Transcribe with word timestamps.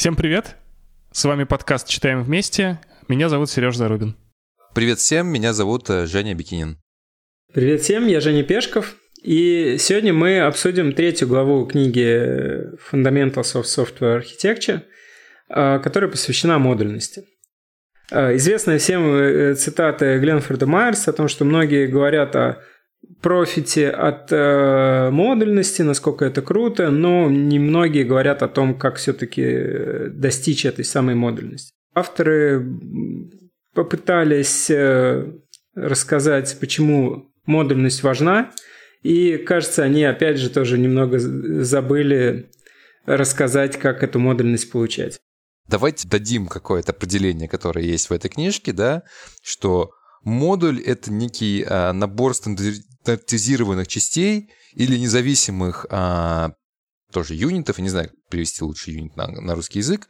Всем 0.00 0.16
привет! 0.16 0.56
С 1.12 1.26
вами 1.26 1.44
подкаст 1.44 1.86
«Читаем 1.86 2.22
вместе». 2.22 2.80
Меня 3.08 3.28
зовут 3.28 3.50
Сереж 3.50 3.76
Зарубин. 3.76 4.16
Привет 4.74 4.98
всем, 4.98 5.26
меня 5.26 5.52
зовут 5.52 5.90
э, 5.90 6.06
Женя 6.06 6.34
Бикинин. 6.34 6.78
Привет 7.52 7.82
всем, 7.82 8.06
я 8.06 8.20
Женя 8.20 8.42
Пешков. 8.42 8.96
И 9.22 9.76
сегодня 9.78 10.14
мы 10.14 10.40
обсудим 10.40 10.94
третью 10.94 11.28
главу 11.28 11.66
книги 11.66 12.74
Fundamentals 12.90 13.54
of 13.54 13.64
Software 13.64 14.22
Architecture, 14.22 14.80
э, 15.50 15.80
которая 15.80 16.10
посвящена 16.10 16.58
модульности. 16.58 17.24
Э, 18.10 18.34
известная 18.36 18.78
всем 18.78 19.54
цитата 19.54 20.18
Гленфорда 20.18 20.66
Майерса 20.66 21.10
о 21.10 21.12
том, 21.12 21.28
что 21.28 21.44
многие 21.44 21.86
говорят 21.86 22.34
о 22.36 22.62
профите 23.20 23.90
от 23.90 24.32
э, 24.32 25.10
модульности, 25.10 25.82
насколько 25.82 26.24
это 26.24 26.42
круто, 26.42 26.90
но 26.90 27.28
немногие 27.28 28.04
говорят 28.04 28.42
о 28.42 28.48
том, 28.48 28.78
как 28.78 28.96
все-таки 28.96 30.08
достичь 30.10 30.64
этой 30.64 30.84
самой 30.84 31.14
модульности. 31.14 31.72
Авторы 31.94 32.66
попытались 33.74 34.70
э, 34.70 35.32
рассказать, 35.74 36.56
почему 36.60 37.30
модульность 37.46 38.02
важна, 38.02 38.50
и, 39.02 39.38
кажется, 39.38 39.82
они 39.82 40.04
опять 40.04 40.38
же 40.38 40.50
тоже 40.50 40.78
немного 40.78 41.18
забыли 41.18 42.50
рассказать, 43.06 43.78
как 43.78 44.02
эту 44.02 44.18
модульность 44.18 44.70
получать. 44.70 45.20
Давайте 45.68 46.08
дадим 46.08 46.46
какое-то 46.46 46.92
определение, 46.92 47.48
которое 47.48 47.84
есть 47.84 48.10
в 48.10 48.12
этой 48.12 48.28
книжке, 48.28 48.72
да, 48.72 49.04
что 49.42 49.92
модуль— 50.22 50.80
это 50.84 51.12
некий 51.12 51.64
а, 51.66 51.92
набор 51.92 52.34
стандартизированных 53.02 53.88
частей 53.88 54.50
или 54.74 54.96
независимых 54.96 55.86
а, 55.90 56.52
тоже 57.12 57.34
юнитов, 57.34 57.78
я 57.78 57.82
не 57.82 57.90
знаю, 57.90 58.08
как 58.08 58.16
перевести 58.30 58.62
лучше 58.64 58.90
юнит 58.90 59.16
на, 59.16 59.26
на 59.26 59.54
русский 59.54 59.78
язык, 59.78 60.08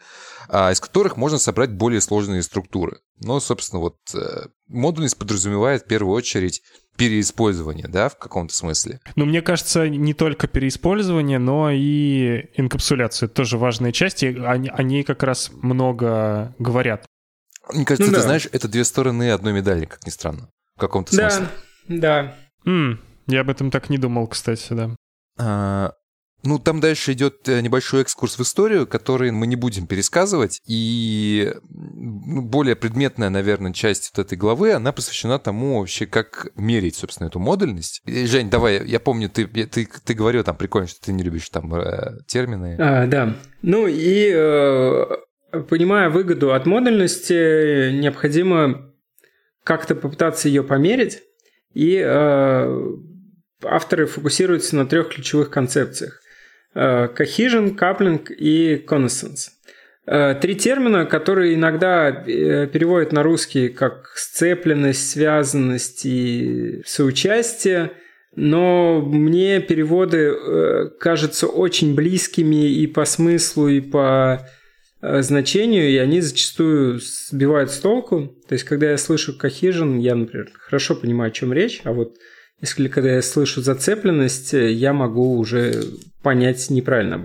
а, 0.49 0.71
из 0.71 0.81
которых 0.81 1.17
можно 1.17 1.39
собрать 1.39 1.71
более 1.71 2.01
сложные 2.01 2.43
структуры. 2.43 2.99
Но, 3.21 3.41
собственно, 3.41 3.81
вот 3.81 3.97
э, 4.15 4.47
модульность 4.69 5.19
подразумевает 5.19 5.83
в 5.83 5.87
первую 5.87 6.15
очередь 6.15 6.63
переиспользование, 6.97 7.87
да, 7.89 8.09
в 8.09 8.19
каком-то 8.19 8.55
смысле. 8.55 9.01
Ну, 9.17 9.25
мне 9.27 9.43
кажется, 9.43 9.89
не 9.89 10.15
только 10.15 10.47
переиспользование, 10.49 11.39
но 11.39 11.71
и 11.71 12.51
инкапсуляция. 12.55 13.27
Это 13.27 13.35
тоже 13.37 13.59
важная 13.59 13.93
часть, 13.93 14.23
и 14.23 14.29
они, 14.39 14.69
они 14.69 15.03
как 15.03 15.23
раз 15.23 15.51
много 15.53 16.55
говорят. 16.59 17.07
Мне 17.73 17.85
кажется, 17.85 18.11
ну, 18.11 18.15
ты 18.15 18.21
да. 18.21 18.27
знаешь, 18.27 18.49
это 18.53 18.69
две 18.69 18.85
стороны 18.85 19.31
одной 19.31 19.53
медали, 19.53 19.87
как 19.87 20.05
ни 20.07 20.11
странно, 20.11 20.51
в 20.77 20.81
каком-то 20.81 21.15
смысле. 21.15 21.49
Да, 21.89 21.97
да. 21.99 22.37
Mm, 22.67 22.99
я 23.27 23.41
об 23.41 23.51
этом 23.51 23.71
так 23.71 23.91
не 23.91 23.99
думал, 23.99 24.27
кстати, 24.27 24.73
да. 24.73 24.97
А, 25.39 25.93
ну, 26.43 26.59
там 26.59 26.81
дальше 26.81 27.13
идет 27.13 27.49
э, 27.49 27.61
небольшой 27.61 28.03
экскурс 28.03 28.39
в 28.39 28.43
историю, 28.43 28.87
который 28.87 29.31
мы 29.31 29.47
не 29.47 29.57
будем 29.57 29.87
пересказывать. 29.87 30.61
И 30.67 31.53
ну, 31.69 32.43
более 32.43 32.77
предметная, 32.77 33.29
наверное, 33.29 33.73
часть 33.73 34.11
вот 34.15 34.27
этой 34.27 34.39
главы, 34.39 34.73
она 34.73 34.93
посвящена 34.93 35.39
тому 35.39 35.81
вообще, 35.81 36.07
как 36.07 36.49
мерить, 36.55 36.97
собственно, 36.97 37.29
эту 37.29 37.41
модульность. 37.41 38.03
И, 38.07 38.27
Жень, 38.27 38.49
давай, 38.49 38.87
я 38.87 39.01
помню, 39.01 39.29
ты, 39.29 39.47
ты, 39.47 39.87
ты 39.87 40.15
говорил 40.15 40.43
там 40.43 40.57
прикольно, 40.57 40.89
что 40.89 41.01
ты 41.05 41.13
не 41.13 41.23
любишь 41.23 41.49
там 41.51 41.75
э, 41.75 42.21
термины. 42.27 42.77
А, 42.81 43.07
да. 43.07 43.35
Ну 43.61 43.87
и 43.87 44.31
э, 44.33 45.07
понимая 45.69 46.09
выгоду 46.09 46.55
от 46.55 46.65
модульности, 46.65 47.93
необходимо 47.93 48.93
как-то 49.63 49.95
попытаться 49.95 50.49
ее 50.49 50.63
померить. 50.63 51.21
И 51.75 51.97
э, 51.97 52.97
авторы 53.65 54.07
фокусируются 54.07 54.77
на 54.77 54.87
трех 54.87 55.09
ключевых 55.11 55.51
концепциях. 55.51 56.21
Э, 56.75 57.09
cohesion, 57.17 57.77
coupling 57.77 58.33
и 58.33 58.85
connaissance. 58.87 59.51
Э, 60.07 60.35
три 60.41 60.55
термина, 60.55 61.05
которые 61.05 61.55
иногда 61.55 62.09
э, 62.09 62.67
переводят 62.69 63.13
на 63.13 63.23
русский 63.23 63.69
как 63.69 64.13
сцепленность, 64.15 65.11
связанность 65.11 66.05
и 66.05 66.83
соучастие, 66.87 67.93
но 68.37 69.01
мне 69.01 69.61
переводы 69.61 70.33
кажутся 71.01 71.49
очень 71.49 71.97
близкими 71.97 72.71
и 72.71 72.87
по 72.87 73.05
смыслу, 73.05 73.67
и 73.67 73.81
по 73.81 74.47
значению, 75.03 75.89
и 75.89 75.97
они 75.97 76.21
зачастую 76.21 77.01
сбивают 77.01 77.71
с 77.71 77.79
толку. 77.79 78.37
То 78.49 78.53
есть, 78.55 78.65
когда 78.65 78.91
я 78.91 78.99
слышу 78.99 79.37
cohesion, 79.37 79.99
я, 79.99 80.15
например, 80.15 80.51
хорошо 80.59 80.95
понимаю, 80.95 81.31
о 81.31 81.33
чем 81.33 81.53
речь, 81.53 81.81
а 81.85 81.93
вот 81.93 82.17
если 82.61 82.89
когда 82.89 83.15
я 83.15 83.23
слышу 83.23 83.63
зацепленность, 83.63 84.53
я 84.53 84.93
могу 84.93 85.39
уже 85.39 85.83
понять 86.23 86.69
неправильно 86.69 87.23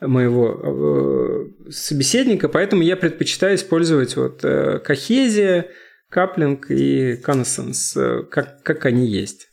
моего 0.00 1.50
э, 1.66 1.70
собеседника, 1.70 2.48
поэтому 2.48 2.82
я 2.82 2.96
предпочитаю 2.96 3.56
использовать 3.56 4.16
вот 4.16 4.44
э, 4.44 4.78
кохезия, 4.78 5.66
каплинг 6.08 6.70
и 6.70 7.16
коннессенс, 7.16 7.96
э, 7.96 8.22
как, 8.30 8.62
как 8.62 8.86
они 8.86 9.06
есть. 9.06 9.48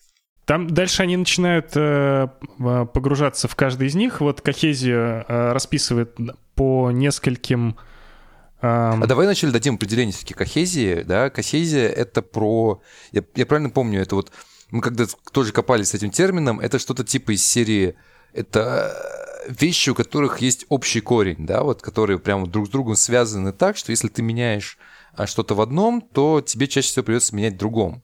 Там 0.46 0.70
дальше 0.70 1.04
они 1.04 1.18
начинают 1.18 1.72
э, 1.76 2.28
погружаться 2.58 3.50
в 3.50 3.56
каждый 3.56 3.88
из 3.88 3.96
них. 3.96 4.22
Вот 4.22 4.40
Кохезия 4.40 5.26
э, 5.28 5.52
расписывает 5.52 6.16
по 6.58 6.92
нескольким... 6.92 7.78
Э... 8.62 8.92
А 9.02 9.06
давай 9.06 9.28
вначале 9.28 9.54
дадим 9.54 9.76
определение 9.76 10.12
все-таки 10.12 10.34
Кохезии. 10.34 11.04
Да? 11.04 11.30
Кохезия— 11.30 11.88
это 12.04 12.22
про... 12.22 12.82
Я, 13.14 13.24
я 13.36 13.46
правильно 13.46 13.70
помню, 13.70 14.02
это 14.02 14.16
вот... 14.16 14.34
Мы 14.72 14.82
когда 14.82 15.06
тоже 15.32 15.54
копались 15.54 15.90
с 15.90 15.94
этим 15.94 16.12
термином, 16.12 16.60
это 16.60 16.78
что-то 16.78 17.06
типа 17.06 17.32
из 17.32 17.46
серии 17.46 17.96
это 18.34 18.92
вещи, 19.48 19.92
у 19.92 19.96
которых 19.96 20.40
есть 20.40 20.66
общий 20.68 21.00
корень, 21.00 21.46
да, 21.46 21.64
вот, 21.64 21.82
которые 21.82 22.20
прямо 22.20 22.48
друг 22.48 22.68
с 22.68 22.70
другом 22.70 22.98
связаны 22.98 23.54
так, 23.54 23.78
что 23.78 23.92
если 23.92 24.10
ты 24.10 24.22
меняешь 24.22 24.78
а, 25.14 25.26
что-то 25.26 25.56
в 25.56 25.62
одном, 25.62 26.02
то 26.02 26.42
тебе 26.42 26.68
чаще 26.68 26.90
всего 26.90 27.06
придется 27.06 27.34
менять 27.34 27.54
в 27.54 27.58
другом. 27.58 28.04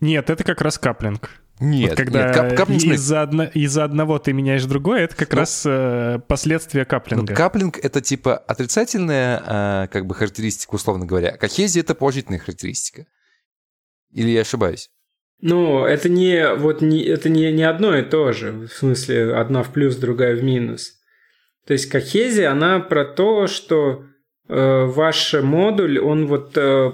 Нет, 0.00 0.30
это 0.30 0.42
как 0.42 0.60
раз 0.62 0.78
каплинг. 0.78 1.41
Нет, 1.60 1.90
вот 1.90 1.96
когда 1.96 2.26
нет, 2.26 2.34
кап, 2.34 2.56
каплинг... 2.56 2.82
из-за, 2.82 3.22
одно, 3.22 3.44
из-за 3.44 3.84
одного 3.84 4.18
ты 4.18 4.32
меняешь 4.32 4.64
другое, 4.64 5.02
это 5.02 5.14
как 5.14 5.32
ну, 5.32 5.38
раз 5.38 5.62
э, 5.64 6.18
последствия 6.26 6.84
каплинга. 6.84 7.30
Ну, 7.30 7.36
каплинг— 7.36 7.78
это 7.82 8.00
типа 8.00 8.36
отрицательная 8.36 9.84
э, 9.84 9.88
как 9.88 10.06
бы 10.06 10.14
характеристика, 10.14 10.74
условно 10.74 11.06
говоря. 11.06 11.30
А 11.30 11.36
кохезия— 11.36 11.82
это 11.84 11.94
положительная 11.94 12.40
характеристика. 12.40 13.06
Или 14.12 14.30
я 14.30 14.40
ошибаюсь? 14.40 14.90
Ну, 15.40 15.84
это 15.84 16.08
не 16.08 16.54
вот 16.54 16.82
не 16.82 17.02
это 17.04 17.28
не, 17.28 17.52
не 17.52 17.64
одно 17.64 17.96
и 17.96 18.02
то 18.02 18.32
же. 18.32 18.52
В 18.52 18.72
смысле, 18.72 19.34
одна 19.34 19.62
в 19.62 19.72
плюс, 19.72 19.96
другая 19.96 20.36
в 20.36 20.42
минус. 20.42 20.92
То 21.66 21.74
есть 21.74 21.86
кохезия, 21.86 22.50
она 22.50 22.80
про 22.80 23.04
то, 23.04 23.46
что 23.46 24.04
э, 24.48 24.84
ваш 24.86 25.34
модуль, 25.34 25.98
он 25.98 26.26
вот 26.26 26.56
э, 26.56 26.92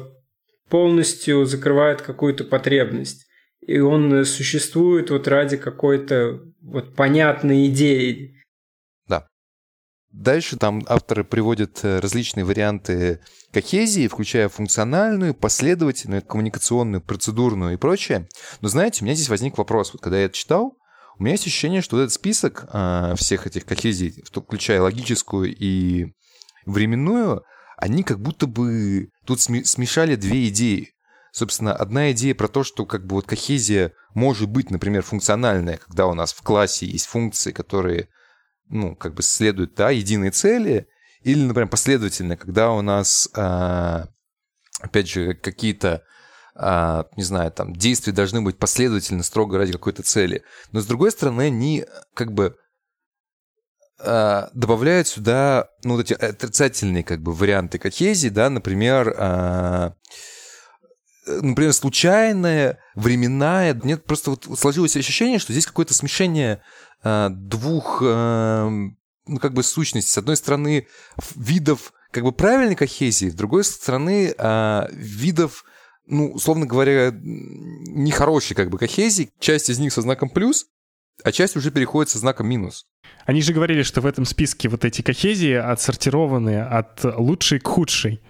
полностью 0.69 1.44
закрывает 1.44 2.02
какую-то 2.02 2.44
потребность. 2.44 3.28
И 3.69 3.79
он 3.79 4.25
существует 4.25 5.11
вот 5.11 5.29
ради 5.29 5.56
какой-то 5.56 6.41
вот 6.62 6.97
понятной 6.97 7.67
идеи. 7.69 8.34
Дальше 10.11 10.56
там 10.56 10.84
авторы 10.89 11.23
приводят 11.23 11.84
э, 11.84 12.01
различные 12.01 12.45
варианты 12.45 13.21
кохезии, 13.53 14.09
включая 14.09 14.49
функциональную, 14.49 15.34
последовательную, 15.34 16.23
коммуникационную, 16.23 17.03
процедурную 17.03 17.75
и 17.75 17.77
прочее. 17.77 18.27
Но 18.62 18.69
знаете, 18.69 19.03
у 19.03 19.05
меня 19.05 19.15
здесь 19.15 19.29
возник 19.29 19.59
вопрос. 19.59 19.93
Вот 19.93 20.00
когда 20.00 20.19
я 20.19 20.25
это 20.25 20.35
читал, 20.35 20.79
у 21.19 21.23
меня 21.23 21.33
есть 21.33 21.47
ощущение, 21.47 21.83
что 21.83 21.97
вот 21.97 22.03
этот 22.03 22.15
список 22.15 22.67
э, 22.73 23.15
всех 23.17 23.47
этих 23.47 23.67
кохезий, 23.67 24.25
включая 24.25 24.81
логическую 24.81 25.55
и 25.55 26.06
временную, 26.65 27.43
они 27.77 28.03
как 28.03 28.19
будто 28.19 28.47
бы 28.47 29.11
тут 29.27 29.41
смешали 29.41 30.17
две 30.17 30.49
идеи. 30.49 30.93
Собственно, 31.38 31.72
одна 31.72 32.10
идея 32.10 32.34
про 32.34 32.49
то, 32.49 32.65
что 32.65 32.84
как 32.84 33.06
бы 33.06 33.15
вот 33.15 33.26
кохезия 33.26 33.93
может 34.12 34.49
быть, 34.49 34.72
например, 34.72 35.03
функциональная, 35.03 35.76
когда 35.76 36.09
у 36.09 36.15
нас 36.15 36.32
в 36.32 36.43
классе 36.43 36.84
есть 36.84 37.06
функции, 37.06 37.53
которые 37.53 38.09
ну, 38.69 38.97
как 38.97 39.15
бы 39.15 39.22
следуют, 39.22 39.76
да, 39.76 39.91
единой 39.91 40.31
цели, 40.31 40.88
или, 41.22 41.40
например, 41.40 41.69
последовательно, 41.69 42.37
когда 42.37 42.73
у 42.73 42.82
нас, 42.82 43.29
а, 43.37 44.08
опять 44.81 45.08
же, 45.08 45.35
какие-то, 45.35 46.02
а, 46.56 47.06
не 47.17 47.23
знаю, 47.23 47.52
там, 47.52 47.73
действия 47.73 48.12
должны 48.12 48.43
быть 48.43 48.58
последовательно, 48.58 49.23
строго 49.23 49.58
ради 49.58 49.70
какой-то 49.70 50.02
цели. 50.02 50.43
Но, 50.73 50.81
с 50.81 50.87
другой 50.87 51.12
стороны, 51.12 51.43
они 51.43 51.87
как 52.14 52.32
бы 52.32 52.56
а, 54.00 54.50
добавляют 54.55 55.06
сюда, 55.06 55.69
ну, 55.85 55.94
вот 55.94 56.00
эти 56.00 56.14
отрицательные, 56.14 57.05
как 57.05 57.23
бы, 57.23 57.32
варианты 57.32 57.79
кохезии, 57.79 58.29
да, 58.29 58.50
например, 58.50 59.94
например, 61.42 61.72
случайная, 61.72 62.78
временная. 62.94 63.78
Нет, 63.82 64.04
просто 64.04 64.30
вот 64.30 64.48
сложилось 64.58 64.96
ощущение, 64.96 65.38
что 65.38 65.52
здесь 65.52 65.66
какое-то 65.66 65.94
смешение 65.94 66.60
Э, 67.04 67.28
двух, 67.30 68.02
эм, 68.02 68.98
ну, 69.26 69.38
как 69.38 69.54
бы 69.54 69.62
сущностей. 69.62 70.10
С 70.10 70.19
одной 70.19 70.36
стороны, 70.36 70.86
видов 71.36 71.92
как 72.10 72.25
бы 72.25 72.32
правильной 72.32 72.75
кохезии, 72.75 73.28
с 73.28 73.34
другой 73.34 73.64
стороны, 73.64 74.34
э, 74.36 74.88
видов, 74.90 75.64
ну, 76.06 76.32
условно 76.32 76.66
говоря, 76.66 77.12
нехорошей 77.12 78.56
как 78.56 78.70
бы 78.70 78.78
кохезии. 78.78 79.30
Часть 79.38 79.70
из 79.70 79.78
них 79.78 79.92
со 79.92 80.02
знаком 80.02 80.30
плюс, 80.30 80.66
а 81.22 81.30
часть 81.30 81.56
уже 81.56 81.70
переходит 81.70 82.10
со 82.10 82.19
знаком 82.19 82.48
минус. 82.48 82.86
Они 83.26 83.42
же 83.42 83.52
говорили, 83.52 83.82
что 83.82 84.00
в 84.00 84.06
этом 84.06 84.25
списке 84.25 84.69
вот 84.69 84.84
эти 84.84 85.02
кохезии 85.02 85.52
отсортированы 85.52 86.62
от 86.62 87.04
лучшей 87.04 87.60
к 87.60 87.69
худшей. 87.69 88.22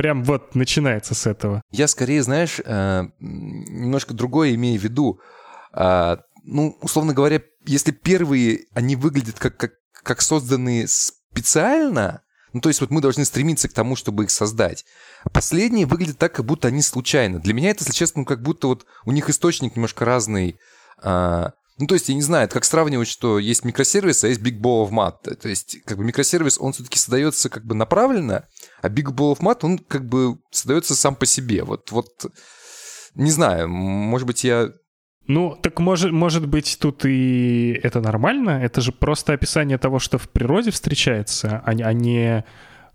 Прям 0.00 0.24
вот 0.24 0.54
начинается 0.54 1.14
с 1.14 1.26
этого. 1.26 1.60
Я 1.70 1.86
скорее, 1.86 2.22
знаешь, 2.22 2.58
э, 2.64 3.02
немножко 3.18 4.14
другое 4.14 4.54
имею 4.54 4.80
в 4.80 4.82
виду. 4.82 5.20
А, 5.74 6.20
ну, 6.42 6.78
условно 6.80 7.12
говоря, 7.12 7.42
если 7.66 7.90
первые, 7.90 8.60
они 8.72 8.96
выглядят 8.96 9.38
как, 9.38 9.58
как, 9.58 9.72
как 9.92 10.22
созданные 10.22 10.88
специально, 10.88 12.22
ну, 12.54 12.62
то 12.62 12.70
есть 12.70 12.80
вот 12.80 12.88
мы 12.90 13.02
должны 13.02 13.26
стремиться 13.26 13.68
к 13.68 13.74
тому, 13.74 13.94
чтобы 13.94 14.24
их 14.24 14.30
создать. 14.30 14.86
Последние 15.34 15.84
выглядят 15.84 16.16
так, 16.16 16.32
как 16.32 16.46
будто 16.46 16.68
они 16.68 16.80
случайно. 16.80 17.38
Для 17.38 17.52
меня 17.52 17.68
это, 17.68 17.80
если 17.82 17.92
честно, 17.92 18.20
ну, 18.20 18.24
как 18.24 18.40
будто 18.40 18.68
вот 18.68 18.86
у 19.04 19.12
них 19.12 19.28
источник 19.28 19.76
немножко 19.76 20.06
разный. 20.06 20.58
А, 21.02 21.52
ну, 21.80 21.86
то 21.86 21.94
есть, 21.94 22.10
я 22.10 22.14
не 22.14 22.20
знаю, 22.20 22.44
это 22.44 22.54
как 22.54 22.64
сравнивать, 22.64 23.08
что 23.08 23.38
есть 23.38 23.64
микросервис, 23.64 24.22
а 24.22 24.28
есть 24.28 24.42
Big 24.42 24.60
Ball 24.60 24.86
of 24.86 24.90
Mat. 24.90 25.34
То 25.34 25.48
есть, 25.48 25.82
как 25.86 25.96
бы 25.96 26.04
микросервис, 26.04 26.58
он 26.60 26.74
все-таки 26.74 26.98
создается 26.98 27.48
как 27.48 27.64
бы 27.64 27.74
направленно, 27.74 28.46
а 28.82 28.88
Big 28.88 29.06
Ball 29.06 29.34
of 29.34 29.40
Mat, 29.40 29.60
он 29.62 29.78
как 29.78 30.06
бы 30.06 30.38
создается 30.50 30.94
сам 30.94 31.16
по 31.16 31.24
себе. 31.24 31.64
Вот, 31.64 31.90
вот, 31.90 32.26
не 33.14 33.30
знаю, 33.30 33.68
может 33.68 34.26
быть, 34.26 34.44
я 34.44 34.70
ну, 35.26 35.56
так 35.62 35.78
может, 35.78 36.10
может 36.10 36.48
быть, 36.48 36.76
тут 36.80 37.04
и 37.04 37.78
это 37.82 38.00
нормально? 38.00 38.50
Это 38.62 38.80
же 38.80 38.90
просто 38.90 39.32
описание 39.32 39.78
того, 39.78 40.00
что 40.00 40.18
в 40.18 40.28
природе 40.28 40.72
встречается, 40.72 41.62
а, 41.64 41.70
а 41.70 41.92
не 41.92 42.44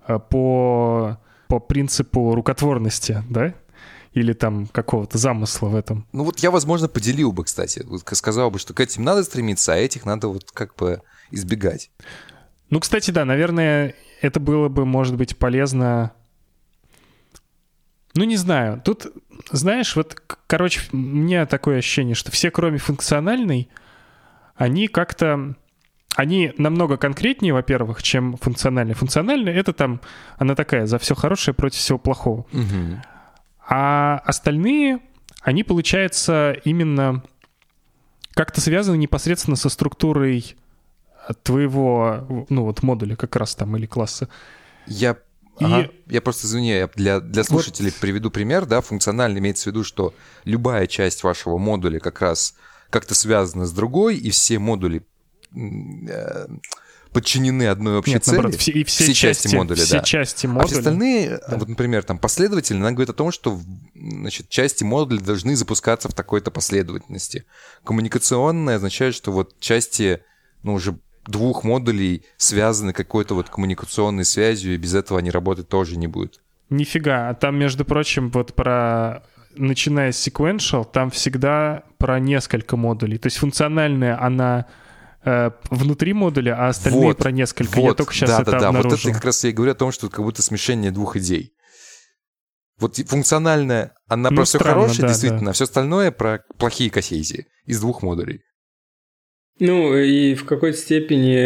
э, 0.07 0.19
по, 0.29 1.17
по 1.47 1.59
принципу 1.59 2.35
рукотворности, 2.35 3.23
да? 3.29 3.53
Или 4.15 4.33
там 4.33 4.65
какого-то 4.65 5.19
замысла 5.19 5.67
в 5.67 5.75
этом. 5.75 6.07
Ну 6.11 6.23
вот 6.23 6.39
я, 6.39 6.49
возможно, 6.49 6.87
поделил 6.87 7.31
бы, 7.31 7.43
кстати. 7.43 7.83
Вот 7.85 8.01
сказал 8.13 8.49
бы, 8.49 8.57
что 8.57 8.73
к 8.73 8.79
этим 8.79 9.03
надо 9.03 9.23
стремиться, 9.23 9.73
а 9.73 9.77
этих 9.77 10.05
надо 10.05 10.29
вот 10.29 10.51
как 10.51 10.75
бы 10.75 11.03
избегать. 11.29 11.91
Ну, 12.71 12.79
кстати, 12.79 13.11
да, 13.11 13.25
наверное, 13.25 13.93
это 14.21 14.39
было 14.39 14.69
бы, 14.69 14.85
может 14.85 15.15
быть, 15.15 15.37
полезно 15.37 16.13
ну, 18.15 18.23
не 18.23 18.37
знаю. 18.37 18.81
Тут, 18.83 19.07
знаешь, 19.51 19.95
вот, 19.95 20.15
короче, 20.47 20.81
у 20.93 20.97
меня 20.97 21.45
такое 21.45 21.79
ощущение, 21.79 22.15
что 22.15 22.31
все, 22.31 22.49
кроме 22.49 22.77
функциональной, 22.77 23.69
они 24.55 24.87
как-то... 24.87 25.55
Они 26.15 26.53
намного 26.57 26.95
конкретнее, 26.95 27.51
во-первых, 27.51 28.01
чем 28.01 28.37
функциональная. 28.37 28.95
Функциональная— 28.95 29.53
это 29.55 29.73
там, 29.73 29.99
она 30.37 30.55
такая, 30.55 30.85
за 30.85 30.97
все 30.97 31.13
хорошее 31.13 31.53
против 31.53 31.79
всего 31.79 31.97
плохого. 31.97 32.45
Угу. 32.53 33.01
А 33.67 34.21
остальные, 34.25 34.99
они, 35.41 35.63
получается, 35.63 36.55
именно 36.63 37.23
как-то 38.33 38.61
связаны 38.61 38.97
непосредственно 38.97 39.55
со 39.55 39.69
структурой 39.69 40.55
твоего, 41.43 42.45
ну, 42.49 42.63
вот 42.63 42.83
модуля 42.83 43.15
как 43.15 43.35
раз 43.35 43.55
там 43.55 43.75
или 43.77 43.85
класса. 43.85 44.29
Я 44.85 45.17
Ага. 45.57 45.89
Я 46.07 46.21
просто, 46.21 46.47
извини, 46.47 46.69
я 46.69 46.89
для, 46.95 47.21
для 47.21 47.43
слушателей 47.43 47.91
вот. 47.91 47.99
приведу 47.99 48.29
пример, 48.29 48.65
да, 48.65 48.81
функционально 48.81 49.37
имеется 49.37 49.63
в 49.63 49.67
виду, 49.67 49.83
что 49.83 50.13
любая 50.43 50.85
часть 50.85 51.23
вашего 51.23 51.57
модуля 51.57 51.99
как 51.99 52.19
раз 52.21 52.55
как-то 52.89 53.15
связана 53.15 53.65
с 53.65 53.71
другой, 53.71 54.17
и 54.17 54.31
все 54.31 54.59
модули 54.59 55.05
э, 55.55 56.47
подчинены 57.15 57.67
одной 57.67 57.97
общей 57.97 58.13
Нет, 58.13 58.25
цели. 58.25 58.35
Наоборот, 58.35 58.59
все, 58.59 58.71
и 58.73 58.83
все, 58.83 59.05
все 59.05 59.13
части, 59.13 59.43
части 59.43 59.55
модуля, 59.55 59.83
все 59.83 59.97
да. 59.97 60.03
части 60.03 60.47
модуля. 60.47 60.63
А 60.63 60.67
все 60.67 60.77
остальные, 60.79 61.39
да. 61.47 61.57
вот, 61.57 61.69
например, 61.69 62.03
там 62.03 62.17
последовательно, 62.19 62.81
она 62.81 62.91
говорит 62.91 63.09
о 63.09 63.13
том, 63.13 63.31
что 63.31 63.57
значит, 63.95 64.49
части 64.49 64.83
модуля 64.83 65.21
должны 65.21 65.55
запускаться 65.55 66.09
в 66.09 66.13
такой-то 66.13 66.51
последовательности. 66.51 67.45
Коммуникационное 67.85 68.75
означает, 68.75 69.15
что 69.15 69.31
вот 69.31 69.57
части, 69.59 70.21
ну, 70.61 70.73
уже 70.73 70.99
двух 71.25 71.63
модулей 71.63 72.25
связаны 72.35 72.91
какой-то 72.91 73.33
вот 73.33 73.49
коммуникационной 73.49 74.25
связью, 74.25 74.73
и 74.73 74.77
без 74.77 74.93
этого 74.93 75.19
они 75.19 75.31
работать 75.31 75.69
тоже 75.69 75.97
не 75.97 76.07
будут. 76.07 76.41
Нифига. 76.69 77.29
А 77.29 77.33
там, 77.33 77.57
между 77.57 77.85
прочим, 77.85 78.29
вот 78.29 78.53
про 78.53 79.23
начиная 79.55 80.11
с 80.11 80.27
sequential, 80.27 80.85
там 80.85 81.11
всегда 81.11 81.83
про 81.97 82.19
несколько 82.19 82.75
модулей. 82.75 83.17
То 83.17 83.27
есть 83.27 83.37
функциональная, 83.37 84.21
она 84.21 84.65
внутри 85.71 86.13
модуля, 86.13 86.55
а 86.57 86.67
остальные 86.69 87.07
вот, 87.07 87.17
про 87.17 87.31
несколько. 87.31 87.75
Вот, 87.75 87.87
я 87.87 87.93
только 87.95 88.13
сейчас 88.13 88.29
да, 88.29 88.41
это 88.41 88.51
да, 88.51 88.59
да. 88.59 88.67
обнаружил. 88.69 88.97
Вот 88.97 89.05
это 89.05 89.13
как 89.13 89.25
раз 89.25 89.43
я 89.43 89.49
и 89.49 89.53
говорю 89.53 89.71
о 89.71 89.75
том, 89.75 89.91
что 89.91 90.07
это 90.07 90.15
как 90.15 90.25
будто 90.25 90.41
смешение 90.41 90.91
двух 90.91 91.17
идей. 91.17 91.53
Вот 92.77 92.97
функциональная, 92.97 93.93
она 94.07 94.29
ну, 94.29 94.37
про 94.37 94.45
все 94.45 94.59
хорошее, 94.59 95.01
да, 95.01 95.07
действительно, 95.07 95.45
да. 95.45 95.49
а 95.51 95.53
все 95.53 95.63
остальное 95.63 96.11
про 96.11 96.43
плохие 96.57 96.89
косезии 96.89 97.47
из 97.65 97.79
двух 97.79 98.03
модулей. 98.03 98.41
Ну, 99.59 99.95
и 99.95 100.35
в 100.35 100.45
какой-то 100.45 100.77
степени 100.77 101.37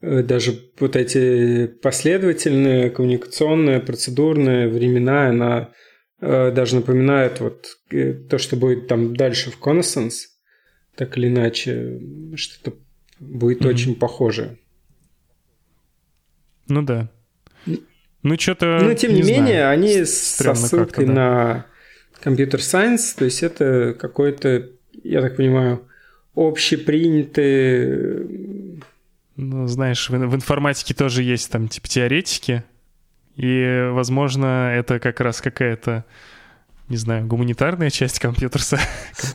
э, 0.00 0.22
даже 0.22 0.58
вот 0.78 0.96
эти 0.96 1.66
последовательные, 1.66 2.90
коммуникационные, 2.90 3.80
процедурные 3.80 4.68
времена, 4.68 5.28
она 5.28 5.72
э, 6.20 6.50
даже 6.52 6.76
напоминает 6.76 7.40
вот 7.40 7.66
э, 7.90 8.14
то, 8.14 8.38
что 8.38 8.56
будет 8.56 8.88
там 8.88 9.14
дальше 9.14 9.50
в 9.50 9.60
Connaissance, 9.60 10.28
так 10.98 11.16
или 11.16 11.28
иначе, 11.28 12.00
что-то 12.34 12.76
будет 13.20 13.62
mm-hmm. 13.62 13.68
очень 13.68 13.94
похоже. 13.94 14.58
Ну 16.66 16.82
да. 16.82 17.08
Ну, 18.22 18.38
что-то. 18.38 18.80
Но 18.82 18.92
тем 18.94 19.14
не, 19.14 19.22
не 19.22 19.28
менее, 19.30 19.60
знаю. 19.60 19.70
они 19.70 20.04
со 20.04 20.54
ссылкой 20.54 21.06
да. 21.06 21.12
на 21.12 21.66
компьютер 22.20 22.60
сайенс, 22.60 23.14
то 23.14 23.24
есть 23.24 23.44
это 23.44 23.94
какой-то 23.98 24.70
я 25.04 25.22
так 25.22 25.36
понимаю, 25.36 25.86
общепринятые... 26.34 28.26
Ну, 29.36 29.66
знаешь, 29.68 30.10
в, 30.10 30.12
в 30.12 30.34
информатике 30.34 30.94
тоже 30.94 31.22
есть 31.22 31.50
там 31.50 31.68
типа 31.68 31.88
теоретики, 31.88 32.64
и, 33.36 33.88
возможно, 33.92 34.72
это 34.74 34.98
как 34.98 35.20
раз 35.20 35.40
какая-то 35.40 36.04
не 36.88 36.96
знаю, 36.96 37.26
гуманитарная 37.26 37.90
часть 37.90 38.18
компьютера. 38.18 38.62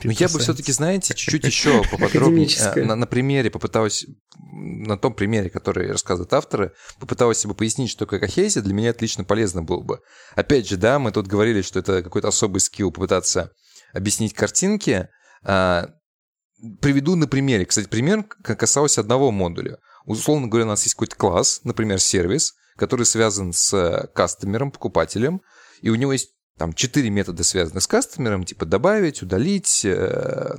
Ну, 0.02 0.10
я 0.10 0.28
бы 0.28 0.38
все-таки, 0.38 0.72
знаете, 0.72 1.14
чуть-чуть 1.14 1.44
еще 1.44 1.82
поподробнее 1.90 2.48
э, 2.58 2.84
на, 2.84 2.94
на 2.94 3.06
примере 3.06 3.50
попыталась, 3.50 4.06
на 4.52 4.98
том 4.98 5.14
примере, 5.14 5.48
который 5.48 5.90
рассказывают 5.90 6.32
авторы, 6.32 6.72
попыталась 6.98 7.38
себе 7.38 7.54
пояснить, 7.54 7.90
что 7.90 8.04
такое 8.04 8.20
кохезия, 8.20 8.62
для 8.62 8.74
меня 8.74 8.90
отлично 8.90 9.24
полезно 9.24 9.62
было 9.62 9.82
бы. 9.82 10.00
Опять 10.34 10.68
же, 10.68 10.76
да, 10.76 10.98
мы 10.98 11.10
тут 11.12 11.26
говорили, 11.26 11.62
что 11.62 11.78
это 11.78 12.02
какой-то 12.02 12.28
особый 12.28 12.60
скилл 12.60 12.90
попытаться 12.90 13.50
объяснить 13.94 14.34
картинки, 14.34 15.08
а, 15.44 15.88
приведу 16.80 17.14
на 17.16 17.26
примере. 17.26 17.64
Кстати, 17.64 17.88
пример 17.88 18.24
касался 18.42 19.00
одного 19.00 19.30
модуля. 19.30 19.78
Условно 20.04 20.48
говоря, 20.48 20.66
у 20.66 20.70
нас 20.70 20.82
есть 20.82 20.94
какой-то 20.94 21.16
класс, 21.16 21.60
например, 21.64 21.98
сервис, 21.98 22.54
который 22.76 23.06
связан 23.06 23.52
с 23.52 24.10
кастомером, 24.14 24.70
покупателем, 24.70 25.40
и 25.80 25.90
у 25.90 25.94
него 25.94 26.12
есть 26.12 26.33
там 26.58 26.72
четыре 26.72 27.10
метода, 27.10 27.44
связанных 27.44 27.82
с 27.82 27.86
кастомером, 27.86 28.44
типа 28.44 28.64
добавить, 28.66 29.22
удалить, 29.22 29.84
э, 29.84 30.54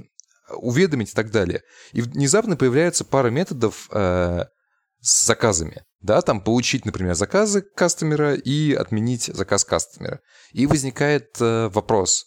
уведомить 0.49 1.11
и 1.11 1.15
так 1.15 1.31
далее. 1.31 1.61
И 1.93 2.01
внезапно 2.01 2.57
появляется 2.57 3.05
пара 3.05 3.29
методов 3.29 3.87
э, 3.91 4.45
с 5.01 5.25
заказами. 5.25 5.83
Да, 6.01 6.21
там 6.21 6.41
получить, 6.41 6.85
например, 6.85 7.15
заказы 7.15 7.61
кастомера 7.61 8.35
и 8.35 8.73
отменить 8.73 9.25
заказ 9.25 9.63
кастомера. 9.63 10.19
И 10.51 10.67
возникает 10.67 11.29
э, 11.39 11.69
вопрос, 11.69 12.25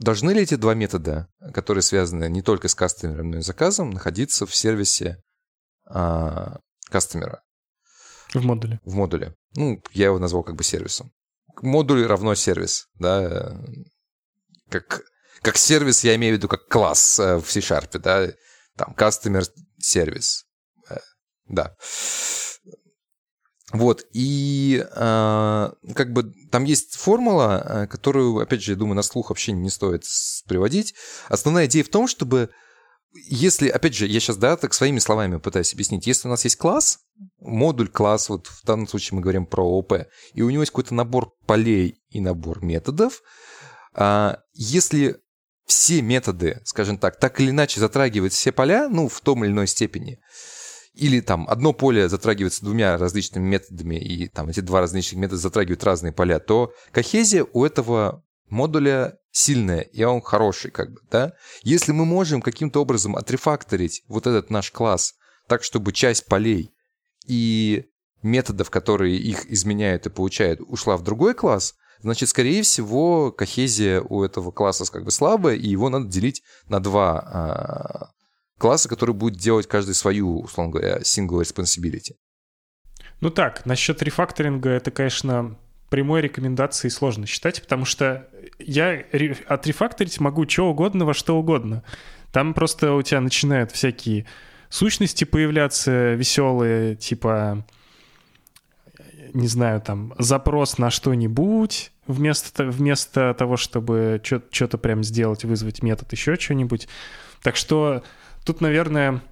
Должны 0.00 0.30
ли 0.30 0.40
эти 0.40 0.54
два 0.54 0.72
метода, 0.72 1.28
которые 1.52 1.82
связаны 1.82 2.30
не 2.30 2.40
только 2.40 2.68
с 2.68 2.74
кастомером, 2.74 3.30
но 3.30 3.38
и 3.38 3.42
заказом, 3.42 3.90
находиться 3.90 4.46
в 4.46 4.54
сервисе 4.54 5.22
а, 5.84 6.56
кастомера? 6.86 7.42
В 8.32 8.42
модуле. 8.42 8.80
В 8.82 8.94
модуле. 8.94 9.34
Ну, 9.56 9.82
я 9.92 10.06
его 10.06 10.18
назвал 10.18 10.42
как 10.42 10.56
бы 10.56 10.64
сервисом. 10.64 11.12
Модуль 11.62 12.06
равно 12.06 12.34
сервис, 12.34 12.88
да. 12.98 13.60
Как, 14.68 15.02
как 15.42 15.56
сервис 15.56 16.04
я 16.04 16.14
имею 16.16 16.34
в 16.34 16.38
виду 16.38 16.48
как 16.48 16.68
класс 16.68 17.18
э, 17.18 17.36
в 17.36 17.50
C-Sharp, 17.50 17.98
да. 17.98 18.32
Там, 18.76 18.94
customer 18.96 19.44
сервис. 19.78 20.44
Э, 20.88 20.98
да. 21.48 21.76
Вот, 23.72 24.04
и 24.12 24.84
э, 24.84 25.70
как 25.94 26.12
бы 26.12 26.32
там 26.50 26.64
есть 26.64 26.96
формула, 26.96 27.64
э, 27.64 27.86
которую, 27.86 28.38
опять 28.38 28.62
же, 28.62 28.72
я 28.72 28.76
думаю, 28.76 28.96
на 28.96 29.02
слух 29.02 29.30
вообще 29.30 29.52
не 29.52 29.70
стоит 29.70 30.04
приводить. 30.48 30.94
Основная 31.28 31.66
идея 31.66 31.84
в 31.84 31.88
том, 31.88 32.08
чтобы 32.08 32.50
если, 33.12 33.68
опять 33.68 33.94
же, 33.94 34.06
я 34.06 34.20
сейчас, 34.20 34.36
да, 34.36 34.56
так 34.56 34.74
своими 34.74 34.98
словами 34.98 35.38
пытаюсь 35.38 35.72
объяснить, 35.72 36.06
если 36.06 36.28
у 36.28 36.30
нас 36.30 36.44
есть 36.44 36.56
класс, 36.56 37.00
модуль 37.40 37.88
класс, 37.88 38.28
вот 38.28 38.46
в 38.46 38.64
данном 38.64 38.86
случае 38.86 39.16
мы 39.16 39.22
говорим 39.22 39.46
про 39.46 39.62
ООП, 39.62 40.06
и 40.34 40.42
у 40.42 40.50
него 40.50 40.62
есть 40.62 40.70
какой-то 40.70 40.94
набор 40.94 41.32
полей 41.46 42.00
и 42.08 42.20
набор 42.20 42.62
методов, 42.64 43.22
а, 43.94 44.38
если 44.54 45.16
все 45.66 46.02
методы, 46.02 46.60
скажем 46.64 46.98
так, 46.98 47.18
так 47.18 47.40
или 47.40 47.50
иначе 47.50 47.80
затрагивают 47.80 48.32
все 48.32 48.52
поля, 48.52 48.88
ну, 48.88 49.08
в 49.08 49.20
том 49.20 49.44
или 49.44 49.52
иной 49.52 49.66
степени, 49.66 50.20
или 50.94 51.20
там 51.20 51.48
одно 51.48 51.72
поле 51.72 52.08
затрагивается 52.08 52.64
двумя 52.64 52.96
различными 52.96 53.46
методами, 53.46 53.96
и 53.96 54.28
там 54.28 54.48
эти 54.48 54.60
два 54.60 54.80
различных 54.80 55.20
метода 55.20 55.40
затрагивают 55.40 55.84
разные 55.84 56.12
поля, 56.12 56.38
то 56.38 56.72
кохезия 56.92 57.44
у 57.52 57.64
этого 57.64 58.24
модуля 58.50 59.18
сильное, 59.32 59.80
и 59.80 60.02
он 60.02 60.20
хороший, 60.20 60.70
как 60.70 60.92
бы, 60.92 61.00
да? 61.10 61.32
Если 61.62 61.92
мы 61.92 62.04
можем 62.04 62.42
каким-то 62.42 62.82
образом 62.82 63.16
отрефакторить 63.16 64.02
вот 64.08 64.26
этот 64.26 64.50
наш 64.50 64.70
класс 64.70 65.14
так, 65.48 65.62
чтобы 65.64 65.92
часть 65.92 66.26
полей 66.26 66.72
и 67.26 67.86
методов, 68.22 68.70
которые 68.70 69.16
их 69.16 69.46
изменяют 69.50 70.06
и 70.06 70.10
получают, 70.10 70.60
ушла 70.60 70.96
в 70.96 71.02
другой 71.02 71.34
класс, 71.34 71.74
значит, 72.00 72.28
скорее 72.28 72.62
всего, 72.62 73.32
кохезия 73.32 74.00
у 74.00 74.22
этого 74.22 74.50
класса 74.50 74.90
как 74.90 75.04
бы 75.04 75.10
слабая, 75.10 75.56
и 75.56 75.68
его 75.68 75.88
надо 75.88 76.06
делить 76.06 76.42
на 76.68 76.80
два 76.80 77.18
а, 77.18 78.10
класса, 78.58 78.88
которые 78.88 79.14
будут 79.14 79.38
делать 79.38 79.66
каждый 79.66 79.94
свою, 79.94 80.40
условно 80.40 80.72
говоря, 80.72 80.98
single 80.98 81.40
responsibility. 81.40 82.14
Ну 83.20 83.30
так, 83.30 83.66
насчет 83.66 84.02
рефакторинга 84.02 84.70
это, 84.70 84.90
конечно, 84.90 85.58
прямой 85.90 86.22
рекомендации 86.22 86.88
сложно 86.88 87.26
считать, 87.26 87.60
потому 87.62 87.84
что 87.84 88.29
я 88.66 89.04
отрефакторить 89.46 90.20
могу 90.20 90.48
что 90.48 90.70
угодно 90.70 91.04
во 91.04 91.14
что 91.14 91.38
угодно. 91.38 91.82
Там 92.32 92.54
просто 92.54 92.94
у 92.94 93.02
тебя 93.02 93.20
начинают 93.20 93.72
всякие 93.72 94.26
сущности 94.68 95.24
появляться 95.24 96.14
веселые, 96.14 96.96
типа, 96.96 97.64
не 99.34 99.48
знаю, 99.48 99.80
там, 99.80 100.14
запрос 100.18 100.78
на 100.78 100.90
что-нибудь 100.90 101.92
вместо, 102.06 102.64
вместо 102.64 103.34
того, 103.34 103.56
чтобы 103.56 104.20
что-то 104.24 104.78
прям 104.78 105.02
сделать, 105.02 105.44
вызвать 105.44 105.82
метод, 105.82 106.12
еще 106.12 106.36
что-нибудь. 106.36 106.88
Так 107.42 107.56
что 107.56 108.02
тут, 108.44 108.60
наверное, 108.60 109.22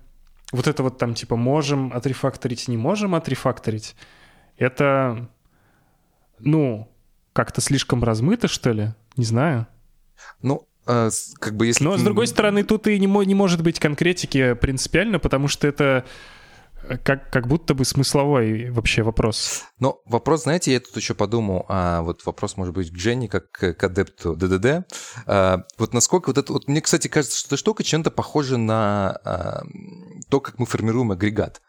вот 0.53 0.67
это 0.67 0.83
вот 0.83 0.99
там 0.99 1.15
типа 1.15 1.37
можем 1.37 1.93
отрефакторить, 1.93 2.69
не 2.69 2.77
можем 2.77 3.15
отрефакторить, 3.15 3.95
это 4.57 5.29
ну, 6.41 6.91
как-то 7.39 7.61
слишком 7.61 8.03
размыто, 8.03 8.49
что 8.49 8.73
ли? 8.73 8.95
Не 9.17 9.25
знаю. 9.25 9.69
Ну, 10.43 10.67
э, 10.89 11.09
как 11.39 11.55
бы 11.55 11.69
если... 11.69 11.85
Но, 11.85 11.97
с 11.97 12.03
другой 12.03 12.27
стороны, 12.27 12.65
тут 12.65 12.89
и 12.89 12.99
не, 12.99 13.07
не 13.07 13.35
может 13.37 13.63
быть 13.63 13.79
конкретики 13.79 14.55
принципиально, 14.55 15.21
потому 15.21 15.47
что 15.47 15.69
это 15.69 16.05
э, 16.89 16.97
как, 16.99 17.31
как 17.31 17.47
будто 17.47 17.75
бы 17.75 17.85
смысловой 17.85 18.71
вообще 18.71 19.05
вопрос. 19.05 19.63
Но 19.79 20.01
вопрос, 20.05 20.43
знаете, 20.43 20.73
я 20.73 20.81
тут 20.81 20.97
еще 20.97 21.15
подумал, 21.15 21.65
а 21.69 22.03
вот 22.03 22.27
вопрос 22.27 22.57
может 22.57 22.75
быть 22.75 22.91
к 22.91 22.97
Дженни, 22.97 23.29
как 23.29 23.53
к 23.53 23.85
адепту 23.85 24.35
ДДД. 24.35 24.93
А, 25.27 25.63
вот 25.79 25.95
насколько 25.95 26.31
вот 26.31 26.39
это... 26.39 26.53
Вот 26.53 26.67
мне, 26.67 26.81
кстати, 26.81 27.07
кажется, 27.07 27.39
что 27.39 27.51
эта 27.51 27.57
штука 27.57 27.85
чем-то 27.85 28.11
похожа 28.11 28.57
на 28.57 29.17
а, 29.25 29.63
то, 30.29 30.41
как 30.41 30.59
мы 30.59 30.67
формируем 30.67 31.13
агрегат. 31.13 31.63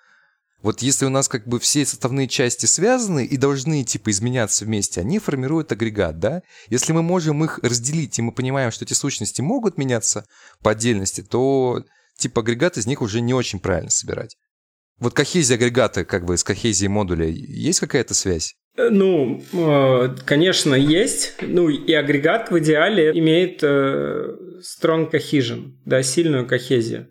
Вот 0.61 0.81
если 0.81 1.05
у 1.05 1.09
нас 1.09 1.29
как 1.29 1.47
бы 1.47 1.59
все 1.59 1.85
составные 1.85 2.27
части 2.27 2.65
связаны 2.65 3.25
и 3.25 3.37
должны 3.37 3.83
типа 3.83 4.11
изменяться 4.11 4.65
вместе, 4.65 4.99
они 4.99 5.19
формируют 5.19 5.71
агрегат, 5.71 6.19
да? 6.19 6.41
Если 6.69 6.91
мы 6.91 7.01
можем 7.01 7.43
их 7.43 7.59
разделить, 7.59 8.19
и 8.19 8.21
мы 8.21 8.33
понимаем, 8.33 8.71
что 8.71 8.83
эти 8.83 8.93
сущности 8.93 9.41
могут 9.41 9.77
меняться 9.77 10.25
по 10.61 10.71
отдельности, 10.71 11.21
то 11.21 11.83
типа 12.17 12.41
агрегат 12.41 12.77
из 12.77 12.87
них 12.87 13.01
уже 13.01 13.21
не 13.21 13.33
очень 13.33 13.59
правильно 13.59 13.89
собирать. 13.89 14.35
Вот 14.99 15.13
кохезия 15.13 15.55
агрегата 15.55 16.03
как 16.03 16.25
бы 16.25 16.35
с 16.35 16.43
кохезией 16.43 16.89
модуля 16.89 17.27
есть 17.27 17.79
какая-то 17.79 18.13
связь? 18.13 18.55
Э, 18.75 18.89
ну, 18.89 19.41
э, 19.53 20.15
конечно, 20.25 20.75
есть. 20.75 21.35
Ну, 21.41 21.69
и 21.69 21.93
агрегат 21.93 22.51
в 22.51 22.59
идеале 22.59 23.11
имеет 23.17 23.63
э, 23.63 24.35
strong 24.61 25.09
cohesion, 25.09 25.71
да, 25.85 26.03
сильную 26.03 26.45
кохезию. 26.45 27.07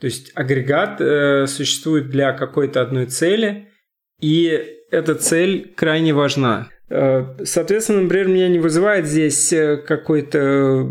То 0.00 0.06
есть 0.06 0.32
агрегат 0.34 1.00
э, 1.00 1.46
существует 1.46 2.08
для 2.08 2.32
какой-то 2.32 2.80
одной 2.80 3.06
цели, 3.06 3.68
и 4.20 4.78
эта 4.90 5.14
цель 5.14 5.72
крайне 5.76 6.12
важна. 6.14 6.68
Э, 6.88 7.36
соответственно, 7.44 8.02
например, 8.02 8.28
меня 8.28 8.48
не 8.48 8.58
вызывает 8.58 9.06
здесь 9.06 9.52
э, 9.52 9.76
какое-то 9.76 10.88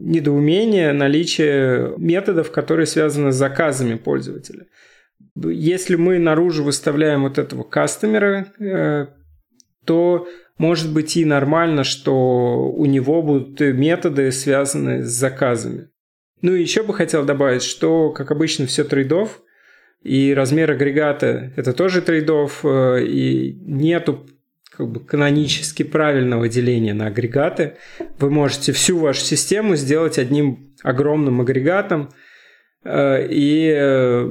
недоумение 0.00 0.92
наличие 0.92 1.94
методов, 1.98 2.50
которые 2.50 2.86
связаны 2.86 3.30
с 3.32 3.36
заказами 3.36 3.96
пользователя. 3.96 4.66
Если 5.36 5.96
мы 5.96 6.18
наружу 6.18 6.64
выставляем 6.64 7.22
вот 7.22 7.38
этого 7.38 7.62
кастомера, 7.62 8.46
э, 8.58 9.06
то 9.84 10.28
может 10.56 10.92
быть 10.92 11.16
и 11.16 11.24
нормально, 11.24 11.84
что 11.84 12.70
у 12.70 12.84
него 12.86 13.22
будут 13.22 13.60
методы, 13.60 14.32
связанные 14.32 15.04
с 15.04 15.10
заказами. 15.10 15.88
Ну 16.40 16.54
и 16.54 16.60
еще 16.60 16.82
бы 16.82 16.94
хотел 16.94 17.24
добавить, 17.24 17.62
что, 17.62 18.10
как 18.10 18.30
обычно, 18.30 18.66
все 18.66 18.84
трейдов, 18.84 19.40
и 20.02 20.32
размер 20.32 20.70
агрегата– 20.70 21.52
это 21.56 21.72
тоже 21.72 22.02
трейдов, 22.02 22.64
э, 22.64 23.04
и 23.04 23.52
нету 23.62 24.26
как 24.70 24.88
бы 24.88 25.00
канонически 25.00 25.82
правильного 25.82 26.48
деления 26.48 26.94
на 26.94 27.06
агрегаты. 27.06 27.76
Вы 28.20 28.30
можете 28.30 28.72
всю 28.72 28.98
вашу 28.98 29.22
систему 29.22 29.74
сделать 29.74 30.18
одним 30.18 30.76
огромным 30.84 31.40
агрегатом, 31.40 32.10
э, 32.84 33.26
и 33.28 33.72
э, 33.76 34.30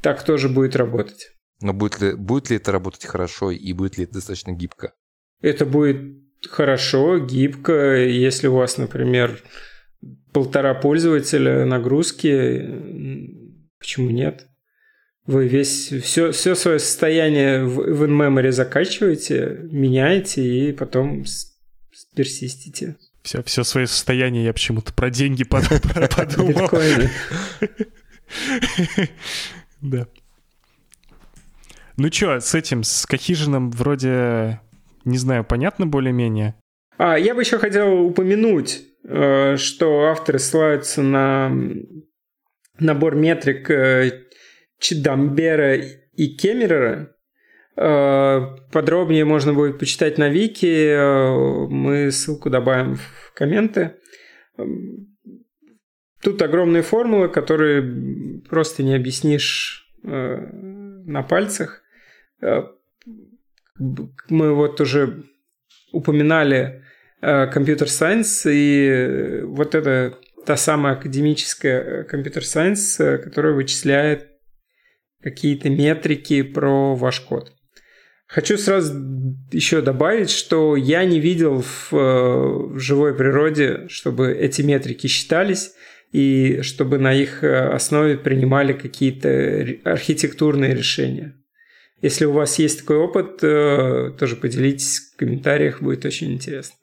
так 0.00 0.24
тоже 0.24 0.48
будет 0.48 0.76
работать. 0.76 1.32
Но 1.60 1.74
будет 1.74 2.00
ли, 2.00 2.14
будет 2.14 2.48
ли 2.48 2.56
это 2.56 2.72
работать 2.72 3.04
хорошо 3.04 3.50
и 3.50 3.72
будет 3.74 3.98
ли 3.98 4.04
это 4.04 4.14
достаточно 4.14 4.52
гибко? 4.52 4.94
Это 5.42 5.66
будет 5.66 6.00
хорошо, 6.48 7.18
гибко, 7.18 7.96
если 7.96 8.46
у 8.46 8.54
вас, 8.54 8.78
например, 8.78 9.42
полтора 10.36 10.74
пользователя 10.74 11.64
нагрузки, 11.64 12.62
почему 13.78 14.10
нет? 14.10 14.46
Вы 15.24 15.48
весь, 15.48 15.90
все, 15.90 16.30
все 16.30 16.54
свое 16.54 16.78
состояние 16.78 17.64
в, 17.64 17.76
в 17.76 18.04
in-memory 18.04 18.52
закачиваете, 18.52 19.60
меняете 19.62 20.44
и 20.44 20.72
потом 20.72 21.24
персистите. 22.14 22.96
Все, 23.22 23.42
все 23.44 23.64
свое 23.64 23.86
состояние 23.86 24.44
я 24.44 24.52
почему-то 24.52 24.92
про 24.92 25.08
деньги 25.08 25.42
подумал. 25.48 26.68
Да. 29.80 30.06
Ну 31.96 32.12
что, 32.12 32.40
с 32.40 32.54
этим, 32.54 32.82
с 32.82 33.06
Кахижином 33.06 33.70
вроде, 33.70 34.60
не 35.06 35.16
знаю, 35.16 35.44
понятно 35.44 35.86
более-менее? 35.86 36.56
А, 36.98 37.16
я 37.16 37.34
бы 37.34 37.40
еще 37.40 37.58
хотел 37.58 38.02
упомянуть 38.02 38.85
что 39.08 40.06
авторы 40.06 40.38
ссылаются 40.38 41.00
на 41.00 41.52
набор 42.78 43.14
метрик 43.14 43.70
э, 43.70 44.26
Чидамбера 44.78 45.76
и 45.76 46.36
Кемерера. 46.36 47.14
Э, 47.76 48.40
подробнее 48.72 49.24
можно 49.24 49.52
будет 49.54 49.78
почитать 49.78 50.18
на 50.18 50.28
Вики. 50.28 51.68
Мы 51.68 52.10
ссылку 52.10 52.50
добавим 52.50 52.96
в 52.96 53.32
комменты. 53.34 53.96
Тут 56.22 56.42
огромные 56.42 56.82
формулы, 56.82 57.28
которые 57.28 58.40
просто 58.48 58.82
не 58.82 58.94
объяснишь 58.94 59.88
на 60.02 61.22
пальцах. 61.22 61.82
Мы 64.28 64.54
вот 64.54 64.80
уже 64.80 65.24
упоминали 65.92 66.85
компьютер-сайенс, 67.20 68.46
и 68.46 69.40
вот 69.44 69.74
это 69.74 70.18
та 70.44 70.56
самая 70.56 70.94
академическая 70.94 72.04
компьютер-сайенс, 72.04 72.96
которая 73.24 73.54
вычисляет 73.54 74.28
какие-то 75.22 75.70
метрики 75.70 76.42
про 76.42 76.94
ваш 76.94 77.20
код. 77.20 77.52
Хочу 78.28 78.58
сразу 78.58 78.94
еще 79.52 79.82
добавить, 79.82 80.30
что 80.30 80.76
я 80.76 81.04
не 81.04 81.20
видел 81.20 81.62
в, 81.62 81.92
в 81.92 82.78
живой 82.78 83.14
природе, 83.14 83.86
чтобы 83.88 84.32
эти 84.32 84.62
метрики 84.62 85.06
считались 85.06 85.72
и 86.12 86.60
чтобы 86.62 86.98
на 86.98 87.14
их 87.14 87.44
основе 87.44 88.18
принимали 88.18 88.72
какие-то 88.72 89.66
архитектурные 89.84 90.74
решения. 90.74 91.34
Если 92.02 92.24
у 92.24 92.32
вас 92.32 92.58
есть 92.58 92.80
такой 92.80 92.96
опыт, 92.96 93.42
э, 93.42 94.12
тоже 94.18 94.36
поделитесь 94.36 94.98
в 94.98 95.16
комментариях, 95.16 95.80
будет 95.80 96.04
очень 96.04 96.32
интересно. 96.32 96.76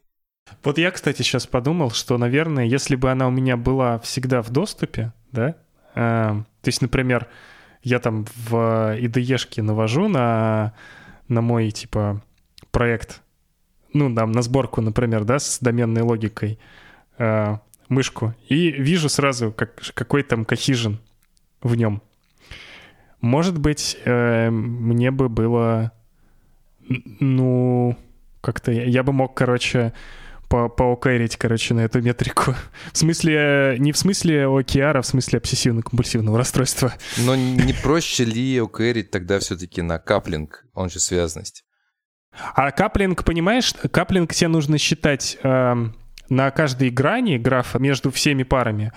Вот 0.64 0.78
я, 0.78 0.92
кстати, 0.92 1.22
сейчас 1.22 1.48
подумал, 1.48 1.92
что, 1.92 2.18
наверное, 2.18 2.66
если 2.66 2.96
бы 2.96 3.12
она 3.12 3.28
у 3.28 3.32
меня 3.32 3.58
была 3.58 4.00
всегда 4.00 4.42
в 4.42 4.50
доступе, 4.50 5.14
да, 5.32 5.56
э, 5.96 6.44
то 6.62 6.68
есть, 6.68 6.82
например, 6.82 7.28
я 7.82 8.00
там 8.00 8.26
в 8.36 8.56
IDE-шке 8.98 9.62
навожу 9.62 10.08
на, 10.08 10.74
на 11.28 11.42
мой, 11.42 11.72
типа, 11.72 12.22
проект, 12.72 13.22
ну, 13.94 14.14
там, 14.14 14.32
на 14.32 14.42
сборку, 14.42 14.82
например, 14.82 15.26
да, 15.26 15.40
с 15.40 15.60
доменной 15.60 16.02
логикой, 16.02 16.60
э, 17.18 17.58
мышку, 17.90 18.34
и 18.48 18.72
вижу 18.72 19.10
сразу, 19.10 19.52
как, 19.52 19.76
какой 19.94 20.24
там 20.24 20.46
кохижен 20.46 21.00
в 21.62 21.76
нем. 21.76 22.02
Может 23.22 23.58
быть, 23.58 23.98
э, 24.06 24.50
мне 24.50 25.12
бы 25.12 25.30
было, 25.30 25.92
ну, 27.20 27.98
как-то 28.42 28.72
я, 28.72 28.84
я 28.84 29.04
бы 29.04 29.14
мог, 29.14 29.34
короче, 29.34 29.94
по 30.53 30.69
поокэрить, 30.69 31.36
короче, 31.36 31.74
на 31.74 31.79
эту 31.79 32.00
метрику. 32.00 32.53
В 32.91 32.98
смысле, 33.00 33.75
не 33.79 33.91
в 33.91 33.98
смысле 33.98 34.43
OKR, 34.43 34.98
а 34.98 35.01
в 35.01 35.05
смысле 35.07 35.39
обсессивно-компульсивного 35.39 36.38
расстройства. 36.38 36.93
Но 37.17 37.36
не 37.36 37.74
проще 37.74 38.24
ли 38.24 38.60
окэрить 38.60 39.10
тогда 39.10 39.39
все-таки 39.39 39.81
на 39.81 39.98
каплинг, 39.98 40.63
он 40.75 40.91
же 40.91 41.00
связность? 41.00 41.65
А 42.53 42.69
каплинг, 42.69 43.24
понимаешь, 43.24 43.74
каплинг 43.74 44.31
тебе 44.36 44.48
нужно 44.50 44.77
считать 44.77 45.39
э, 45.41 45.74
на 46.29 46.51
каждой 46.51 46.91
грани 46.91 47.39
графа 47.39 47.79
между 47.79 48.12
всеми 48.12 48.43
парами. 48.43 48.93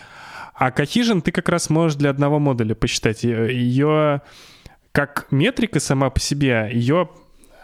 А 0.55 0.69
Cohesion 0.69 1.23
ты 1.23 1.33
как 1.33 1.49
раз 1.49 1.71
можешь 1.71 1.97
для 1.97 2.11
одного 2.11 2.39
модуля 2.39 2.75
посчитать. 2.75 3.25
Ее 3.25 4.21
как 4.93 5.27
метрика 5.31 5.81
сама 5.81 6.11
по 6.11 6.21
себе, 6.21 6.69
ее 6.71 7.09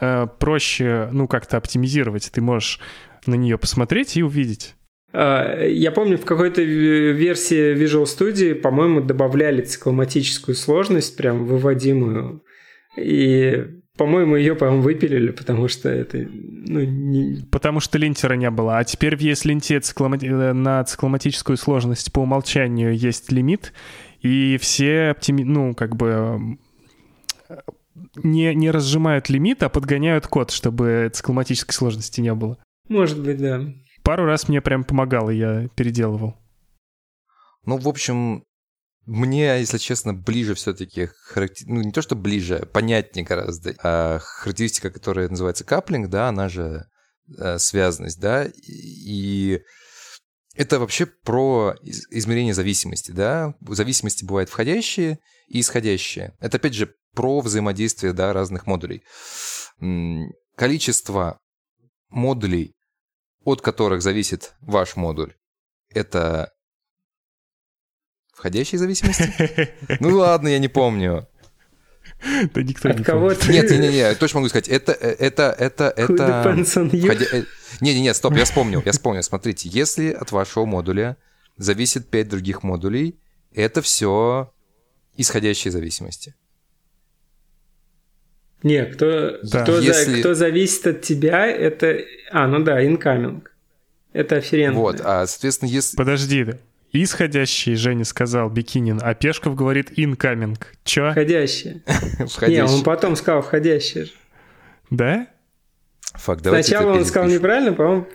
э, 0.01 0.27
проще, 0.39 1.11
ну, 1.13 1.29
как-то 1.29 1.59
оптимизировать. 1.59 2.31
Ты 2.33 2.41
можешь 2.41 2.81
на 3.27 3.35
нее 3.35 3.59
посмотреть 3.59 4.17
и 4.17 4.23
увидеть. 4.23 4.75
А, 5.13 5.65
я 5.65 5.93
помню, 5.93 6.17
в 6.17 6.25
какой-то 6.25 6.63
версии 6.63 7.75
Visual 7.75 8.05
Studio, 8.05 8.55
по-моему, 8.55 9.01
добавляли 9.01 9.63
цикломатическую 9.63 10.55
сложность, 10.55 11.17
прям 11.17 11.45
выводимую. 11.45 12.43
И, 12.97 13.67
по-моему, 13.97 14.37
ее, 14.37 14.55
по-моему, 14.55 14.83
выпилили, 14.83 15.31
потому 15.31 15.69
что 15.69 15.89
это... 15.89 16.19
Ну, 16.19 16.81
не... 16.81 17.45
Потому 17.51 17.81
что 17.81 17.99
линтера 17.99 18.35
не 18.35 18.51
было. 18.51 18.79
А 18.79 18.85
теперь 18.85 19.17
в 19.17 19.21
ESLint 19.21 19.81
цикломати... 19.81 20.27
Э, 20.27 20.53
на 20.53 20.83
цикломатическую 20.85 21.57
сложность 21.57 22.13
по 22.13 22.21
умолчанию 22.21 22.97
есть 22.97 23.31
лимит, 23.31 23.73
и 24.21 24.59
все 24.61 25.11
оптими... 25.11 25.43
ну, 25.43 25.75
как 25.75 25.97
бы 25.97 26.59
не, 28.17 28.55
не 28.55 28.71
разжимают 28.71 29.29
лимит, 29.29 29.63
а 29.63 29.69
подгоняют 29.69 30.27
код, 30.27 30.51
чтобы 30.51 31.11
цикломатической 31.13 31.75
сложности 31.75 32.21
не 32.21 32.35
было. 32.35 32.59
Может 32.89 33.23
быть, 33.23 33.39
да. 33.39 33.63
Пару 34.03 34.25
раз 34.25 34.49
мне 34.49 34.61
прям 34.61 34.85
помогало, 34.85 35.31
я 35.31 35.69
переделывал. 35.69 36.37
Ну, 37.65 37.77
в 37.79 37.89
общем, 37.89 38.45
мне, 39.07 39.59
если 39.61 39.79
честно, 39.79 40.15
ближе 40.15 40.55
все-таки, 40.55 41.09
характер... 41.25 41.67
ну 41.69 41.83
не 41.83 41.93
то 41.93 42.03
что 42.03 42.15
ближе, 42.17 42.69
понятнее 42.73 43.25
гораздо, 43.25 43.75
а 43.83 44.19
характеристика, 44.21 44.91
которая 44.91 45.29
называется 45.29 45.65
каплинг, 45.65 46.09
да, 46.09 46.29
она 46.29 46.49
же 46.49 46.87
э, 47.39 47.59
связанность, 47.59 48.21
да, 48.21 48.47
и 48.55 49.61
это 50.55 50.79
вообще 50.79 51.07
про 51.07 51.75
измерение 51.83 52.55
зависимости, 52.55 53.11
да, 53.11 53.55
зависимости 53.69 54.25
бывают 54.25 54.51
входящие 54.51 55.19
и 55.49 55.61
исходящие. 55.61 56.35
Это, 56.41 56.59
опять 56.59 56.75
же, 56.75 56.95
про 57.15 57.41
взаимодействие, 57.41 58.13
да, 58.13 58.33
разных 58.33 58.67
модулей. 58.67 59.03
Количество 60.57 61.41
модулей, 62.13 62.75
от 63.45 63.61
которых 63.61 64.03
зависит 64.03 64.55
ваш 64.61 64.97
модуль, 64.97 65.35
это 65.91 66.53
входящие 68.35 68.79
зависимости? 68.79 69.71
Ну 70.01 70.17
ладно, 70.17 70.49
я 70.49 70.59
не 70.59 70.69
помню. 70.69 71.29
Да 72.55 72.63
никто 72.63 72.89
От 72.91 72.99
не 72.99 73.05
кого 73.05 73.29
помнит. 73.31 73.41
ты? 73.41 73.53
Нет, 73.53 73.71
не, 73.71 73.79
не, 73.79 73.89
не, 73.89 74.15
точно 74.15 74.41
могу 74.41 74.49
сказать, 74.49 74.69
это, 74.69 74.93
это, 74.93 75.55
это, 75.59 75.93
это. 75.97 76.55
you? 76.55 77.01
входя- 77.07 77.27
э, 77.33 77.45
Не, 77.81 77.95
не, 77.95 78.01
не, 78.03 78.15
стоп, 78.15 78.35
я 78.35 78.45
вспомнил, 78.45 78.81
я 78.85 78.93
вспомнил. 78.93 79.23
Смотрите, 79.23 79.69
если 79.69 80.11
от 80.13 80.31
вашего 80.31 80.65
модуля 80.65 81.17
зависит 81.57 82.11
5 82.11 82.29
других 82.29 82.63
модулей, 82.63 83.19
это 83.53 83.83
все 83.83 84.53
исходящие 85.17 85.73
зависимости. 85.73 86.35
Не, 88.63 88.85
кто, 88.87 89.39
Да. 89.43 89.63
кто, 89.63 89.81
за- 89.81 89.83
Если- 89.83 90.21
кто 90.21 90.35
зависит 90.35 90.87
от 90.87 91.01
тебя, 91.03 91.47
это... 91.47 91.99
А, 92.31 92.47
ну 92.47 92.63
да, 92.63 92.83
incoming. 92.85 93.43
Это 94.13 94.37
афферентное. 94.37 94.81
Вот, 94.81 95.01
а, 95.03 95.27
соответственно, 95.27 95.71
если... 95.71 95.97
Подожди. 95.97 96.47
Исходящий, 96.93 97.75
Женя 97.75 98.05
сказал, 98.05 98.51
Бикинин, 98.51 99.01
а 99.03 99.15
Пешков 99.15 99.55
говорит 99.57 99.99
incoming. 99.99 100.59
Чё? 100.85 101.11
Входящее. 101.13 101.83
Не, 102.19 102.27
входящий- 102.27 102.63
он 102.75 102.83
потом 102.85 103.17
сказал 103.17 103.41
входящее. 103.43 104.05
же. 104.05 104.11
Да? 104.91 105.27
Фак, 106.15 106.43
давайте 106.43 106.69
Сначала 106.69 106.93
он 106.93 107.05
сказал 107.07 107.31
неправильно, 107.31 107.73
по-моему, 107.73 108.07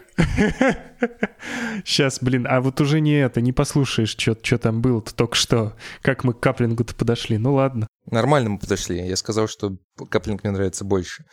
Сейчас, 1.85 2.19
блин, 2.21 2.47
а 2.49 2.59
вот 2.61 2.81
уже 2.81 2.99
не 2.99 3.13
это, 3.13 3.39
не 3.39 3.53
послушаешь, 3.53 4.15
что 4.17 4.57
там 4.57 4.81
было-то 4.81 5.13
только 5.13 5.35
что. 5.35 5.77
Как 6.01 6.23
мы 6.23 6.33
к 6.33 6.39
каплингу-то 6.39 6.95
подошли. 6.95 7.37
Ну 7.37 7.53
ладно. 7.53 7.87
Нормально 8.09 8.49
мы 8.51 8.59
подошли. 8.59 9.05
Я 9.05 9.15
сказал, 9.15 9.47
что 9.47 9.77
каплинг 10.09 10.43
мне 10.43 10.51
нравится 10.51 10.83
больше. 10.85 11.25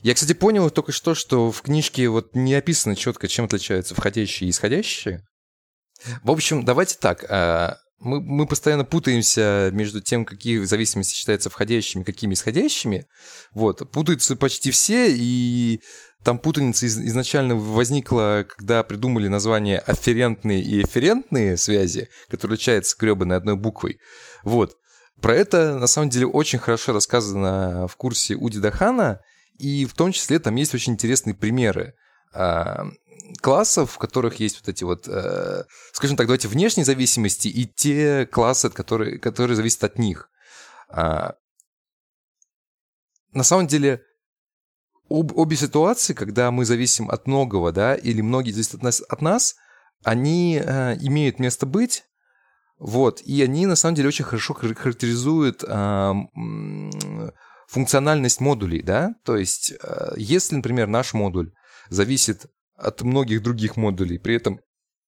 Я, 0.00 0.14
кстати, 0.14 0.32
понял 0.32 0.70
только 0.70 0.92
что, 0.92 1.14
что 1.14 1.50
в 1.50 1.60
книжке 1.62 2.08
вот 2.08 2.34
не 2.34 2.54
описано 2.54 2.96
четко, 2.96 3.28
чем 3.28 3.46
отличаются 3.46 3.94
входящие 3.94 4.48
и 4.48 4.50
исходящие. 4.50 5.24
В 6.22 6.30
общем, 6.30 6.64
давайте 6.64 6.96
так. 7.00 7.24
а, 7.28 7.76
Мы, 7.98 8.20
мы 8.20 8.46
постоянно 8.46 8.84
путаемся 8.84 9.70
между 9.72 10.00
тем, 10.00 10.24
какие 10.24 10.62
зависимости 10.62 11.16
считаются 11.16 11.50
входящими, 11.50 12.04
какими 12.04 12.34
исходящими. 12.34 13.06
Вот. 13.52 13.90
Путаются 13.90 14.36
почти 14.36 14.70
все, 14.70 15.10
и 15.10 15.80
там 16.28 16.38
путаница 16.38 16.84
из- 16.84 16.98
изначально 16.98 17.56
возникла, 17.56 18.44
когда 18.46 18.82
придумали 18.82 19.28
название 19.28 19.78
афферентные 19.78 20.60
и 20.60 20.82
эфферентные 20.82 21.56
связи, 21.56 22.10
которые 22.28 22.56
отличаются 22.56 22.98
гребаной 23.00 23.38
одной 23.38 23.56
буквой. 23.56 23.98
Вот. 24.42 24.76
Про 25.22 25.34
это, 25.36 25.78
на 25.78 25.86
самом 25.86 26.10
деле, 26.10 26.26
очень 26.26 26.58
хорошо 26.58 26.92
рассказано 26.92 27.88
в 27.88 27.96
курсе 27.96 28.34
Уди 28.34 28.58
Дахана, 28.58 29.22
и 29.56 29.86
в 29.86 29.94
том 29.94 30.12
числе 30.12 30.38
там 30.38 30.54
есть 30.56 30.74
очень 30.74 30.92
интересные 30.92 31.32
примеры 31.32 31.94
а, 32.34 32.84
классов, 33.40 33.92
в 33.92 33.98
которых 33.98 34.38
есть 34.38 34.60
вот 34.60 34.68
эти 34.68 34.84
вот, 34.84 35.08
э, 35.08 35.64
скажем 35.92 36.18
так, 36.18 36.26
давайте 36.26 36.48
внешние 36.48 36.84
зависимости 36.84 37.48
и 37.48 37.64
те 37.64 38.26
классы, 38.26 38.66
от 38.66 38.74
которые, 38.74 39.18
которые 39.18 39.56
зависят 39.56 39.82
от 39.82 39.98
них. 39.98 40.28
А, 40.90 41.36
на 43.32 43.44
самом 43.44 43.66
деле, 43.66 44.02
об- 45.08 45.36
обе 45.36 45.56
ситуации, 45.56 46.14
когда 46.14 46.50
мы 46.50 46.64
зависим 46.64 47.10
от 47.10 47.26
многого, 47.26 47.72
да, 47.72 47.94
или 47.94 48.20
многие 48.20 48.52
зависят 48.52 48.74
от 48.74 48.82
нас, 48.82 49.02
от 49.08 49.22
нас 49.22 49.56
они 50.04 50.60
э, 50.62 50.96
имеют 51.00 51.38
место 51.38 51.66
быть, 51.66 52.04
вот, 52.78 53.20
и 53.22 53.42
они 53.42 53.66
на 53.66 53.76
самом 53.76 53.96
деле 53.96 54.08
очень 54.08 54.24
хорошо 54.24 54.54
хар- 54.54 54.74
характеризуют 54.74 55.64
м, 55.64 56.30
функциональность 57.68 58.40
модулей, 58.40 58.82
да, 58.82 59.14
то 59.24 59.36
есть 59.36 59.72
э, 59.72 60.12
если, 60.16 60.56
например, 60.56 60.86
наш 60.86 61.12
модуль 61.14 61.52
зависит 61.90 62.46
от 62.76 63.02
многих 63.02 63.42
других 63.42 63.76
модулей, 63.76 64.18
при 64.18 64.36
этом 64.36 64.60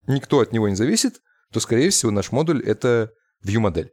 никто 0.06 0.40
от 0.40 0.52
него 0.52 0.68
не 0.68 0.74
зависит, 0.74 1.20
то, 1.52 1.60
скорее 1.60 1.90
всего, 1.90 2.10
наш 2.10 2.32
модуль— 2.32 2.62
это 2.66 3.12
view-модель. 3.44 3.90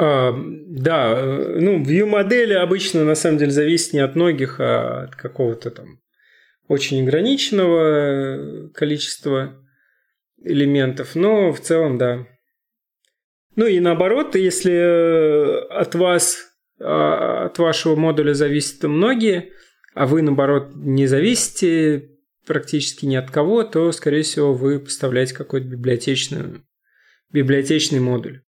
А, 0.00 0.32
да, 0.32 1.12
э, 1.18 1.58
ну, 1.58 1.82
view 1.82 2.06
модели 2.06 2.52
обычно 2.54 3.04
на 3.04 3.16
самом 3.16 3.38
деле 3.38 3.50
зависит 3.50 3.94
не 3.94 3.98
от 3.98 4.14
многих, 4.14 4.60
а 4.60 5.02
от 5.02 5.16
какого-то 5.16 5.72
там 5.72 5.98
очень 6.68 7.02
ограниченного 7.02 7.80
э, 7.80 8.68
количества 8.68 9.60
элементов, 10.40 11.16
но 11.16 11.52
в 11.52 11.58
целом, 11.58 11.98
да. 11.98 12.28
Ну 13.56 13.66
и 13.66 13.80
наоборот, 13.80 14.36
если 14.36 14.72
э, 14.72 15.66
от 15.66 15.96
вас, 15.96 16.46
а, 16.80 17.46
от 17.46 17.58
вашего 17.58 17.96
модуля 17.96 18.34
зависят 18.34 18.84
многие, 18.84 19.50
а 19.94 20.06
вы, 20.06 20.22
наоборот, 20.22 20.76
не 20.76 21.08
зависите 21.08 22.10
практически 22.46 23.04
ни 23.04 23.16
от 23.16 23.32
кого, 23.32 23.64
то, 23.64 23.90
скорее 23.90 24.22
всего, 24.22 24.54
вы 24.54 24.78
поставляете 24.78 25.34
какой-то 25.34 25.66
библиотечный, 25.66 26.62
библиотечный 27.32 27.98
модуль. 27.98 28.42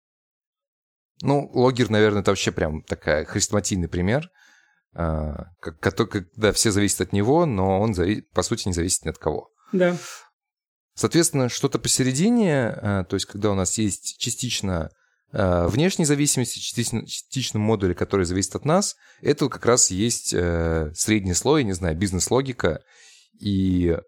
Ну, 1.23 1.51
логер, 1.53 1.91
наверное, 1.91 2.23
это 2.23 2.31
вообще 2.31 2.53
прям 2.53 2.83
такая 2.83 3.25
хрестоматийный 3.25 3.89
пример, 3.89 4.31
а, 4.95 5.47
когда 5.61 6.53
все 6.53 6.71
зависят 6.71 7.01
от 7.01 7.13
него, 7.13 7.47
но 7.47 7.81
он, 7.81 7.95
по 8.33 8.43
сути, 8.43 8.69
не 8.69 8.75
зависит 8.75 9.05
ни 9.05 9.11
от 9.11 9.19
кого. 9.19 9.51
Да. 9.73 9.97
Соответственно, 10.95 11.49
что-то 11.49 11.79
посередине, 11.79 12.69
а, 12.69 13.05
то 13.05 13.15
есть 13.15 13.27
когда 13.27 13.51
у 13.51 13.55
нас 13.55 13.79
есть 13.79 14.19
частично 14.19 14.91
а, 15.33 15.69
внешние 15.69 16.07
зависимости, 16.07 16.59
частично, 16.59 17.07
частично 17.07 17.59
модули, 17.59 17.95
которые 17.95 18.27
зависят 18.27 18.57
от 18.57 18.65
нас, 18.65 18.97
это 19.21 19.49
как 19.49 19.67
раз 19.67 19.91
есть 19.91 20.33
э, 20.33 20.91
средний 20.95 21.35
слой, 21.35 21.65
не 21.65 21.73
знаю, 21.73 21.97
бизнес-логика, 21.97 22.83
и 23.39 23.99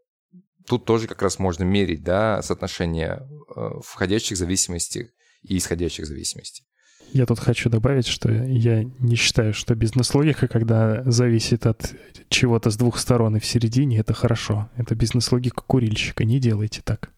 тут 0.66 0.86
тоже 0.86 1.06
как 1.06 1.20
раз 1.22 1.38
можно 1.38 1.64
мерить, 1.64 2.02
да, 2.02 2.40
соотношение 2.42 3.28
э, 3.54 3.70
входящих 3.84 4.36
зависимостей 4.36 5.10
и 5.42 5.58
исходящих 5.58 6.06
зависимостей. 6.06 6.64
Я 7.12 7.26
тут 7.26 7.40
хочу 7.40 7.68
добавить, 7.68 8.06
что 8.06 8.30
я 8.30 8.84
не 8.84 9.16
считаю, 9.16 9.52
что 9.52 9.74
бизнес-логика, 9.74 10.46
когда 10.46 11.02
зависит 11.04 11.66
от 11.66 11.94
чего-то 12.28 12.70
с 12.70 12.76
двух 12.76 12.98
сторон 12.98 13.36
и 13.36 13.40
в 13.40 13.44
середине, 13.44 13.98
это 13.98 14.14
хорошо. 14.14 14.68
Это 14.76 14.94
бизнес-логика 14.94 15.62
курильщика. 15.66 16.24
Не 16.24 16.38
делайте 16.38 16.82
так. 16.84 17.10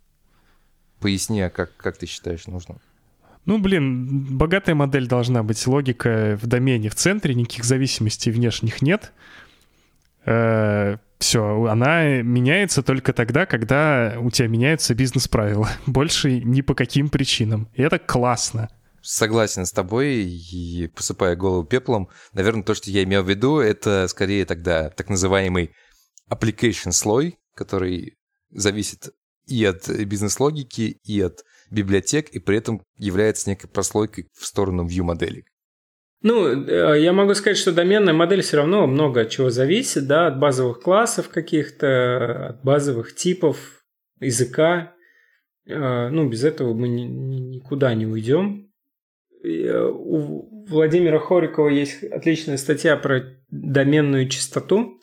Поясни, 1.00 1.40
а 1.42 1.50
как, 1.50 1.76
как 1.76 1.98
ты 1.98 2.06
считаешь 2.06 2.46
нужно? 2.46 2.76
Ну, 3.44 3.58
блин, 3.58 4.36
богатая 4.36 4.74
модель 4.74 5.08
должна 5.08 5.42
быть. 5.42 5.66
Логика 5.66 6.38
в 6.40 6.46
домене 6.46 6.88
в 6.88 6.94
центре, 6.94 7.34
никаких 7.34 7.64
зависимостей 7.64 8.30
внешних 8.30 8.82
нет. 8.82 9.12
все, 10.22 11.64
она 11.68 12.22
меняется 12.22 12.82
только 12.82 13.12
тогда, 13.12 13.44
когда 13.44 14.14
у 14.18 14.30
тебя 14.30 14.48
меняются 14.48 14.94
бизнес-правила. 14.94 15.68
Больше 15.86 16.40
ни 16.40 16.60
по 16.62 16.74
каким 16.74 17.08
причинам. 17.08 17.68
И 17.74 17.82
это 17.82 17.98
классно. 17.98 18.70
Согласен 19.02 19.66
с 19.66 19.72
тобой 19.72 20.24
и 20.24 20.86
посыпая 20.88 21.36
голову 21.36 21.64
пеплом. 21.64 22.08
Наверное, 22.32 22.62
то, 22.62 22.74
что 22.74 22.90
я 22.90 23.02
имел 23.02 23.22
в 23.22 23.28
виду, 23.28 23.58
это 23.58 24.06
скорее 24.08 24.44
тогда 24.44 24.90
так 24.90 25.08
называемый 25.08 25.72
application 26.30 26.92
слой, 26.92 27.38
который 27.54 28.16
зависит 28.50 29.10
и 29.46 29.64
от 29.64 29.88
бизнес-логики, 29.88 30.98
и 31.04 31.20
от 31.20 31.44
библиотек, 31.70 32.28
и 32.30 32.38
при 32.38 32.58
этом 32.58 32.82
является 32.96 33.50
некой 33.50 33.68
прослойкой 33.68 34.28
в 34.38 34.46
сторону 34.46 34.86
view-моделей. 34.86 35.44
Ну, 36.22 36.46
э, 36.46 37.00
я 37.00 37.12
могу 37.12 37.34
сказать, 37.34 37.58
что 37.58 37.72
доменная 37.72 38.14
модель 38.14 38.42
все 38.42 38.58
равно 38.58 38.86
много 38.86 39.22
от 39.22 39.30
чего 39.30 39.50
зависит, 39.50 40.06
да, 40.06 40.28
от 40.28 40.38
базовых 40.38 40.80
классов 40.80 41.28
каких-то, 41.28 42.50
от 42.50 42.62
базовых 42.62 43.14
типов 43.16 43.82
языка. 44.20 44.94
Э, 45.66 46.08
ну, 46.08 46.28
без 46.28 46.44
этого 46.44 46.74
мы 46.74 46.88
никуда 46.88 47.94
не 47.94 48.06
уйдем. 48.06 48.71
Э, 49.42 49.88
у 49.92 50.66
Владимира 50.66 51.18
Хорикова 51.18 51.68
есть 51.68 52.04
отличная 52.04 52.56
статья 52.56 52.96
про 52.96 53.22
доменную 53.50 54.28
частоту, 54.28 54.98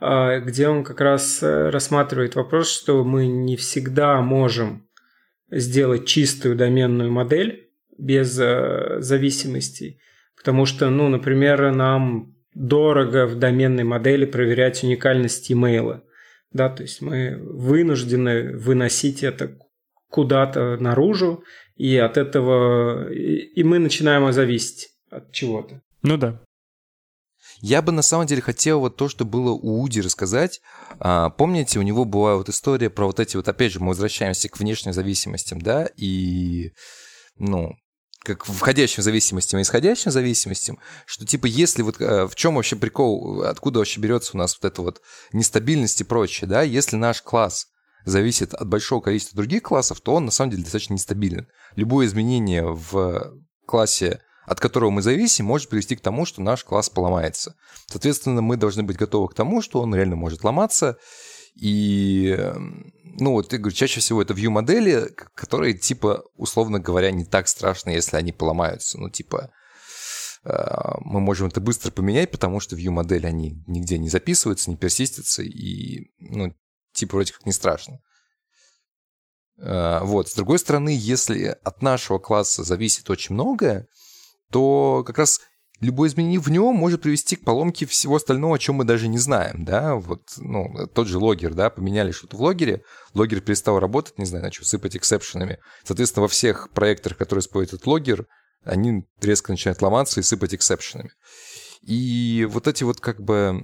где 0.00 0.68
он 0.68 0.84
как 0.84 1.00
раз 1.00 1.42
рассматривает 1.42 2.36
вопрос, 2.36 2.70
что 2.70 3.02
мы 3.02 3.26
не 3.26 3.56
всегда 3.56 4.20
можем 4.20 4.86
сделать 5.50 6.06
чистую 6.06 6.54
доменную 6.54 7.10
модель 7.10 7.68
без 7.96 8.28
зависимостей. 8.30 10.00
Потому 10.36 10.66
что, 10.66 10.88
ну, 10.90 11.08
например, 11.08 11.72
нам 11.72 12.36
дорого 12.54 13.26
в 13.26 13.36
доменной 13.36 13.84
модели 13.84 14.24
проверять 14.24 14.82
уникальность 14.82 15.50
имейла. 15.50 16.04
Да, 16.52 16.68
то 16.68 16.82
есть 16.82 17.02
мы 17.02 17.36
вынуждены 17.40 18.56
выносить 18.56 19.22
это 19.22 19.58
куда-то 20.08 20.76
наружу, 20.78 21.44
и 21.78 21.96
от 21.96 22.16
этого 22.16 23.10
и 23.12 23.62
мы 23.62 23.78
начинаем 23.78 24.30
зависеть 24.32 24.88
от 25.10 25.32
чего-то. 25.32 25.80
Ну 26.02 26.16
да. 26.16 26.40
Я 27.60 27.82
бы 27.82 27.92
на 27.92 28.02
самом 28.02 28.26
деле 28.26 28.42
хотел 28.42 28.80
вот 28.80 28.96
то, 28.96 29.08
что 29.08 29.24
было 29.24 29.50
у 29.50 29.82
Уди 29.82 30.00
рассказать. 30.00 30.60
А, 31.00 31.30
помните, 31.30 31.78
у 31.78 31.82
него 31.82 32.04
была 32.04 32.36
вот 32.36 32.48
история 32.48 32.90
про 32.90 33.06
вот 33.06 33.18
эти 33.18 33.36
вот, 33.36 33.48
опять 33.48 33.72
же, 33.72 33.80
мы 33.80 33.88
возвращаемся 33.88 34.48
к 34.48 34.58
внешним 34.58 34.92
зависимостям, 34.92 35.60
да, 35.60 35.88
и, 35.96 36.70
ну, 37.36 37.72
как 38.22 38.44
входящим 38.44 39.02
зависимостям 39.02 39.58
и 39.58 39.62
исходящим 39.62 40.10
зависимостям, 40.10 40.78
что 41.06 41.24
типа 41.24 41.46
если 41.46 41.82
вот 41.82 42.00
э, 42.00 42.26
в 42.26 42.34
чем 42.34 42.56
вообще 42.56 42.76
прикол, 42.76 43.42
откуда 43.42 43.78
вообще 43.78 44.00
берется 44.00 44.32
у 44.34 44.38
нас 44.38 44.56
вот 44.60 44.70
эта 44.70 44.82
вот 44.82 45.00
нестабильность 45.32 46.00
и 46.00 46.04
прочее, 46.04 46.48
да, 46.48 46.62
если 46.62 46.96
наш 46.96 47.22
класс 47.22 47.68
зависит 48.04 48.54
от 48.54 48.68
большого 48.68 49.00
количества 49.00 49.36
других 49.36 49.62
классов, 49.62 50.00
то 50.00 50.14
он 50.14 50.24
на 50.24 50.30
самом 50.30 50.50
деле 50.50 50.62
достаточно 50.62 50.94
нестабилен. 50.94 51.48
Любое 51.76 52.06
изменение 52.06 52.64
в 52.64 53.34
классе, 53.66 54.20
от 54.46 54.60
которого 54.60 54.90
мы 54.90 55.02
зависим, 55.02 55.44
может 55.44 55.68
привести 55.68 55.96
к 55.96 56.00
тому, 56.00 56.24
что 56.24 56.42
наш 56.42 56.64
класс 56.64 56.88
поломается. 56.88 57.54
Соответственно, 57.86 58.40
мы 58.40 58.56
должны 58.56 58.82
быть 58.82 58.96
готовы 58.96 59.28
к 59.28 59.34
тому, 59.34 59.62
что 59.62 59.80
он 59.80 59.94
реально 59.94 60.16
может 60.16 60.44
ломаться, 60.44 60.98
и, 61.58 62.36
эм, 62.38 62.92
ну, 63.02 63.32
вот, 63.32 63.52
я 63.52 63.58
говорю, 63.58 63.74
чаще 63.74 63.98
всего 63.98 64.22
это 64.22 64.32
view-модели, 64.32 65.10
которые, 65.34 65.74
типа, 65.74 66.22
условно 66.36 66.78
говоря, 66.78 67.10
не 67.10 67.24
так 67.24 67.48
страшно, 67.48 67.90
если 67.90 68.16
они 68.16 68.30
поломаются. 68.30 68.96
Ну, 68.98 69.10
типа, 69.10 69.50
э, 70.44 70.50
мы 71.00 71.18
можем 71.18 71.48
это 71.48 71.60
быстро 71.60 71.90
поменять, 71.90 72.30
потому 72.30 72.60
что 72.60 72.76
view-модели, 72.76 73.26
они 73.26 73.64
нигде 73.66 73.98
не 73.98 74.08
записываются, 74.08 74.70
не 74.70 74.76
персистятся, 74.76 75.42
и, 75.42 76.12
ну, 76.20 76.54
типа, 76.98 77.16
вроде 77.16 77.32
как 77.32 77.46
не 77.46 77.52
страшно. 77.52 78.00
Э, 79.58 80.00
вот, 80.02 80.28
с 80.28 80.34
другой 80.34 80.58
стороны, 80.58 80.90
если 80.96 81.56
от 81.62 81.82
нашего 81.82 82.18
класса 82.18 82.62
зависит 82.62 83.10
очень 83.10 83.34
многое, 83.34 83.86
то 84.50 85.02
как 85.06 85.18
раз 85.18 85.40
любое 85.80 86.08
изменение 86.08 86.40
в 86.40 86.48
нем 86.50 86.74
может 86.74 87.02
привести 87.02 87.36
к 87.36 87.44
поломке 87.44 87.86
всего 87.86 88.16
остального, 88.16 88.56
о 88.56 88.58
чем 88.58 88.76
мы 88.76 88.84
даже 88.84 89.08
не 89.08 89.18
знаем, 89.18 89.64
да, 89.64 89.94
вот, 89.94 90.22
ну, 90.36 90.88
тот 90.94 91.06
же 91.06 91.18
логер, 91.18 91.54
да, 91.54 91.70
поменяли 91.70 92.10
что-то 92.10 92.36
в 92.36 92.42
логере, 92.42 92.82
логер 93.14 93.40
перестал 93.40 93.78
работать, 93.78 94.18
не 94.18 94.24
знаю, 94.24 94.44
начал 94.44 94.64
сыпать 94.64 94.96
эксепшенами, 94.96 95.58
соответственно, 95.84 96.22
во 96.22 96.28
всех 96.28 96.70
проектах, 96.70 97.16
которые 97.16 97.40
используют 97.40 97.74
этот 97.74 97.86
логер, 97.86 98.26
они 98.64 99.04
резко 99.20 99.52
начинают 99.52 99.80
ломаться 99.82 100.20
и 100.20 100.22
сыпать 100.24 100.54
эксепшенами. 100.54 101.10
И 101.82 102.46
вот 102.50 102.66
эти 102.66 102.82
вот 102.82 103.00
как 103.00 103.20
бы 103.22 103.62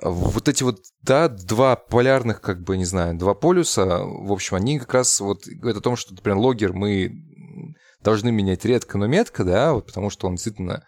вот 0.00 0.48
эти 0.48 0.62
вот, 0.62 0.80
да, 1.02 1.28
два 1.28 1.76
полярных, 1.76 2.40
как 2.40 2.62
бы, 2.62 2.76
не 2.76 2.84
знаю, 2.84 3.16
два 3.18 3.34
полюса, 3.34 4.00
в 4.04 4.32
общем, 4.32 4.56
они 4.56 4.78
как 4.78 4.94
раз 4.94 5.20
вот 5.20 5.46
говорят 5.46 5.78
о 5.78 5.82
том, 5.82 5.96
что, 5.96 6.14
например, 6.14 6.38
логер 6.38 6.72
мы 6.72 7.12
должны 8.02 8.30
менять 8.30 8.64
редко, 8.64 8.96
но 8.96 9.06
метко, 9.06 9.44
да, 9.44 9.72
вот 9.72 9.86
потому 9.86 10.10
что 10.10 10.28
он 10.28 10.34
действительно 10.34 10.86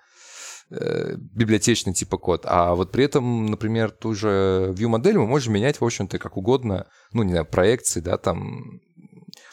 э, 0.70 1.16
библиотечный 1.16 1.92
типа 1.92 2.18
код. 2.18 2.42
А 2.44 2.74
вот 2.74 2.92
при 2.92 3.04
этом, 3.04 3.46
например, 3.46 3.90
ту 3.90 4.14
же 4.14 4.72
view-модель 4.76 5.18
мы 5.18 5.26
можем 5.26 5.54
менять, 5.54 5.80
в 5.80 5.84
общем-то, 5.84 6.18
как 6.18 6.36
угодно, 6.36 6.86
ну, 7.12 7.24
не 7.24 7.30
знаю, 7.30 7.46
проекции, 7.46 8.00
да, 8.00 8.16
там, 8.16 8.80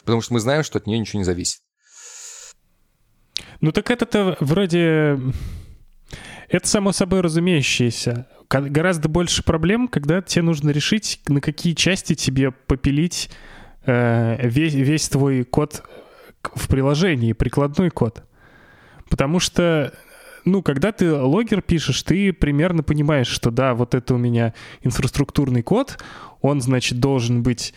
потому 0.00 0.20
что 0.20 0.34
мы 0.34 0.40
знаем, 0.40 0.62
что 0.62 0.78
от 0.78 0.86
нее 0.86 1.00
ничего 1.00 1.18
не 1.18 1.24
зависит. 1.24 1.60
Ну 3.60 3.72
так 3.72 3.90
это-то 3.90 4.36
вроде... 4.40 5.18
Это 6.48 6.66
само 6.66 6.92
собой 6.92 7.20
разумеющееся. 7.20 8.26
Гораздо 8.50 9.10
больше 9.10 9.42
проблем, 9.42 9.88
когда 9.88 10.22
тебе 10.22 10.42
нужно 10.42 10.70
решить, 10.70 11.20
на 11.28 11.40
какие 11.42 11.74
части 11.74 12.14
тебе 12.14 12.50
попилить 12.50 13.30
э, 13.84 14.38
весь, 14.48 14.72
весь 14.72 15.08
твой 15.10 15.44
код 15.44 15.82
в 16.54 16.66
приложении, 16.68 17.34
прикладной 17.34 17.90
код. 17.90 18.22
Потому 19.10 19.38
что, 19.38 19.92
ну, 20.46 20.62
когда 20.62 20.92
ты 20.92 21.12
логер 21.12 21.60
пишешь, 21.60 22.02
ты 22.02 22.32
примерно 22.32 22.82
понимаешь, 22.82 23.28
что 23.28 23.50
да, 23.50 23.74
вот 23.74 23.94
это 23.94 24.14
у 24.14 24.18
меня 24.18 24.54
инфраструктурный 24.82 25.62
код, 25.62 25.98
он, 26.40 26.62
значит, 26.62 27.00
должен 27.00 27.42
быть 27.42 27.74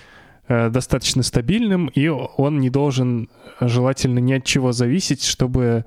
э, 0.48 0.70
достаточно 0.70 1.22
стабильным, 1.22 1.88
и 1.88 2.08
он 2.08 2.60
не 2.60 2.70
должен 2.70 3.30
желательно 3.60 4.20
ни 4.20 4.34
от 4.34 4.46
чего 4.46 4.72
зависеть, 4.72 5.26
чтобы 5.26 5.86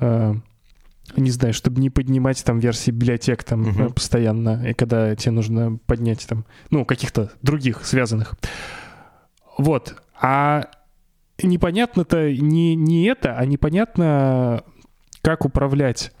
э, 0.00 0.34
не 1.16 1.30
знаю, 1.30 1.54
чтобы 1.54 1.80
не 1.80 1.90
поднимать 1.90 2.44
там 2.44 2.58
версии 2.58 2.90
библиотек 2.90 3.44
там 3.44 3.62
uh-huh. 3.62 3.94
постоянно, 3.94 4.68
и 4.68 4.74
когда 4.74 5.14
тебе 5.14 5.32
нужно 5.32 5.78
поднять 5.86 6.26
там, 6.26 6.44
ну, 6.70 6.84
каких-то 6.84 7.32
других 7.42 7.84
связанных. 7.84 8.34
Вот. 9.58 9.96
А 10.20 10.68
непонятно-то 11.42 12.30
не, 12.32 12.74
не 12.74 13.04
это, 13.04 13.36
а 13.36 13.44
непонятно, 13.44 14.64
как 15.22 15.44
управлять 15.44 16.12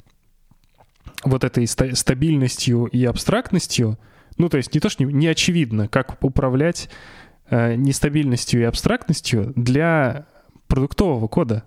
вот 1.24 1.44
этой 1.44 1.66
стабильностью 1.66 2.86
и 2.86 3.04
абстрактностью. 3.04 3.98
Ну, 4.38 4.48
то 4.48 4.56
есть 4.56 4.74
не 4.74 4.80
то, 4.80 4.88
что 4.88 5.04
не, 5.04 5.12
не 5.12 5.26
очевидно, 5.26 5.88
как 5.88 6.22
управлять 6.22 6.90
э, 7.48 7.74
нестабильностью 7.74 8.60
и 8.60 8.64
абстрактностью 8.64 9.52
для 9.56 10.26
продуктового 10.66 11.28
кода. 11.28 11.64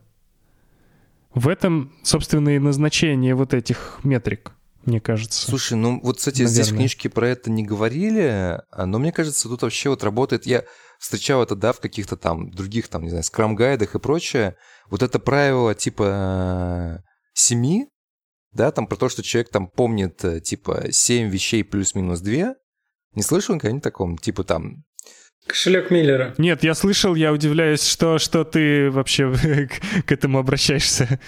В 1.34 1.48
этом, 1.48 1.94
собственно, 2.04 2.50
и 2.50 2.60
назначение 2.60 3.36
вот 3.36 3.54
этих 3.54 4.00
метрик, 4.04 4.54
мне 4.86 5.00
кажется. 5.00 5.46
Слушай, 5.46 5.76
ну 5.76 6.00
вот, 6.02 6.18
кстати, 6.18 6.42
Наверное. 6.42 6.54
здесь 6.54 6.72
в 6.72 6.76
книжке 6.76 7.10
про 7.10 7.30
это 7.30 7.52
не 7.52 7.64
говорили, 7.64 8.62
а, 8.72 8.86
но 8.86 9.00
мне 9.00 9.12
кажется, 9.12 9.48
тут 9.48 9.62
вообще 9.62 9.90
вот 9.90 10.04
работает... 10.04 10.46
Я 10.46 10.66
встречал 11.00 11.42
это, 11.42 11.56
да, 11.56 11.72
в 11.72 11.80
каких-то 11.80 12.18
там 12.18 12.52
других, 12.52 12.90
там, 12.90 13.04
не 13.04 13.10
знаю, 13.10 13.24
скрам-гайдах 13.24 13.96
и 13.96 14.00
прочее, 14.00 14.58
вот 14.90 15.02
это 15.02 15.18
правило 15.20 15.74
типа 15.74 17.04
семи, 17.34 17.88
да, 18.52 18.72
там 18.72 18.88
про 18.88 18.98
то, 18.98 19.10
что 19.10 19.24
человек 19.24 19.50
там 19.50 19.68
помнит, 19.68 20.24
э, 20.26 20.42
типа, 20.42 20.92
семь 20.92 21.30
вещей 21.30 21.64
плюс-минус 21.64 22.20
две, 22.20 22.56
не 23.14 23.22
слышал 23.22 23.56
никогда 23.56 23.78
о 23.78 23.82
таком, 23.82 24.18
типа 24.18 24.44
там 24.44 24.84
Кошелек 25.50 25.90
Миллера. 25.90 26.36
Нет, 26.38 26.64
я 26.64 26.76
слышал, 26.76 27.16
я 27.16 27.34
удивляюсь, 27.34 27.84
что, 27.84 28.20
что 28.20 28.44
ты 28.44 28.92
вообще 28.92 29.34
к, 29.68 30.06
к 30.06 30.12
этому 30.12 30.38
обращаешься. 30.38 31.20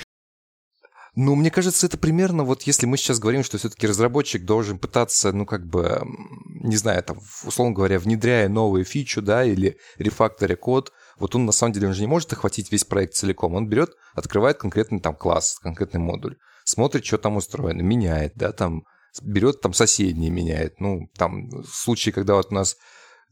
Ну, 1.16 1.36
мне 1.36 1.50
кажется, 1.50 1.88
это 1.88 1.98
примерно 1.98 2.44
вот 2.44 2.62
если 2.64 2.86
мы 2.86 2.98
сейчас 2.98 3.20
говорим, 3.20 3.44
что 3.44 3.58
все-таки 3.58 3.88
разработчик 3.88 4.46
должен 4.46 4.78
пытаться, 4.78 5.34
ну, 5.34 5.48
как 5.48 5.66
бы, 5.66 6.04
не 6.64 6.78
знаю, 6.78 7.04
там, 7.04 7.20
условно 7.44 7.74
говоря, 7.74 7.98
внедряя 7.98 8.48
новую 8.48 8.86
фичу, 8.86 9.24
да, 9.24 9.44
или 9.44 9.78
рефакторя 9.98 10.56
код, 10.56 10.94
вот 11.18 11.36
он 11.36 11.46
на 11.46 11.52
самом 11.52 11.74
деле 11.74 11.88
он 11.88 11.94
же 11.96 12.02
не 12.02 12.08
может 12.08 12.32
охватить 12.32 12.72
весь 12.72 12.86
проект 12.86 13.16
целиком. 13.16 13.56
Он 13.56 13.68
берет, 13.68 13.90
открывает 14.14 14.60
конкретный 14.60 15.00
там 15.00 15.16
класс, 15.16 15.58
конкретный 15.62 16.00
модуль, 16.00 16.38
смотрит, 16.64 17.06
что 17.06 17.18
там 17.18 17.38
устроено, 17.38 17.82
меняет, 17.82 18.34
да, 18.36 18.52
там, 18.52 18.84
берет 19.24 19.62
там 19.62 19.74
соседние, 19.74 20.30
меняет. 20.30 20.80
Ну, 20.80 21.10
там, 21.18 21.50
в 21.50 21.68
случае, 21.68 22.14
когда 22.14 22.36
вот 22.36 22.52
у 22.52 22.54
нас 22.54 22.78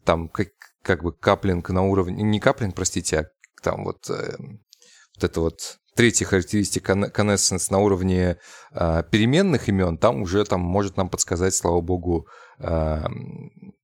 там 0.03 0.27
как, 0.27 0.47
как 0.89 1.03
бы 1.03 1.11
каплинг 1.11 1.69
на 1.69 1.83
уровне, 1.83 2.23
не 2.23 2.39
каплинг, 2.39 2.73
простите, 2.73 3.19
а 3.19 3.25
там 3.61 3.83
вот, 3.83 4.09
э, 4.09 4.35
вот 4.39 5.23
это 5.23 5.39
вот 5.39 5.77
третья 5.95 6.25
характеристика 6.25 6.93
Connaissance 6.93 7.67
на 7.69 7.77
уровне 7.77 8.37
э, 8.71 9.03
переменных 9.11 9.69
имен, 9.69 9.99
там 9.99 10.23
уже 10.23 10.43
там 10.45 10.61
может 10.61 10.97
нам 10.97 11.07
подсказать, 11.07 11.53
слава 11.53 11.79
богу, 11.81 12.27
э, 12.57 13.03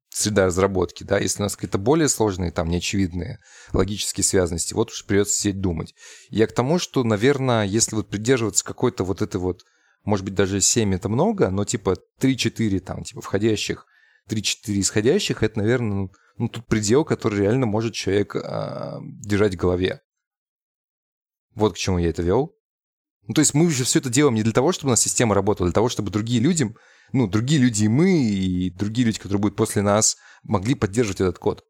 среда 0.09 0.47
разработки, 0.47 1.03
да, 1.03 1.19
если 1.19 1.43
у 1.43 1.45
нас 1.45 1.55
какие-то 1.55 1.77
более 1.77 2.09
сложные, 2.09 2.49
там, 2.49 2.69
неочевидные 2.69 3.37
логические 3.71 4.23
связанности, 4.23 4.73
вот 4.73 4.89
уж 4.89 5.05
придется 5.05 5.39
сидеть 5.39 5.61
думать. 5.61 5.93
Я 6.31 6.47
к 6.47 6.53
тому, 6.53 6.79
что, 6.79 7.03
наверное, 7.03 7.65
если 7.65 7.95
вот 7.95 8.09
придерживаться 8.09 8.65
какой-то 8.65 9.03
вот 9.03 9.21
этой 9.21 9.39
вот, 9.39 9.61
может 10.05 10.25
быть, 10.25 10.33
даже 10.33 10.59
7 10.59 10.95
это 10.95 11.07
много, 11.07 11.51
но 11.51 11.65
типа 11.65 11.97
3-4 12.19 12.79
там, 12.79 13.03
типа 13.03 13.21
входящих, 13.21 13.85
3-4 14.27 14.79
исходящих, 14.79 15.43
это, 15.43 15.59
наверное, 15.59 16.09
ну, 16.37 16.49
тут 16.49 16.65
предел, 16.67 17.05
который 17.05 17.39
реально 17.39 17.65
может 17.65 17.93
человек 17.93 18.35
а, 18.35 18.99
держать 19.01 19.55
в 19.55 19.57
голове. 19.57 20.01
Вот 21.55 21.73
к 21.73 21.77
чему 21.77 21.97
я 21.97 22.09
это 22.09 22.21
вел. 22.21 22.55
Ну, 23.27 23.33
то 23.33 23.41
есть 23.41 23.53
мы 23.53 23.69
же 23.71 23.83
все 23.85 23.99
это 23.99 24.09
делаем 24.09 24.35
не 24.35 24.43
для 24.43 24.51
того, 24.51 24.71
чтобы 24.71 24.89
у 24.89 24.91
нас 24.91 25.01
система 25.01 25.33
работала, 25.33 25.67
а 25.67 25.69
для 25.69 25.73
того, 25.73 25.89
чтобы 25.89 26.11
другие 26.11 26.41
люди, 26.41 26.73
ну, 27.11 27.27
другие 27.27 27.61
люди 27.61 27.85
и 27.85 27.87
мы, 27.87 28.23
и 28.23 28.69
другие 28.69 29.05
люди, 29.05 29.17
которые 29.17 29.41
будут 29.41 29.57
после 29.57 29.81
нас, 29.81 30.17
могли 30.43 30.75
поддерживать 30.75 31.21
этот 31.21 31.39
код. 31.39 31.63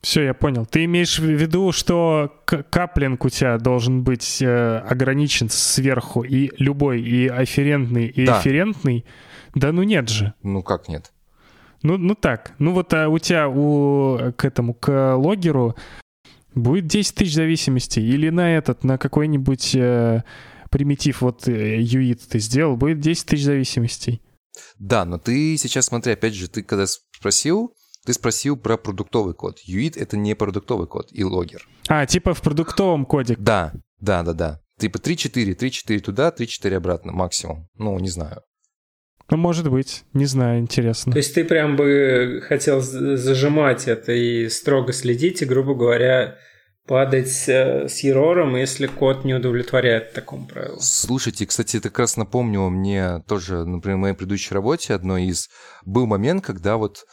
Все, 0.00 0.24
я 0.24 0.34
понял. 0.34 0.66
Ты 0.66 0.86
имеешь 0.86 1.20
в 1.20 1.24
виду, 1.24 1.70
что 1.70 2.42
каплинг 2.44 3.24
у 3.24 3.28
тебя 3.28 3.58
должен 3.58 4.02
быть 4.02 4.42
э, 4.42 4.78
ограничен 4.78 5.48
сверху, 5.48 6.24
и 6.24 6.50
любой, 6.58 7.00
и 7.02 7.28
афферентный, 7.28 8.08
и 8.08 8.26
да. 8.26 8.40
эфферентный? 8.40 9.04
Да 9.54 9.70
ну 9.70 9.84
нет 9.84 10.08
же. 10.08 10.34
Ну 10.42 10.64
как 10.64 10.88
нет? 10.88 11.12
Ну, 11.82 11.96
ну 11.96 12.14
так. 12.14 12.54
Ну 12.58 12.72
вот 12.72 12.92
а 12.94 13.08
у 13.08 13.18
тебя 13.18 13.48
у, 13.48 14.32
к 14.36 14.44
этому, 14.44 14.74
к 14.74 15.16
логеру 15.16 15.76
будет 16.54 16.86
10 16.86 17.14
тысяч 17.14 17.34
зависимостей. 17.34 18.02
Или 18.02 18.30
на 18.30 18.56
этот, 18.56 18.84
на 18.84 18.98
какой-нибудь 18.98 19.74
э, 19.74 20.22
примитив, 20.70 21.22
вот 21.22 21.48
э, 21.48 21.80
UIT 21.80 22.20
ты 22.28 22.38
сделал, 22.38 22.76
будет 22.76 23.00
10 23.00 23.26
тысяч 23.26 23.44
зависимостей. 23.44 24.22
Да, 24.78 25.04
но 25.04 25.18
ты 25.18 25.56
сейчас 25.56 25.86
смотри, 25.86 26.12
опять 26.12 26.34
же, 26.34 26.48
ты 26.48 26.62
когда 26.62 26.86
спросил, 26.86 27.74
ты 28.04 28.12
спросил 28.12 28.56
про 28.56 28.76
продуктовый 28.76 29.34
код. 29.34 29.58
UIT— 29.66 29.94
это 29.96 30.16
не 30.16 30.34
продуктовый 30.34 30.86
код 30.86 31.08
и 31.10 31.24
логер. 31.24 31.66
А, 31.88 32.04
типа 32.06 32.34
в 32.34 32.42
продуктовом 32.42 33.06
коде. 33.06 33.36
Да, 33.38 33.72
да, 34.00 34.22
да, 34.22 34.32
да. 34.32 34.60
Типа 34.78 34.96
3-4, 34.96 35.56
3-4 35.56 36.00
туда, 36.00 36.34
3-4 36.36 36.74
обратно 36.74 37.12
максимум. 37.12 37.68
Ну, 37.76 37.98
не 37.98 38.08
знаю. 38.08 38.42
Ну, 39.32 39.38
может 39.38 39.70
быть, 39.70 40.04
не 40.12 40.26
знаю, 40.26 40.60
интересно. 40.60 41.10
То 41.10 41.16
есть 41.16 41.34
ты 41.34 41.46
прям 41.46 41.74
бы 41.74 42.44
хотел 42.46 42.82
зажимать 42.82 43.88
это 43.88 44.12
и 44.12 44.50
строго 44.50 44.92
следить, 44.92 45.40
и, 45.40 45.46
грубо 45.46 45.74
говоря, 45.74 46.36
падать 46.86 47.48
э, 47.48 47.88
с 47.88 48.00
ерором, 48.00 48.56
если 48.56 48.86
код 48.86 49.24
не 49.24 49.32
удовлетворяет 49.32 50.12
такому 50.12 50.46
правилу. 50.46 50.76
Слушайте, 50.80 51.46
кстати, 51.46 51.78
это 51.78 51.88
как 51.88 52.00
раз 52.00 52.18
напомнило 52.18 52.68
мне 52.68 53.20
тоже, 53.26 53.64
например, 53.64 53.96
в 53.96 54.00
моей 54.00 54.14
предыдущей 54.14 54.52
работе 54.52 54.92
одной 54.92 55.24
из... 55.24 55.48
Был 55.86 56.06
момент, 56.06 56.44
когда 56.44 56.76
вот, 56.76 57.06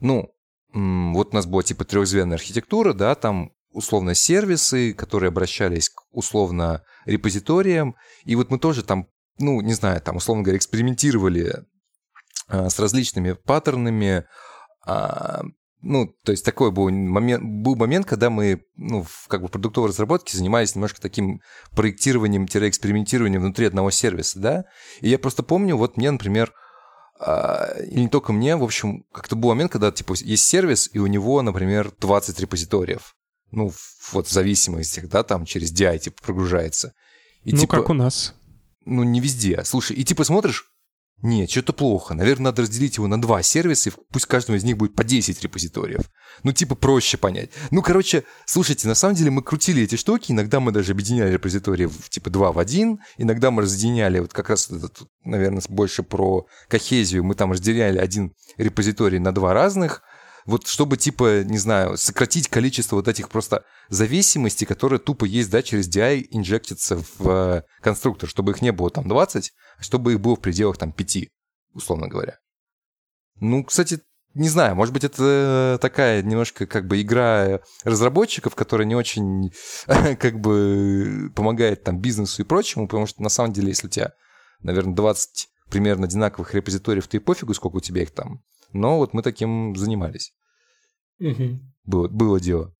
ну, 0.00 0.30
вот 0.72 1.32
у 1.32 1.34
нас 1.34 1.44
была 1.44 1.62
типа 1.62 1.84
трехзвенная 1.84 2.38
архитектура, 2.38 2.94
да, 2.94 3.14
там 3.14 3.52
условно 3.72 4.14
сервисы, 4.14 4.94
которые 4.94 5.28
обращались 5.28 5.90
к 5.90 6.00
условно 6.12 6.82
репозиториям, 7.04 7.94
и 8.24 8.36
вот 8.36 8.50
мы 8.50 8.58
тоже 8.58 8.82
там, 8.82 9.08
ну, 9.38 9.60
не 9.60 9.74
знаю, 9.74 10.00
там, 10.00 10.16
условно 10.16 10.42
говоря, 10.42 10.58
экспериментировали 10.58 11.64
а, 12.48 12.68
с 12.68 12.78
различными 12.78 13.32
паттернами, 13.32 14.24
а, 14.86 15.42
ну, 15.80 16.12
то 16.24 16.32
есть 16.32 16.44
такой 16.44 16.72
был 16.72 16.90
момент, 16.90 17.42
был 17.44 17.76
момент, 17.76 18.06
когда 18.06 18.30
мы, 18.30 18.62
ну, 18.76 19.04
в 19.04 19.28
как 19.28 19.42
бы 19.42 19.48
продуктовой 19.48 19.90
разработке 19.90 20.36
занимались 20.36 20.74
немножко 20.74 21.00
таким 21.00 21.40
проектированием-экспериментированием 21.72 23.42
внутри 23.42 23.66
одного 23.66 23.90
сервиса, 23.90 24.40
да. 24.40 24.64
И 25.00 25.08
я 25.08 25.18
просто 25.18 25.42
помню, 25.42 25.76
вот 25.76 25.96
мне, 25.96 26.10
например, 26.10 26.52
а, 27.20 27.76
и 27.80 28.00
не 28.00 28.08
только 28.08 28.32
мне, 28.32 28.56
в 28.56 28.64
общем, 28.64 29.04
как-то 29.12 29.36
был 29.36 29.50
момент, 29.50 29.70
когда, 29.70 29.92
типа, 29.92 30.14
есть 30.18 30.44
сервис, 30.44 30.90
и 30.92 30.98
у 30.98 31.06
него, 31.06 31.42
например, 31.42 31.92
20 32.00 32.40
репозиториев. 32.40 33.14
Ну, 33.50 33.72
вот 34.12 34.26
в 34.26 34.32
зависимости, 34.32 35.00
да, 35.00 35.22
там 35.22 35.44
через 35.44 35.72
DI, 35.72 35.98
типа, 35.98 36.22
прогружается. 36.22 36.92
И, 37.44 37.52
ну, 37.52 37.58
типа, 37.58 37.76
как 37.76 37.90
у 37.90 37.94
нас. 37.94 38.34
Ну, 38.88 39.04
не 39.04 39.20
везде. 39.20 39.62
Слушай, 39.64 39.96
и 39.96 40.04
типа 40.04 40.24
смотришь, 40.24 40.64
нет, 41.20 41.50
что-то 41.50 41.72
плохо. 41.72 42.14
Наверное, 42.14 42.44
надо 42.44 42.62
разделить 42.62 42.96
его 42.96 43.08
на 43.08 43.20
два 43.20 43.42
сервиса, 43.42 43.90
и 43.90 43.92
пусть 44.12 44.26
каждому 44.26 44.56
из 44.56 44.62
них 44.62 44.76
будет 44.76 44.94
по 44.94 45.02
10 45.02 45.42
репозиториев. 45.42 46.02
Ну, 46.44 46.52
типа, 46.52 46.76
проще 46.76 47.16
понять. 47.16 47.50
Ну, 47.72 47.82
короче, 47.82 48.22
слушайте, 48.46 48.86
на 48.86 48.94
самом 48.94 49.16
деле 49.16 49.30
мы 49.30 49.42
крутили 49.42 49.82
эти 49.82 49.96
штуки, 49.96 50.30
иногда 50.30 50.60
мы 50.60 50.70
даже 50.70 50.92
объединяли 50.92 51.32
репозитории 51.32 51.86
в 51.86 52.08
типа 52.08 52.30
2 52.30 52.52
в 52.52 52.58
1, 52.58 53.00
иногда 53.18 53.50
мы 53.50 53.62
разъединяли, 53.62 54.20
вот 54.20 54.32
как 54.32 54.48
раз, 54.48 54.70
это, 54.70 55.06
наверное, 55.24 55.60
больше 55.68 56.04
про 56.04 56.46
кохезию, 56.68 57.24
мы 57.24 57.34
там 57.34 57.50
разделяли 57.50 57.98
один 57.98 58.32
репозиторий 58.56 59.18
на 59.18 59.32
два 59.32 59.52
разных, 59.52 60.02
вот 60.48 60.66
чтобы, 60.66 60.96
типа, 60.96 61.44
не 61.44 61.58
знаю, 61.58 61.98
сократить 61.98 62.48
количество 62.48 62.96
вот 62.96 63.06
этих 63.06 63.28
просто 63.28 63.64
зависимостей, 63.90 64.64
которые 64.64 64.98
тупо 64.98 65.26
есть, 65.26 65.50
да, 65.50 65.60
через 65.60 65.94
DI 65.94 66.26
инжектятся 66.30 66.96
в 66.96 67.28
э, 67.28 67.62
конструктор, 67.82 68.26
чтобы 68.26 68.52
их 68.52 68.62
не 68.62 68.72
было 68.72 68.88
там 68.88 69.06
20, 69.06 69.52
а 69.78 69.82
чтобы 69.82 70.14
их 70.14 70.20
было 70.20 70.36
в 70.36 70.40
пределах 70.40 70.78
там 70.78 70.90
5, 70.90 71.28
условно 71.74 72.08
говоря. 72.08 72.38
Ну, 73.40 73.62
кстати, 73.62 74.00
не 74.32 74.48
знаю, 74.48 74.74
может 74.74 74.94
быть, 74.94 75.04
это 75.04 75.78
такая 75.82 76.22
немножко 76.22 76.66
как 76.66 76.86
бы 76.86 77.02
игра 77.02 77.60
разработчиков, 77.84 78.54
которая 78.54 78.86
не 78.86 78.96
очень 78.96 79.52
как 79.86 80.40
бы 80.40 81.30
помогает 81.36 81.84
там 81.84 82.00
бизнесу 82.00 82.40
и 82.40 82.46
прочему, 82.46 82.88
потому 82.88 83.06
что 83.06 83.22
на 83.22 83.28
самом 83.28 83.52
деле, 83.52 83.68
если 83.68 83.88
у 83.88 83.90
тебя, 83.90 84.14
наверное, 84.62 84.94
20 84.94 85.46
примерно 85.68 86.06
одинаковых 86.06 86.54
репозиториев, 86.54 87.06
то 87.06 87.18
и 87.18 87.20
пофигу, 87.20 87.52
сколько 87.52 87.76
у 87.76 87.80
тебя 87.80 88.00
их 88.00 88.12
там. 88.12 88.40
Но 88.72 88.98
вот 88.98 89.14
мы 89.14 89.22
таким 89.22 89.74
занимались. 89.76 90.32
Угу. 91.20 91.60
Было, 91.84 92.08
было 92.08 92.40
дело. 92.40 92.74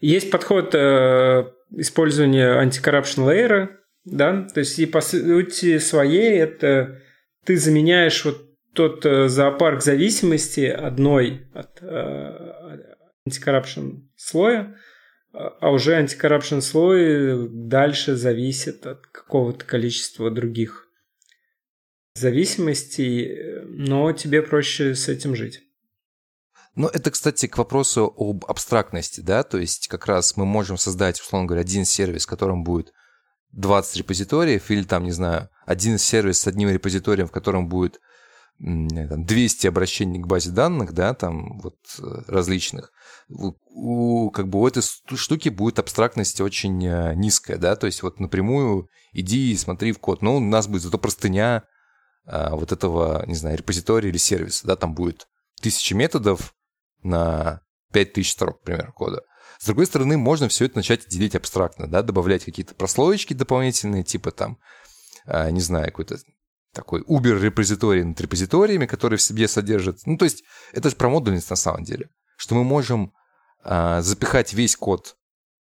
Есть 0.00 0.30
подход 0.30 0.74
э, 0.74 1.44
использования 1.70 2.58
антикоррупшн 2.58 3.22
лейера, 3.22 3.78
да, 4.04 4.48
то 4.52 4.60
есть 4.60 4.78
и 4.78 4.86
по 4.86 5.00
сути 5.00 5.78
своей 5.78 6.38
это 6.38 7.00
ты 7.44 7.56
заменяешь 7.56 8.24
вот 8.24 8.38
тот 8.74 9.06
э, 9.06 9.28
зоопарк 9.28 9.82
зависимости 9.82 10.60
одной 10.60 11.46
от 11.54 11.78
э, 11.82 12.80
антикоррупшн 13.26 14.08
слоя, 14.16 14.76
а 15.32 15.70
уже 15.70 15.94
антикоррупшн 15.94 16.60
слой 16.60 17.48
дальше 17.48 18.16
зависит 18.16 18.86
от 18.86 19.06
какого-то 19.06 19.64
количества 19.64 20.30
других 20.30 20.88
зависимостей, 22.14 23.62
но 23.64 24.12
тебе 24.12 24.42
проще 24.42 24.94
с 24.94 25.08
этим 25.08 25.34
жить. 25.34 25.62
Ну, 26.74 26.88
это, 26.88 27.10
кстати, 27.10 27.46
к 27.46 27.58
вопросу 27.58 28.12
об 28.16 28.46
абстрактности, 28.46 29.20
да, 29.20 29.42
то 29.42 29.58
есть 29.58 29.88
как 29.88 30.06
раз 30.06 30.36
мы 30.36 30.46
можем 30.46 30.78
создать, 30.78 31.20
условно 31.20 31.46
говоря, 31.46 31.60
один 31.60 31.84
сервис, 31.84 32.24
в 32.24 32.28
котором 32.28 32.64
будет 32.64 32.92
20 33.52 33.96
репозиториев, 33.98 34.70
или 34.70 34.82
там, 34.82 35.04
не 35.04 35.12
знаю, 35.12 35.50
один 35.66 35.98
сервис 35.98 36.40
с 36.40 36.46
одним 36.46 36.70
репозиторием, 36.70 37.28
в 37.28 37.32
котором 37.32 37.68
будет 37.68 38.00
там, 38.58 39.24
200 39.24 39.66
обращений 39.66 40.22
к 40.22 40.26
базе 40.26 40.50
данных, 40.50 40.92
да, 40.92 41.12
там 41.12 41.58
вот 41.60 41.76
э, 41.98 42.22
различных, 42.26 42.92
у, 43.28 44.30
как 44.30 44.48
бы 44.48 44.60
у 44.60 44.66
этой 44.66 44.82
штуки 44.82 45.48
будет 45.50 45.78
абстрактность 45.78 46.40
очень 46.40 46.84
э, 46.86 47.14
низкая, 47.14 47.58
да, 47.58 47.76
то 47.76 47.86
есть 47.86 48.02
вот 48.02 48.20
напрямую 48.20 48.88
иди 49.12 49.52
и 49.52 49.56
смотри 49.56 49.92
в 49.92 49.98
код, 49.98 50.22
но 50.22 50.36
у 50.36 50.40
нас 50.40 50.68
будет 50.68 50.82
зато 50.82 50.96
простыня 50.96 51.64
вот 52.24 52.72
этого, 52.72 53.24
не 53.26 53.34
знаю, 53.34 53.58
репозитория 53.58 54.10
или 54.10 54.18
сервиса, 54.18 54.66
да, 54.66 54.76
там 54.76 54.94
будет 54.94 55.26
тысячи 55.60 55.92
методов, 55.94 56.54
на 57.02 57.60
5000 57.92 58.32
строк, 58.32 58.58
например, 58.60 58.92
кода. 58.92 59.22
С 59.58 59.66
другой 59.66 59.86
стороны, 59.86 60.16
можно 60.16 60.48
все 60.48 60.64
это 60.64 60.76
начать 60.76 61.08
делить 61.08 61.34
абстрактно, 61.34 61.86
да, 61.86 62.02
добавлять 62.02 62.44
какие-то 62.44 62.74
прослоечки 62.74 63.34
дополнительные, 63.34 64.02
типа 64.02 64.30
там, 64.30 64.58
а, 65.24 65.50
не 65.50 65.60
знаю, 65.60 65.86
какой-то 65.86 66.18
такой 66.72 67.02
Uber-репозиторий 67.02 68.02
над 68.02 68.20
репозиториями, 68.20 68.86
которые 68.86 69.18
в 69.18 69.22
себе 69.22 69.46
содержат. 69.46 70.00
Ну, 70.06 70.16
то 70.16 70.24
есть, 70.24 70.42
это 70.72 70.90
же 70.90 70.96
про 70.96 71.10
модульность 71.10 71.50
на 71.50 71.56
самом 71.56 71.84
деле. 71.84 72.08
Что 72.36 72.54
мы 72.54 72.64
можем 72.64 73.12
а, 73.62 74.00
запихать 74.00 74.52
весь 74.52 74.74
код 74.74 75.16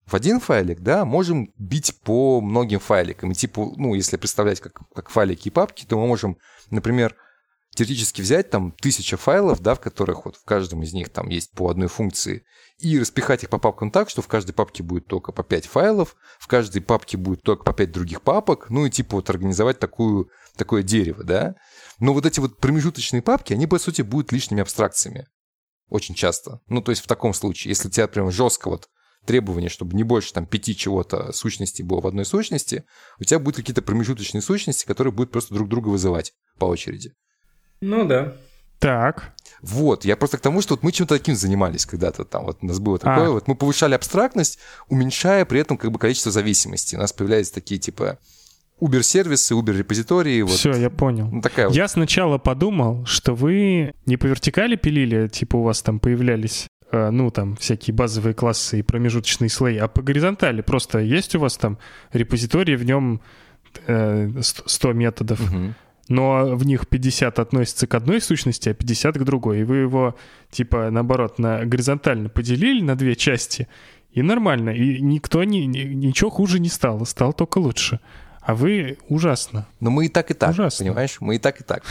в 0.09 0.15
один 0.15 0.39
файлик, 0.39 0.79
да, 0.81 1.05
можем 1.05 1.53
бить 1.57 1.99
по 2.01 2.41
многим 2.41 2.79
файликам. 2.79 3.31
И 3.31 3.35
типа, 3.35 3.73
ну, 3.77 3.93
если 3.93 4.17
представлять 4.17 4.59
как, 4.59 4.79
как 4.93 5.09
файлики 5.09 5.47
и 5.47 5.51
папки, 5.51 5.85
то 5.85 5.99
мы 5.99 6.07
можем, 6.07 6.37
например, 6.71 7.15
теоретически 7.75 8.21
взять 8.21 8.49
там 8.49 8.71
тысяча 8.71 9.17
файлов, 9.17 9.61
да, 9.61 9.75
в 9.75 9.79
которых 9.79 10.25
вот 10.25 10.35
в 10.35 10.43
каждом 10.43 10.81
из 10.83 10.93
них 10.93 11.09
там 11.09 11.29
есть 11.29 11.51
по 11.51 11.69
одной 11.69 11.87
функции, 11.87 12.43
и 12.79 12.99
распихать 12.99 13.43
их 13.43 13.49
по 13.49 13.59
папкам 13.59 13.91
так, 13.91 14.09
что 14.09 14.21
в 14.21 14.27
каждой 14.27 14.53
папке 14.53 14.83
будет 14.83 15.05
только 15.05 15.31
по 15.31 15.43
5 15.43 15.65
файлов, 15.65 16.15
в 16.39 16.47
каждой 16.47 16.81
папке 16.81 17.17
будет 17.17 17.43
только 17.43 17.63
по 17.63 17.73
5 17.73 17.91
других 17.91 18.21
папок, 18.21 18.69
ну 18.69 18.85
и 18.85 18.89
типа 18.89 19.17
вот 19.17 19.29
организовать 19.29 19.79
такую, 19.79 20.29
такое 20.55 20.81
дерево, 20.81 21.23
да. 21.23 21.55
Но 21.99 22.13
вот 22.13 22.25
эти 22.25 22.39
вот 22.39 22.57
промежуточные 22.57 23.21
папки, 23.21 23.53
они, 23.53 23.67
по 23.67 23.77
сути, 23.77 24.01
будут 24.01 24.31
лишними 24.31 24.61
абстракциями. 24.61 25.27
Очень 25.89 26.15
часто. 26.15 26.61
Ну, 26.67 26.81
то 26.81 26.91
есть 26.91 27.03
в 27.03 27.07
таком 27.07 27.33
случае, 27.33 27.71
если 27.71 27.89
тебя 27.89 28.07
прям 28.07 28.31
жестко 28.31 28.69
вот 28.69 28.87
требование, 29.25 29.69
чтобы 29.69 29.95
не 29.95 30.03
больше 30.03 30.33
там 30.33 30.45
пяти 30.45 30.75
чего-то 30.75 31.31
сущностей 31.31 31.83
было 31.83 32.01
в 32.01 32.07
одной 32.07 32.25
сущности, 32.25 32.83
у 33.19 33.23
тебя 33.23 33.39
будут 33.39 33.57
какие-то 33.57 33.81
промежуточные 33.81 34.41
сущности, 34.41 34.85
которые 34.85 35.13
будут 35.13 35.31
просто 35.31 35.53
друг 35.53 35.69
друга 35.69 35.89
вызывать 35.89 36.33
по 36.57 36.65
очереди. 36.65 37.13
Ну 37.81 38.05
да. 38.05 38.35
Так. 38.79 39.33
Вот, 39.61 40.05
я 40.05 40.15
просто 40.15 40.37
к 40.37 40.41
тому, 40.41 40.61
что 40.61 40.75
вот 40.75 40.83
мы 40.83 40.91
чем-то 40.91 41.17
таким 41.17 41.35
занимались 41.35 41.85
когда-то 41.85 42.23
там, 42.23 42.45
вот 42.45 42.59
у 42.61 42.65
нас 42.65 42.79
было 42.79 42.97
такое, 42.97 43.27
а. 43.27 43.31
вот 43.31 43.47
мы 43.47 43.55
повышали 43.55 43.93
абстрактность, 43.93 44.57
уменьшая 44.87 45.43
при 45.43 45.59
этом 45.59 45.77
как 45.77 45.91
бы 45.91 45.99
количество 45.99 46.31
зависимости. 46.31 46.95
У 46.95 46.99
нас 46.99 47.11
появлялись 47.11 47.51
такие 47.51 47.77
типа 47.77 48.19
Uber-сервисы, 48.79 49.53
Uber-репозитории. 49.53 50.41
Вот. 50.41 50.53
Все, 50.53 50.73
я 50.73 50.89
понял. 50.89 51.27
Ну, 51.29 51.41
такая 51.41 51.67
вот. 51.67 51.75
Я 51.75 51.89
сначала 51.89 52.37
подумал, 52.37 53.05
что 53.05 53.35
вы 53.35 53.93
не 54.05 54.15
по 54.15 54.27
вертикали 54.27 54.77
пилили, 54.77 55.27
типа 55.27 55.57
у 55.57 55.63
вас 55.63 55.81
там 55.81 55.99
появлялись 55.99 56.67
ну, 56.91 57.29
там, 57.31 57.55
всякие 57.55 57.93
базовые 57.93 58.33
классы 58.33 58.79
и 58.79 58.83
промежуточные 58.83 59.49
слои, 59.49 59.77
а 59.77 59.87
по 59.87 60.01
горизонтали 60.01 60.61
просто 60.61 60.99
есть 60.99 61.35
у 61.35 61.39
вас 61.39 61.57
там 61.57 61.77
репозиторий, 62.13 62.75
в 62.75 62.83
нем 62.83 63.21
100 63.83 63.87
э, 63.87 64.93
методов, 64.93 65.39
угу 65.41 65.73
но 66.09 66.55
в 66.55 66.65
них 66.65 66.87
50 66.87 67.37
относится 67.39 67.87
к 67.87 67.93
одной 67.93 68.19
сущности, 68.19 68.69
а 68.69 68.73
50 68.73 69.15
к 69.15 69.23
другой. 69.23 69.61
И 69.61 69.63
вы 69.63 69.77
его, 69.77 70.17
типа, 70.49 70.89
наоборот, 70.89 71.37
на 71.37 71.63
горизонтально 71.65 72.29
поделили 72.29 72.81
на 72.81 72.97
две 72.97 73.15
части, 73.15 73.67
и 74.11 74.23
нормально. 74.23 74.71
И 74.71 75.01
никто 75.01 75.43
ни, 75.43 75.59
ничего 75.59 76.31
хуже 76.31 76.59
не 76.59 76.69
стало, 76.69 77.03
стало 77.05 77.31
только 77.31 77.59
лучше. 77.59 77.99
А 78.41 78.55
вы 78.55 78.97
ужасно. 79.07 79.67
Но 79.79 79.91
мы 79.91 80.07
и 80.07 80.09
так, 80.09 80.31
и 80.31 80.33
так, 80.33 80.49
ужасно. 80.49 80.83
понимаешь? 80.83 81.17
Мы 81.19 81.35
и 81.35 81.39
так, 81.39 81.61
и 81.61 81.63
так. 81.63 81.83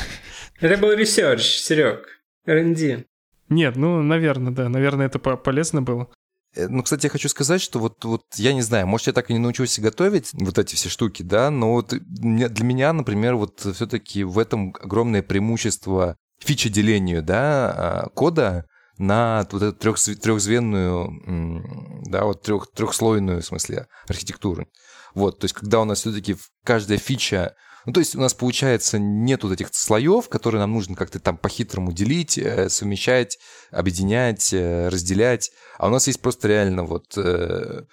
Это 0.58 0.76
был 0.76 0.92
research, 0.92 1.44
Серег. 1.44 2.20
R&D. 2.44 3.04
Нет, 3.48 3.76
ну, 3.76 4.02
наверное, 4.02 4.52
да. 4.52 4.68
Наверное, 4.68 5.06
это 5.06 5.18
полезно 5.18 5.82
было. 5.82 6.08
Э, 6.54 6.68
ну, 6.68 6.82
кстати, 6.82 7.06
я 7.06 7.10
хочу 7.10 7.28
сказать, 7.28 7.60
что 7.60 7.78
вот, 7.78 8.04
вот 8.04 8.22
я 8.36 8.52
не 8.52 8.62
знаю, 8.62 8.86
может, 8.86 9.06
я 9.06 9.12
так 9.12 9.30
и 9.30 9.32
не 9.32 9.38
научился 9.38 9.80
готовить 9.80 10.30
вот 10.32 10.58
эти 10.58 10.74
все 10.74 10.88
штуки, 10.88 11.22
да, 11.22 11.50
но 11.50 11.72
вот 11.72 11.88
для 11.90 12.64
меня, 12.64 12.92
например, 12.92 13.36
вот 13.36 13.60
все-таки 13.60 14.24
в 14.24 14.38
этом 14.38 14.74
огромное 14.80 15.22
преимущество 15.22 16.16
фича 16.40 16.68
делению, 16.68 17.22
да, 17.22 17.74
а, 17.76 18.08
кода 18.14 18.64
на 18.96 19.46
вот 19.50 19.62
эту 19.62 19.76
трех, 19.76 19.98
трехзвенную, 19.98 22.02
да, 22.06 22.24
вот 22.24 22.42
трех, 22.42 22.70
трехслойную, 22.72 23.42
в 23.42 23.46
смысле, 23.46 23.86
архитектуру. 24.08 24.66
Вот, 25.14 25.38
то 25.38 25.44
есть, 25.44 25.54
когда 25.54 25.80
у 25.80 25.84
нас 25.84 26.00
все-таки 26.00 26.36
каждая 26.64 26.98
фича 26.98 27.54
ну, 27.88 27.94
то 27.94 28.00
есть 28.00 28.14
у 28.14 28.20
нас, 28.20 28.34
получается, 28.34 28.98
нет 28.98 29.44
вот 29.44 29.52
этих 29.52 29.68
слоев, 29.72 30.28
которые 30.28 30.60
нам 30.60 30.74
нужно 30.74 30.94
как-то 30.94 31.20
там 31.20 31.38
по-хитрому 31.38 31.90
делить, 31.90 32.36
э, 32.36 32.68
совмещать, 32.68 33.38
объединять, 33.70 34.52
э, 34.52 34.88
разделять. 34.88 35.50
А 35.78 35.86
у 35.86 35.90
нас 35.90 36.06
есть 36.06 36.20
просто 36.20 36.48
реально 36.48 36.84
вот 36.84 37.16
э, 37.16 37.84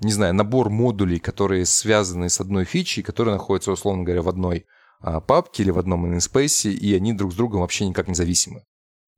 не 0.00 0.12
знаю, 0.12 0.34
набор 0.34 0.68
модулей, 0.68 1.18
которые 1.18 1.64
связаны 1.64 2.28
с 2.28 2.40
одной 2.40 2.66
фичей, 2.66 3.02
которые 3.02 3.36
находятся, 3.36 3.72
условно 3.72 4.04
говоря, 4.04 4.20
в 4.20 4.28
одной 4.28 4.66
а, 5.00 5.22
папке 5.22 5.62
или 5.62 5.70
в 5.70 5.78
одном 5.78 6.04
namespace, 6.04 6.70
и 6.70 6.94
они 6.94 7.14
друг 7.14 7.32
с 7.32 7.36
другом 7.36 7.62
вообще 7.62 7.86
никак 7.86 8.06
не 8.06 8.14
зависимы. 8.14 8.64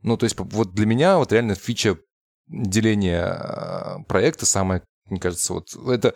Ну, 0.03 0.17
то 0.17 0.27
есть 0.27 0.37
вот 0.39 0.75
для 0.75 0.87
меня 0.87 1.19
вот 1.19 1.33
реально 1.33 1.57
фича 1.57 1.99
деления 2.47 3.27
а, 3.27 4.05
проекта 4.07 4.47
самая, 4.47 4.85
мне 5.07 5.19
кажется, 5.19 5.55
вот 5.55 5.75
это 5.89 6.15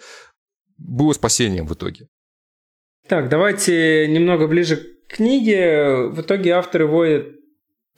было 0.78 1.12
спасением 1.14 1.66
в 1.66 1.74
итоге. 1.74 2.06
Так, 3.06 3.28
давайте 3.28 4.08
немного 4.08 4.46
ближе 4.46 4.76
к 4.76 5.16
книге. 5.16 6.08
В 6.08 6.22
итоге 6.22 6.52
авторы 6.52 6.86
вводят 6.86 7.34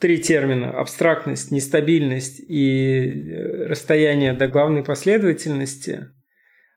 три 0.01 0.19
термина. 0.19 0.71
Абстрактность, 0.71 1.53
нестабильность 1.53 2.41
и 2.41 3.07
э, 3.07 3.67
расстояние 3.67 4.33
до 4.33 4.49
главной 4.49 4.83
последовательности. 4.83 6.09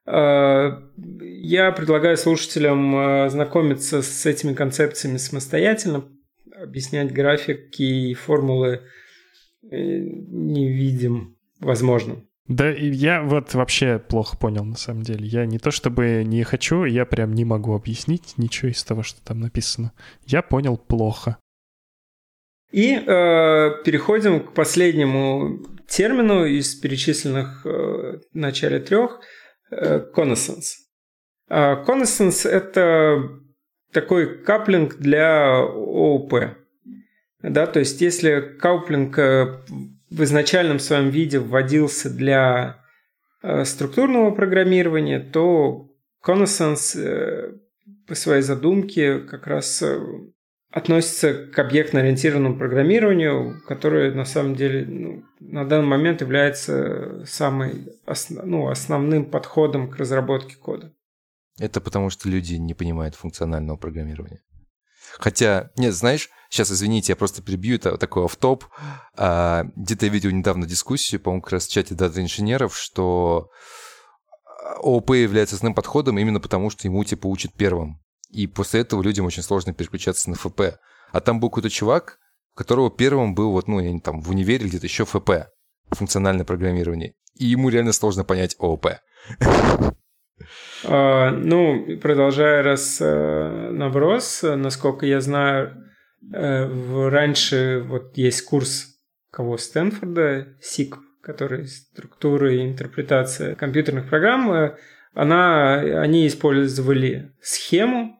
А, 0.05 0.79
я 0.95 1.71
предлагаю 1.71 2.17
слушателям 2.17 2.95
э, 2.95 3.29
знакомиться 3.31 4.03
с 4.03 4.25
этими 4.27 4.53
концепциями 4.53 5.17
самостоятельно, 5.17 6.05
объяснять 6.55 7.11
графики 7.11 7.81
и 7.81 8.13
формулы 8.13 8.81
э, 9.63 9.75
не 9.75 10.71
видим 10.71 11.35
возможным. 11.59 12.28
Да, 12.49 12.69
я 12.71 13.21
вот 13.21 13.53
вообще 13.53 13.99
плохо 13.99 14.35
понял, 14.35 14.65
на 14.65 14.75
самом 14.75 15.03
деле. 15.03 15.25
Я 15.25 15.45
не 15.45 15.59
то 15.59 15.69
чтобы 15.69 16.23
не 16.25 16.43
хочу, 16.43 16.83
я 16.83 17.05
прям 17.05 17.33
не 17.33 17.45
могу 17.45 17.75
объяснить 17.75 18.33
ничего 18.37 18.71
из 18.71 18.83
того, 18.83 19.03
что 19.03 19.23
там 19.23 19.39
написано. 19.39 19.93
Я 20.25 20.41
понял 20.41 20.75
плохо. 20.75 21.37
И 22.71 22.95
э, 22.95 23.03
переходим 23.85 24.39
к 24.39 24.53
последнему 24.53 25.59
термину 25.87 26.45
из 26.45 26.73
перечисленных 26.73 27.67
э, 27.67 27.69
в 27.69 28.35
начале 28.35 28.79
трех 28.79 29.19
э. 29.69 29.75
Э, 29.77 30.03
connaissance– 30.15 30.73
это 32.51 33.29
такой 33.91 34.43
каплинг 34.43 34.95
для 34.95 35.59
ООП. 35.59 36.33
Да, 37.43 37.67
то 37.67 37.77
есть 37.77 38.01
если 38.01 38.57
каплинг 38.59 39.19
э, 39.19 39.59
в 40.09 40.23
изначальном 40.23 40.79
своем 40.79 41.09
виде 41.09 41.39
вводился 41.39 42.09
для 42.09 42.83
э, 43.41 43.63
структурного 43.65 44.31
программирования, 44.31 45.19
то 45.19 45.89
Connaissance 46.25 46.99
э, 46.99 47.53
по 48.07 48.15
своей 48.15 48.41
задумке 48.41 49.19
как 49.19 49.47
раз 49.47 49.81
э, 49.81 49.99
относится 50.71 51.47
к 51.47 51.57
объектно-ориентированному 51.57 52.57
программированию, 52.57 53.61
которое 53.67 54.13
на 54.13 54.25
самом 54.25 54.55
деле 54.55 54.85
ну, 54.85 55.23
на 55.39 55.67
данный 55.67 55.87
момент 55.87 56.21
является 56.21 57.25
самым 57.25 57.87
основ, 58.05 58.45
ну, 58.45 58.67
основным 58.69 59.25
подходом 59.25 59.89
к 59.89 59.97
разработке 59.97 60.55
кода. 60.55 60.93
Это 61.59 61.81
потому, 61.81 62.09
что 62.09 62.29
люди 62.29 62.55
не 62.55 62.73
понимают 62.73 63.15
функционального 63.15 63.77
программирования. 63.77 64.41
Хотя, 65.17 65.71
нет, 65.75 65.93
знаешь, 65.93 66.29
сейчас, 66.49 66.71
извините, 66.71 67.13
я 67.13 67.15
просто 67.15 67.41
перебью, 67.41 67.75
это 67.75 67.97
такой 67.97 68.25
оф-топ. 68.25 68.65
А, 69.15 69.65
где-то 69.75 70.07
я 70.07 70.11
видел 70.11 70.31
недавно 70.31 70.65
дискуссию, 70.65 71.21
по-моему, 71.21 71.41
как 71.41 71.53
раз 71.53 71.67
в 71.67 71.71
чате 71.71 71.95
дата-инженеров, 71.95 72.77
что 72.77 73.49
ООП 74.77 75.11
является 75.11 75.55
основным 75.55 75.75
подходом 75.75 76.17
именно 76.17 76.39
потому, 76.39 76.69
что 76.69 76.87
ему 76.87 77.03
типа 77.03 77.27
учат 77.27 77.53
первым. 77.53 78.01
И 78.29 78.47
после 78.47 78.81
этого 78.81 79.01
людям 79.01 79.25
очень 79.25 79.43
сложно 79.43 79.73
переключаться 79.73 80.29
на 80.29 80.35
ФП. 80.35 80.61
А 81.11 81.21
там 81.21 81.39
был 81.39 81.49
какой-то 81.49 81.69
чувак, 81.69 82.19
которого 82.55 82.91
первым 82.91 83.33
был 83.33 83.51
вот, 83.51 83.67
ну, 83.67 83.79
я 83.79 83.91
не 83.91 83.99
там, 83.99 84.21
в 84.21 84.29
универе 84.29 84.67
где-то 84.67 84.85
еще 84.85 85.05
ФП, 85.05 85.31
функциональное 85.91 86.45
программирование. 86.45 87.13
И 87.35 87.45
ему 87.45 87.69
реально 87.69 87.93
сложно 87.93 88.23
понять 88.23 88.55
ООП. 88.59 88.87
А, 90.85 91.31
ну, 91.31 91.97
продолжая 92.01 92.63
раз 92.63 92.99
э, 93.01 93.69
наброс, 93.71 94.43
насколько 94.43 95.05
я 95.05 95.19
знаю, 95.21 95.88
раньше 96.31 97.83
вот 97.87 98.17
есть 98.17 98.43
курс 98.43 98.99
кого 99.31 99.57
Стэнфорда, 99.57 100.55
СИК, 100.61 100.97
который 101.21 101.67
структура 101.67 102.53
и 102.53 102.63
интерпретация 102.63 103.55
компьютерных 103.55 104.09
программ, 104.09 104.51
э, 104.51 104.77
она, 105.13 105.75
они 106.01 106.27
использовали 106.27 107.33
схему 107.41 108.15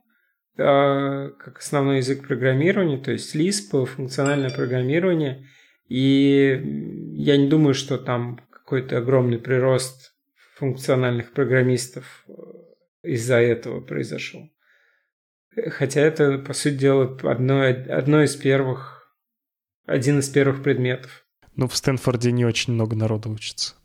как 0.60 1.60
основной 1.60 1.98
язык 1.98 2.28
программирования, 2.28 2.98
то 2.98 3.12
есть 3.12 3.34
Lisp, 3.34 3.86
функциональное 3.86 4.50
программирование. 4.50 5.48
И 5.88 6.62
я 7.14 7.38
не 7.38 7.48
думаю, 7.48 7.74
что 7.74 7.98
там 7.98 8.42
какой-то 8.52 8.98
огромный 8.98 9.40
прирост 9.40 10.14
функциональных 10.56 11.32
программистов 11.32 12.26
э, 12.28 12.34
из-за 13.04 13.38
этого 13.38 13.80
произошел. 13.80 14.52
Хотя 15.72 16.02
это, 16.02 16.38
по 16.38 16.54
сути 16.54 16.76
дела, 16.76 17.18
одно, 17.24 17.64
одно 17.64 18.24
из 18.24 18.36
первых, 18.36 19.14
один 19.86 20.20
из 20.20 20.30
первых 20.30 20.64
предметов. 20.64 21.26
Ну, 21.56 21.68
в 21.68 21.76
Стэнфорде 21.76 22.32
не 22.32 22.46
очень 22.46 22.74
много 22.74 22.96
народу 22.96 23.32
учится. 23.32 23.76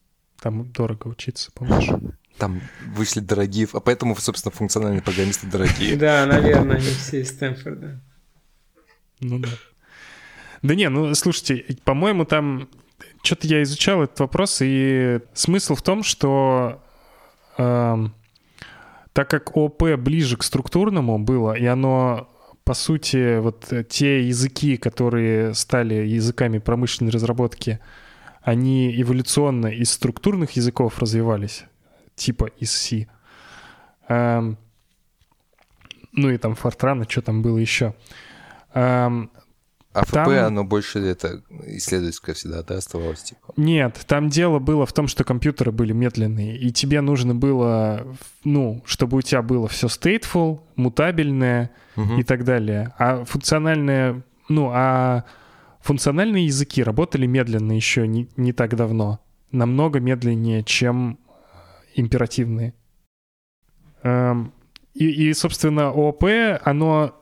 Там 0.41 0.71
дорого 0.71 1.09
учиться, 1.09 1.51
помнишь? 1.53 1.89
Там 2.39 2.61
вышли 2.95 3.21
дорогие, 3.21 3.69
а 3.73 3.81
поэтому, 3.81 4.17
собственно, 4.17 4.53
функциональные 4.53 5.03
программисты 5.03 5.47
дорогие. 5.47 5.97
Да, 5.97 6.27
наверное, 6.27 6.77
они 6.77 6.87
все 6.87 7.21
из 7.21 7.31
Стэнфорда. 7.31 8.01
Ну 9.21 9.39
да. 9.39 9.49
Да 10.63 10.75
не, 10.75 10.89
ну 10.89 11.15
слушайте, 11.15 11.77
по-моему, 11.85 12.25
там 12.25 12.69
что-то 13.23 13.47
я 13.47 13.63
изучал 13.63 14.03
этот 14.03 14.21
вопрос, 14.21 14.59
и 14.61 15.21
смысл 15.33 15.75
в 15.75 15.83
том, 15.83 16.03
что 16.03 16.83
э, 17.57 17.97
так 19.15 19.31
как 19.31 19.57
ОП 19.57 19.95
ближе 19.97 20.37
к 20.37 20.43
структурному 20.43 21.19
было, 21.19 21.55
и 21.55 21.65
оно 21.65 22.29
по 22.65 22.73
сути, 22.75 23.39
вот 23.39 23.71
те 23.91 24.27
языки, 24.27 24.79
которые 24.79 25.55
стали 25.55 25.95
языками 25.95 26.59
промышленной 26.59 27.13
разработки, 27.13 27.79
они 28.41 29.01
эволюционно 29.01 29.67
из 29.67 29.91
структурных 29.93 30.53
языков 30.53 30.99
развивались, 30.99 31.65
типа 32.15 32.47
из 32.59 32.73
C. 32.73 33.07
Эм, 34.09 34.57
ну 36.13 36.31
и 36.31 36.39
там 36.39 36.53
Fortran, 36.53 37.09
что 37.09 37.21
там 37.21 37.43
было 37.43 37.59
еще. 37.59 37.95
Эм, 38.73 39.31
а 39.95 40.05
там... 40.05 40.29
Оно 40.29 40.65
больше 40.65 40.99
это 40.99 41.43
исследовательское 41.67 42.35
всегда, 42.35 42.65
да, 42.65 42.77
оставалось? 42.77 43.23
Типа? 43.23 43.55
Нет, 43.57 44.05
там 44.09 44.29
дело 44.29 44.59
было 44.59 44.87
в 44.87 44.93
том, 44.93 45.07
что 45.07 45.23
компьютеры 45.23 45.71
были 45.71 45.93
медленные, 45.93 46.59
и 46.59 46.73
тебе 46.73 47.01
нужно 47.01 47.33
было, 47.35 48.05
ну, 48.43 48.83
чтобы 48.87 49.19
у 49.19 49.23
тебя 49.23 49.41
было 49.41 49.69
все 49.69 49.87
stateful, 49.87 50.63
мутабельное 50.75 51.71
угу. 51.95 52.15
и 52.15 52.25
так 52.25 52.45
далее. 52.45 52.93
А 52.99 53.25
функциональное, 53.25 54.25
ну, 54.49 54.71
а 54.75 55.25
функциональные 55.81 56.47
языки 56.47 56.83
работали 56.83 57.27
медленно 57.27 57.73
еще 57.73 58.09
не, 58.09 58.29
не 58.37 58.53
так 58.53 58.75
давно. 58.75 59.21
Намного 59.53 60.01
медленнее, 60.01 60.65
чем 60.65 61.21
императивные. 61.95 62.75
Эм, 64.03 64.53
и, 64.93 65.29
и, 65.29 65.33
собственно, 65.35 65.91
ООП, 65.91 66.25
оно 66.65 67.15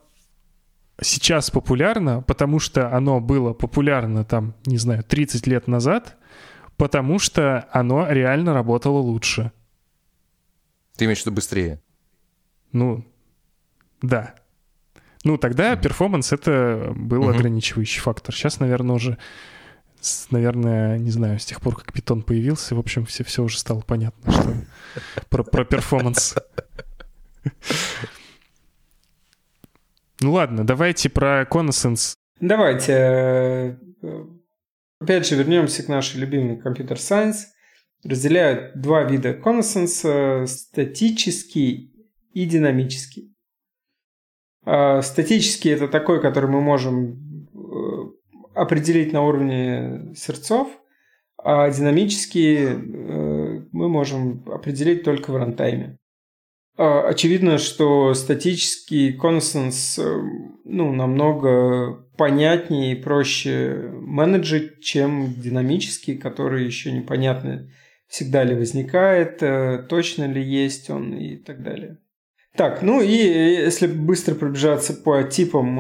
сейчас 1.03 1.50
популярно, 1.50 2.22
потому 2.22 2.59
что 2.59 2.94
оно 2.94 3.20
было 3.20 3.53
популярно 3.53 4.24
там, 4.24 4.55
не 4.66 4.78
знаю, 4.78 5.03
30 5.03 5.46
лет 5.46 5.68
назад, 5.68 6.16
потому 6.76 7.18
что 7.18 7.68
оно 7.72 8.11
реально 8.11 8.55
работало 8.55 8.98
лучше. 8.98 9.53
Ты 10.96 11.05
имеешь 11.05 11.20
в 11.20 11.26
виду 11.26 11.36
быстрее? 11.36 11.80
Ну, 12.72 13.05
да. 14.00 14.34
Ну, 15.24 15.38
тогда 15.38 15.76
performance 15.76 16.32
это 16.32 16.92
был 16.96 17.24
mm-hmm. 17.24 17.34
ограничивающий 17.34 18.00
фактор. 18.00 18.34
Сейчас, 18.34 18.59
наверное, 18.61 18.96
уже, 18.96 19.18
наверное, 20.30 20.98
не 20.98 21.11
знаю, 21.11 21.38
с 21.38 21.44
тех 21.44 21.61
пор, 21.61 21.76
как 21.76 21.92
Python 21.92 22.22
появился, 22.22 22.74
в 22.74 22.78
общем, 22.78 23.07
все, 23.07 23.22
все 23.24 23.42
уже 23.42 23.59
стало 23.59 23.80
понятно, 23.80 24.32
что 24.32 24.55
про 25.30 25.64
performance. 25.64 26.34
Ну 30.22 30.32
ладно, 30.32 30.64
давайте 30.64 31.10
про 31.10 31.42
connascence. 31.42 32.14
Давайте. 32.40 33.78
Опять 35.00 35.26
же, 35.26 35.34
вернемся 35.34 35.82
к 35.82 35.88
нашей 35.88 36.20
любимой 36.20 36.60
computer 36.61 36.98
science. 36.98 37.48
Разделяют 38.04 38.80
два 38.80 39.02
вида 39.02 39.32
Connaissance– 39.32 40.46
статический 40.46 41.92
и 42.32 42.44
динамический. 42.46 43.34
А, 44.64 45.02
статический– 45.02 45.70
это 45.72 45.88
такой, 45.88 46.20
который 46.20 46.50
мы 46.50 46.60
можем 46.60 47.48
э, 47.52 48.54
определить 48.54 49.12
на 49.12 49.22
уровне 49.22 50.14
сердцов, 50.16 50.68
а 51.36 51.68
динамический 51.70 52.56
э, 52.56 53.66
мы 53.72 53.88
можем 53.88 54.44
определить 54.46 55.04
только 55.04 55.32
в 55.32 55.36
рантайме. 55.36 55.98
А, 56.76 57.08
очевидно, 57.08 57.58
что 57.58 58.14
статический 58.14 59.12
консенс 59.12 59.98
э, 59.98 60.20
ну, 60.64 60.92
намного 60.92 62.06
понятнее 62.16 62.92
и 62.92 63.02
проще 63.02 63.90
менеджить, 63.92 64.80
чем 64.80 65.34
динамический, 65.34 66.16
который 66.16 66.64
еще 66.64 66.92
непонятно 66.92 67.68
всегда 68.08 68.44
ли 68.44 68.54
возникает, 68.54 69.42
точно 69.88 70.24
ли 70.30 70.42
есть 70.42 70.90
он 70.90 71.14
и 71.14 71.36
так 71.36 71.62
далее. 71.62 71.98
Так, 72.56 72.82
ну 72.82 73.00
и 73.00 73.08
если 73.08 73.86
быстро 73.86 74.34
пробежаться 74.34 74.92
по 74.92 75.22
типам 75.22 75.78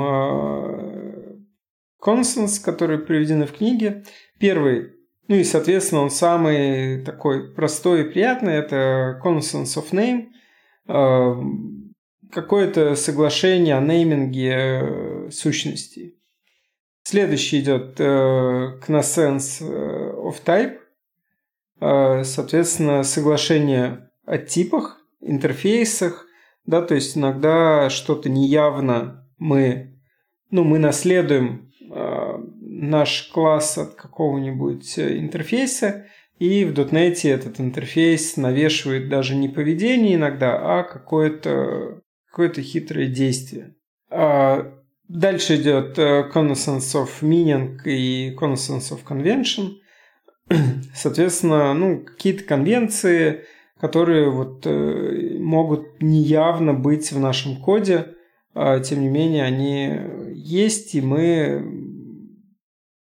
консенс, 2.00 2.58
э, 2.58 2.64
которые 2.64 2.98
приведены 2.98 3.46
в 3.46 3.52
книге. 3.52 4.04
Первый, 4.38 4.92
ну 5.28 5.36
и, 5.36 5.44
соответственно, 5.44 6.02
он 6.02 6.10
самый 6.10 7.02
такой 7.04 7.52
простой 7.52 8.02
и 8.02 8.10
приятный, 8.10 8.54
это 8.54 9.20
Consensus 9.22 9.76
of 9.76 9.92
Name. 9.92 10.28
Э, 10.88 11.34
какое-то 12.30 12.94
соглашение 12.94 13.76
о 13.76 13.80
нейминге 13.80 14.52
э, 14.52 15.30
сущностей. 15.30 16.18
Следующий 17.04 17.60
идет 17.60 17.98
Knasense 17.98 19.60
of 19.60 20.36
Type. 20.44 20.78
Соответственно, 22.24 23.02
соглашение 23.02 24.08
о 24.24 24.38
типах, 24.38 24.98
интерфейсах, 25.20 26.26
да, 26.66 26.82
то 26.82 26.94
есть 26.94 27.16
иногда 27.16 27.90
что-то 27.90 28.28
неявно 28.28 29.26
мы, 29.38 29.98
ну, 30.50 30.64
мы 30.64 30.78
наследуем 30.78 31.72
э, 31.90 32.38
наш 32.60 33.30
класс 33.32 33.78
от 33.78 33.94
какого-нибудь 33.94 34.98
интерфейса, 34.98 36.06
и 36.42 36.64
в 36.64 36.72
.NET 36.72 37.28
этот 37.28 37.60
интерфейс 37.60 38.36
навешивает 38.36 39.08
даже 39.08 39.36
не 39.36 39.48
поведение 39.48 40.16
иногда, 40.16 40.58
а 40.60 40.82
какое-то 40.82 42.00
какое 42.28 42.50
хитрое 42.50 43.06
действие. 43.06 43.76
А 44.10 44.74
дальше 45.06 45.54
идет 45.54 45.96
Connaissance 45.96 46.94
of 46.94 47.10
Meaning 47.20 47.78
и 47.84 48.34
Connaissance 48.34 48.90
of 48.90 49.04
Convention. 49.08 49.76
Соответственно, 50.96 51.74
ну, 51.74 52.00
какие-то 52.04 52.42
конвенции, 52.42 53.44
которые 53.80 54.28
вот 54.28 54.66
э, 54.66 55.38
могут 55.38 56.02
неявно 56.02 56.74
быть 56.74 57.12
в 57.12 57.20
нашем 57.20 57.62
коде, 57.62 58.16
а 58.52 58.80
тем 58.80 59.02
не 59.02 59.08
менее 59.08 59.44
они 59.44 59.96
есть, 60.34 60.96
и 60.96 61.00
мы 61.00 61.64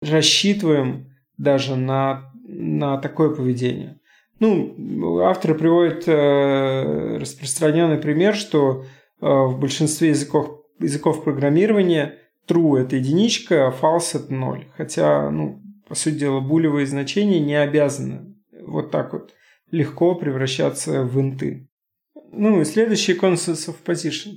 рассчитываем 0.00 1.08
даже 1.38 1.74
на, 1.74 2.32
на 2.56 2.98
такое 2.98 3.30
поведение. 3.30 4.00
Ну, 4.38 5.20
авторы 5.20 5.54
приводят 5.54 6.04
э, 6.06 7.18
распространенный 7.18 7.98
пример, 7.98 8.34
что 8.34 8.84
э, 9.20 9.26
в 9.26 9.58
большинстве 9.58 10.10
языков, 10.10 10.62
языков 10.78 11.24
программирования 11.24 12.18
true– 12.46 12.78
это 12.80 12.96
единичка, 12.96 13.68
а 13.68 13.70
false– 13.70 14.10
это 14.14 14.32
ноль. 14.34 14.66
Хотя, 14.76 15.30
ну, 15.30 15.62
по 15.88 15.94
сути 15.94 16.16
дела, 16.16 16.40
булевые 16.40 16.86
значения 16.86 17.40
не 17.40 17.54
обязаны 17.54 18.36
вот 18.66 18.90
так 18.90 19.12
вот 19.12 19.32
легко 19.70 20.14
превращаться 20.14 21.02
в 21.02 21.18
инты. 21.20 21.68
Ну 22.32 22.60
и 22.60 22.64
следующий 22.64 23.14
consensus 23.14 23.68
of 23.68 23.76
position. 23.84 24.32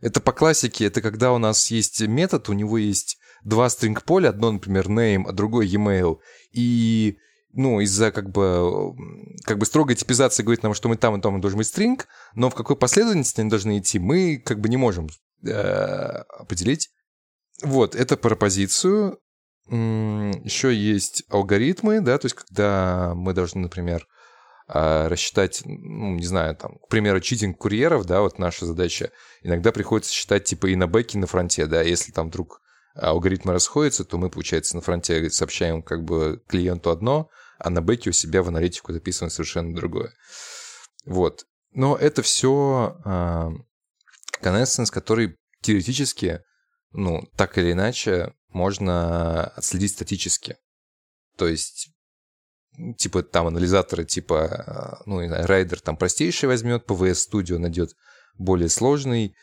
Это 0.00 0.20
по 0.20 0.32
классике, 0.32 0.86
это 0.86 1.02
когда 1.02 1.32
у 1.32 1.38
нас 1.38 1.70
есть 1.70 2.00
метод, 2.06 2.48
у 2.48 2.52
него 2.52 2.78
есть 2.78 3.18
два 3.44 3.66
string 3.66 3.98
поля, 4.04 4.28
одно, 4.28 4.52
например, 4.52 4.88
name, 4.88 5.24
а 5.26 5.32
другое 5.32 5.66
email, 5.66 6.18
и 6.52 7.18
ну, 7.52 7.80
из-за 7.80 8.12
как 8.12 8.30
бы, 8.30 8.94
как 9.44 9.58
бы 9.58 9.66
строгой 9.66 9.96
типизации 9.96 10.42
говорит 10.42 10.62
нам, 10.62 10.74
что 10.74 10.88
мы 10.88 10.96
там 10.96 11.16
и 11.16 11.20
там 11.20 11.40
должен 11.40 11.58
быть 11.58 11.66
string, 11.66 12.00
но 12.34 12.50
в 12.50 12.54
какой 12.54 12.76
последовательности 12.76 13.40
они 13.40 13.50
должны 13.50 13.78
идти, 13.78 13.98
мы 13.98 14.38
как 14.38 14.60
бы 14.60 14.68
не 14.68 14.76
можем 14.76 15.08
э, 15.44 15.50
определить. 15.50 16.90
Вот, 17.62 17.94
это 17.94 18.16
про 18.16 18.36
позицию. 18.36 19.18
Еще 19.68 20.74
есть 20.74 21.22
алгоритмы, 21.28 22.00
да, 22.00 22.18
то 22.18 22.26
есть 22.26 22.34
когда 22.34 23.12
мы 23.14 23.34
должны, 23.34 23.60
например, 23.60 24.06
а, 24.66 25.08
рассчитать, 25.08 25.62
ну, 25.64 26.14
не 26.14 26.24
знаю, 26.24 26.56
там, 26.56 26.78
к 26.78 26.88
примеру, 26.88 27.20
читинг 27.20 27.58
курьеров, 27.58 28.04
да, 28.04 28.20
вот 28.20 28.38
наша 28.38 28.66
задача, 28.66 29.10
иногда 29.42 29.72
приходится 29.72 30.12
считать 30.12 30.44
типа 30.44 30.66
и 30.66 30.76
на 30.76 30.86
бэке, 30.86 31.18
и 31.18 31.20
на 31.20 31.26
фронте, 31.26 31.66
да, 31.66 31.82
если 31.82 32.12
там 32.12 32.28
вдруг 32.28 32.60
алгоритмы 32.94 33.52
расходятся, 33.52 34.04
то 34.04 34.18
мы, 34.18 34.30
получается, 34.30 34.76
на 34.76 34.82
фронте 34.82 35.30
сообщаем 35.30 35.82
как 35.82 36.04
бы 36.04 36.42
клиенту 36.48 36.90
одно, 36.90 37.30
а 37.58 37.70
на 37.70 37.82
бэке 37.82 38.10
у 38.10 38.12
себя 38.12 38.42
в 38.42 38.48
аналитику 38.48 38.92
записываем 38.92 39.30
совершенно 39.30 39.74
другое. 39.74 40.12
Вот. 41.04 41.44
Но 41.72 41.96
это 41.96 42.22
все 42.22 42.96
а, 43.04 43.50
Connaissance, 44.42 44.90
который 44.90 45.36
теоретически, 45.62 46.40
ну, 46.92 47.22
так 47.36 47.58
или 47.58 47.72
иначе, 47.72 48.34
можно 48.48 49.44
отследить 49.44 49.92
статически. 49.92 50.56
То 51.36 51.46
есть 51.46 51.90
типа 52.96 53.22
там 53.22 53.46
анализаторы 53.46 54.04
типа, 54.04 54.96
э, 54.96 55.02
ну, 55.06 55.20
не 55.20 55.28
знаю, 55.28 55.46
Райдер 55.46 55.80
там 55.80 55.96
простейший 55.96 56.48
возьмет, 56.48 56.84
PVS 56.88 57.28
Studio 57.30 57.58
найдет 57.58 57.94
более 58.38 58.68
сложный. 58.68 59.34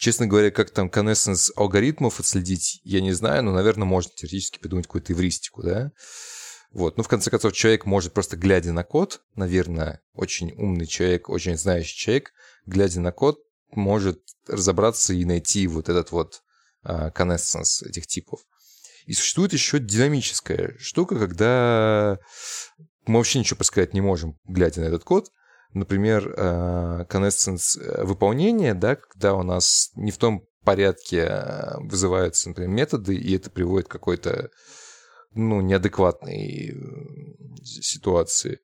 Честно 0.00 0.26
говоря, 0.26 0.50
как 0.50 0.70
там 0.70 0.88
connaissance 0.88 1.50
алгоритмов 1.56 2.20
отследить, 2.20 2.80
я 2.84 3.02
не 3.02 3.12
знаю, 3.12 3.44
но, 3.44 3.52
наверное, 3.52 3.84
можно 3.84 4.10
теоретически 4.16 4.58
придумать 4.58 4.86
какую-то 4.86 5.12
эвристику, 5.12 5.62
да? 5.62 5.92
Вот, 6.72 6.96
ну, 6.96 7.02
в 7.02 7.08
конце 7.08 7.28
концов, 7.28 7.52
человек 7.52 7.84
может 7.84 8.14
просто, 8.14 8.38
глядя 8.38 8.72
на 8.72 8.82
код, 8.82 9.20
наверное, 9.34 10.00
очень 10.14 10.52
умный 10.52 10.86
человек, 10.86 11.28
очень 11.28 11.58
знающий 11.58 11.98
человек, 11.98 12.32
глядя 12.64 12.98
на 13.00 13.12
код, 13.12 13.40
может 13.72 14.22
разобраться 14.46 15.12
и 15.12 15.22
найти 15.26 15.66
вот 15.66 15.90
этот 15.90 16.12
вот 16.12 16.40
uh, 16.82 17.12
connaissance 17.12 17.86
этих 17.86 18.06
типов. 18.06 18.40
И 19.04 19.12
существует 19.12 19.52
еще 19.52 19.80
динамическая 19.80 20.78
штука, 20.78 21.18
когда 21.18 22.18
мы 23.04 23.18
вообще 23.18 23.40
ничего 23.40 23.58
подсказать 23.58 23.92
не 23.92 24.00
можем, 24.00 24.38
глядя 24.44 24.80
на 24.80 24.86
этот 24.86 25.04
код. 25.04 25.30
Например, 25.72 26.34
э, 26.36 27.04
connaissance 27.08 27.80
э, 27.80 28.04
выполнения, 28.04 28.74
да, 28.74 28.96
когда 28.96 29.34
у 29.34 29.44
нас 29.44 29.92
не 29.94 30.10
в 30.10 30.18
том 30.18 30.42
порядке 30.64 31.28
э, 31.28 31.78
вызываются, 31.78 32.48
например, 32.48 32.70
методы, 32.70 33.14
и 33.14 33.36
это 33.36 33.50
приводит 33.50 33.86
к 33.86 33.92
какой-то 33.92 34.50
ну, 35.32 35.60
неадекватной 35.60 36.74
ситуации. 37.62 38.58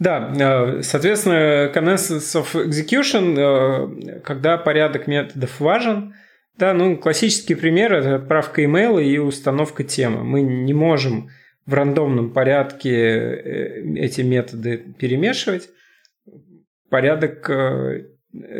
Да, 0.00 0.82
соответственно, 0.82 1.70
connaissance 1.72 2.34
of 2.34 2.54
execution, 2.68 4.20
когда 4.22 4.58
порядок 4.58 5.06
методов 5.06 5.60
важен, 5.60 6.14
да, 6.58 6.74
ну, 6.74 6.96
классический 6.96 7.54
пример– 7.54 7.92
это 7.94 8.16
отправка 8.16 8.64
имейла 8.64 8.98
и 8.98 9.18
установка 9.18 9.84
темы. 9.84 10.24
Мы 10.24 10.42
не 10.42 10.74
можем 10.74 11.30
в 11.64 11.74
рандомном 11.74 12.32
порядке 12.32 13.84
эти 13.96 14.22
методы 14.22 14.78
перемешивать. 14.98 15.68
Порядок 16.94 17.50
э, 17.50 18.04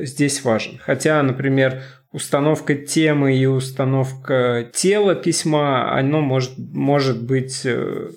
здесь 0.03 0.43
важен. 0.43 0.81
Хотя, 0.83 1.23
например, 1.23 1.85
установка 2.11 2.75
темы 2.75 3.37
и 3.37 3.47
установка 3.47 4.69
тела 4.75 5.15
письма, 5.15 5.97
оно 5.97 6.21
может, 6.21 6.55
может 6.59 7.25
быть, 7.25 7.61
э, 7.65 8.11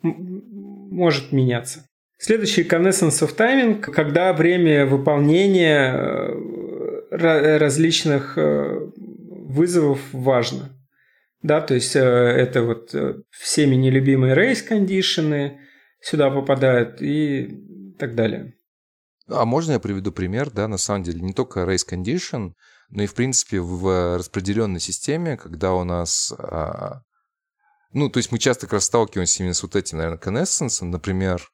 может 0.00 1.32
меняться. 1.32 1.84
Следующий 2.16 2.62
Connaissance 2.62 3.20
of 3.20 3.36
Timing, 3.36 3.80
когда 3.80 4.32
время 4.32 4.86
выполнения 4.86 5.92
э, 5.92 7.58
различных 7.58 8.38
вызовов 8.38 10.00
важно. 10.12 10.70
Да, 11.42 11.60
то 11.60 11.74
есть 11.74 11.94
это 11.94 12.62
вот 12.62 12.94
всеми 13.28 13.74
нелюбимые 13.74 14.34
race 14.34 14.66
кондишены 14.66 15.60
сюда 16.00 16.30
попадают 16.30 17.02
и 17.02 17.50
так 17.98 18.14
далее. 18.14 18.54
А 19.28 19.44
можно 19.44 19.72
я 19.72 19.80
приведу 19.80 20.10
пример, 20.10 20.50
да, 20.50 20.68
на 20.68 20.78
самом 20.78 21.02
деле, 21.02 21.20
не 21.20 21.34
только 21.34 21.60
race 21.60 21.86
condition, 21.88 22.52
но 22.90 23.02
и, 23.02 23.06
в 23.06 23.14
принципе, 23.14 23.60
в 23.60 24.16
распределенной 24.16 24.80
системе, 24.80 25.36
когда 25.36 25.74
у 25.74 25.84
нас... 25.84 26.32
А, 26.38 27.02
ну, 27.92 28.08
то 28.08 28.18
есть 28.18 28.32
мы 28.32 28.38
часто 28.38 28.66
как 28.66 28.74
раз 28.74 28.84
сталкиваемся 28.84 29.42
именно 29.42 29.54
с 29.54 29.62
вот 29.62 29.76
этим, 29.76 29.98
наверное, 29.98 30.18
connaissance. 30.18 30.82
Например, 30.84 31.46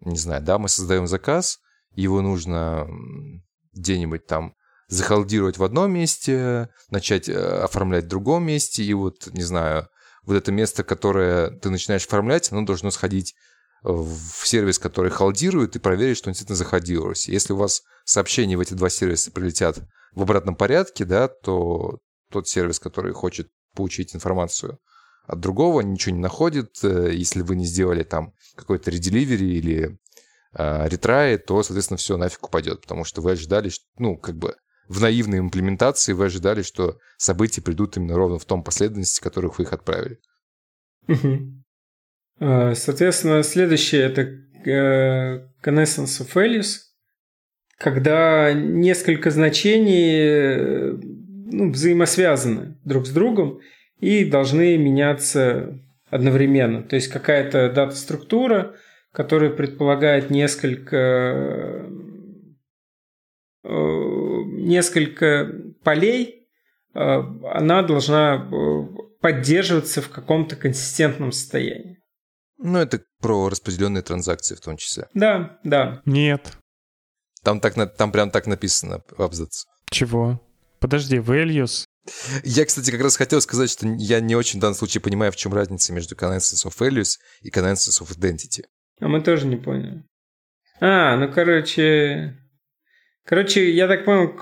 не 0.00 0.18
знаю, 0.18 0.42
да, 0.42 0.58
мы 0.58 0.68
создаем 0.68 1.06
заказ, 1.06 1.58
его 1.94 2.20
нужно 2.20 2.86
где-нибудь 3.72 4.26
там 4.26 4.54
захалдировать 4.88 5.58
в 5.58 5.64
одном 5.64 5.92
месте, 5.92 6.68
начать 6.90 7.28
э, 7.28 7.34
оформлять 7.34 8.04
в 8.04 8.08
другом 8.08 8.44
месте, 8.44 8.84
и 8.84 8.94
вот, 8.94 9.26
не 9.32 9.42
знаю, 9.42 9.88
вот 10.22 10.34
это 10.36 10.52
место, 10.52 10.84
которое 10.84 11.50
ты 11.50 11.70
начинаешь 11.70 12.06
оформлять, 12.06 12.52
оно 12.52 12.62
должно 12.62 12.90
сходить 12.90 13.34
в 13.92 14.46
сервис, 14.46 14.78
который 14.78 15.10
халдирует, 15.10 15.76
и 15.76 15.78
проверить, 15.78 16.16
что 16.16 16.28
он 16.28 16.32
действительно 16.32 16.56
заходилось. 16.56 17.28
Если 17.28 17.52
у 17.52 17.56
вас 17.56 17.82
сообщения 18.04 18.56
в 18.56 18.60
эти 18.60 18.74
два 18.74 18.88
сервиса 18.88 19.30
прилетят 19.30 19.78
в 20.14 20.22
обратном 20.22 20.56
порядке, 20.56 21.04
да, 21.04 21.28
то 21.28 22.00
тот 22.30 22.48
сервис, 22.48 22.80
который 22.80 23.12
хочет 23.12 23.48
получить 23.74 24.14
информацию 24.14 24.80
от 25.26 25.40
другого, 25.40 25.82
ничего 25.82 26.16
не 26.16 26.22
находит. 26.22 26.78
Э, 26.82 27.12
если 27.12 27.42
вы 27.42 27.56
не 27.56 27.64
сделали 27.64 28.02
там 28.02 28.32
какой-то 28.56 28.90
ределивери 28.90 29.46
или 29.46 29.98
э, 30.54 31.38
то, 31.38 31.62
соответственно, 31.62 31.98
все 31.98 32.16
нафиг 32.16 32.44
упадет, 32.44 32.80
потому 32.80 33.04
что 33.04 33.20
вы 33.20 33.32
ожидали, 33.32 33.70
ну, 33.98 34.16
как 34.16 34.36
бы 34.36 34.56
в 34.88 35.00
наивной 35.00 35.38
имплементации 35.38 36.12
вы 36.12 36.26
ожидали, 36.26 36.62
что 36.62 36.98
события 37.18 37.60
придут 37.60 37.96
именно 37.96 38.16
ровно 38.16 38.38
в 38.38 38.44
том 38.44 38.64
последовательности, 38.64 39.20
в 39.20 39.22
которых 39.22 39.58
вы 39.58 39.64
их 39.64 39.72
отправили. 39.72 40.20
А, 41.08 41.14
соответственно, 42.38 43.42
следующее 43.42 44.02
это 44.02 44.22
э, 44.68 45.48
Connaissance 45.62 46.20
of 46.20 46.32
Values, 46.34 46.80
когда 47.78 48.52
несколько 48.52 49.30
значений 49.30 50.96
ну, 51.50 51.70
взаимосвязаны 51.70 52.76
друг 52.84 53.06
с 53.06 53.10
другом 53.10 53.60
и 54.00 54.24
должны 54.24 54.76
меняться 54.76 55.78
одновременно. 56.10 56.82
То 56.82 56.96
есть 56.96 57.08
какая-то 57.08 57.70
дата-структура, 57.70 58.76
которая 59.12 59.50
предполагает 59.50 60.30
несколько, 60.30 61.86
э, 63.64 63.68
несколько 63.68 65.50
полей, 65.82 66.48
э, 66.94 67.22
она 67.52 67.82
должна 67.82 68.48
поддерживаться 69.20 70.02
в 70.02 70.10
каком-то 70.10 70.56
консистентном 70.56 71.32
состоянии. 71.32 71.98
Ну, 72.58 72.78
это 72.78 73.02
про 73.20 73.48
распределенные 73.48 74.02
транзакции 74.02 74.54
в 74.54 74.60
том 74.60 74.76
числе. 74.76 75.08
Да, 75.14 75.58
да. 75.62 76.02
Нет. 76.04 76.56
Там, 77.42 77.60
так, 77.60 77.74
там 77.96 78.12
прям 78.12 78.30
так 78.30 78.46
написано 78.46 79.02
в 79.10 79.22
абзац. 79.22 79.64
Чего? 79.90 80.40
Подожди, 80.80 81.16
values? 81.16 81.84
Я, 82.44 82.64
кстати, 82.64 82.90
как 82.90 83.00
раз 83.00 83.16
хотел 83.16 83.40
сказать, 83.40 83.70
что 83.70 83.86
я 83.86 84.20
не 84.20 84.36
очень 84.36 84.58
в 84.58 84.62
данном 84.62 84.76
случае 84.76 85.00
понимаю, 85.00 85.32
в 85.32 85.36
чем 85.36 85.52
разница 85.52 85.92
между 85.92 86.14
Consensus 86.14 86.66
of 86.66 86.76
Values 86.78 87.18
и 87.42 87.50
Consensus 87.50 88.02
of 88.02 88.16
Identity. 88.16 88.64
А 89.00 89.08
мы 89.08 89.20
тоже 89.20 89.46
не 89.46 89.56
поняли. 89.56 90.04
А, 90.80 91.16
ну, 91.16 91.32
короче... 91.32 92.38
Короче, 93.24 93.72
я 93.72 93.88
так 93.88 94.04
понял, 94.04 94.36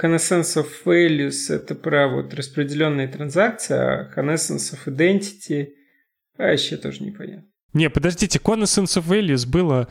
Consensus 0.00 0.56
of 0.56 0.68
Values– 0.84 1.48
это 1.52 1.74
про 1.74 2.08
вот 2.08 2.32
распределенные 2.32 3.08
транзакции, 3.08 3.74
а 3.74 4.12
Consensus 4.16 4.74
of 4.74 4.86
Identity– 4.86 5.68
а 6.40 6.52
еще 6.52 6.78
тоже 6.78 7.04
непонятно. 7.04 7.49
Не, 7.72 7.90
подождите, 7.90 8.38
Connaissance 8.38 9.00
of 9.00 9.06
Values 9.06 9.48
было 9.48 9.88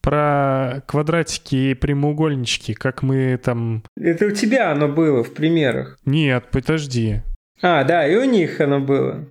про 0.00 0.82
квадратики 0.86 1.54
и 1.54 1.74
прямоугольнички, 1.74 2.74
как 2.74 3.02
мы 3.02 3.38
там... 3.42 3.84
Это 3.96 4.26
у 4.26 4.30
тебя 4.30 4.72
оно 4.72 4.88
было 4.88 5.22
в 5.22 5.32
примерах. 5.32 5.98
Нет, 6.04 6.48
подожди. 6.50 7.22
А, 7.62 7.84
да, 7.84 8.06
и 8.06 8.16
у 8.16 8.24
них 8.24 8.60
оно 8.60 8.80
было. 8.80 9.28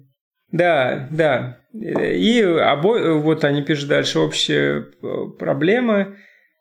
Да, 0.52 1.08
да. 1.12 1.60
И 1.74 2.42
обо... 2.42 3.20
вот 3.20 3.44
они 3.44 3.62
пишут 3.62 3.90
дальше, 3.90 4.20
общая 4.20 4.82
проблема 5.38 6.16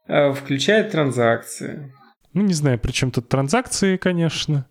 э, 0.07 0.33
включает 0.33 0.91
транзакции. 0.91 1.93
Ну, 2.33 2.43
не 2.43 2.55
знаю, 2.55 2.79
при 2.79 2.93
чем 2.93 3.11
тут 3.11 3.29
транзакции, 3.29 3.97
конечно. 3.97 4.67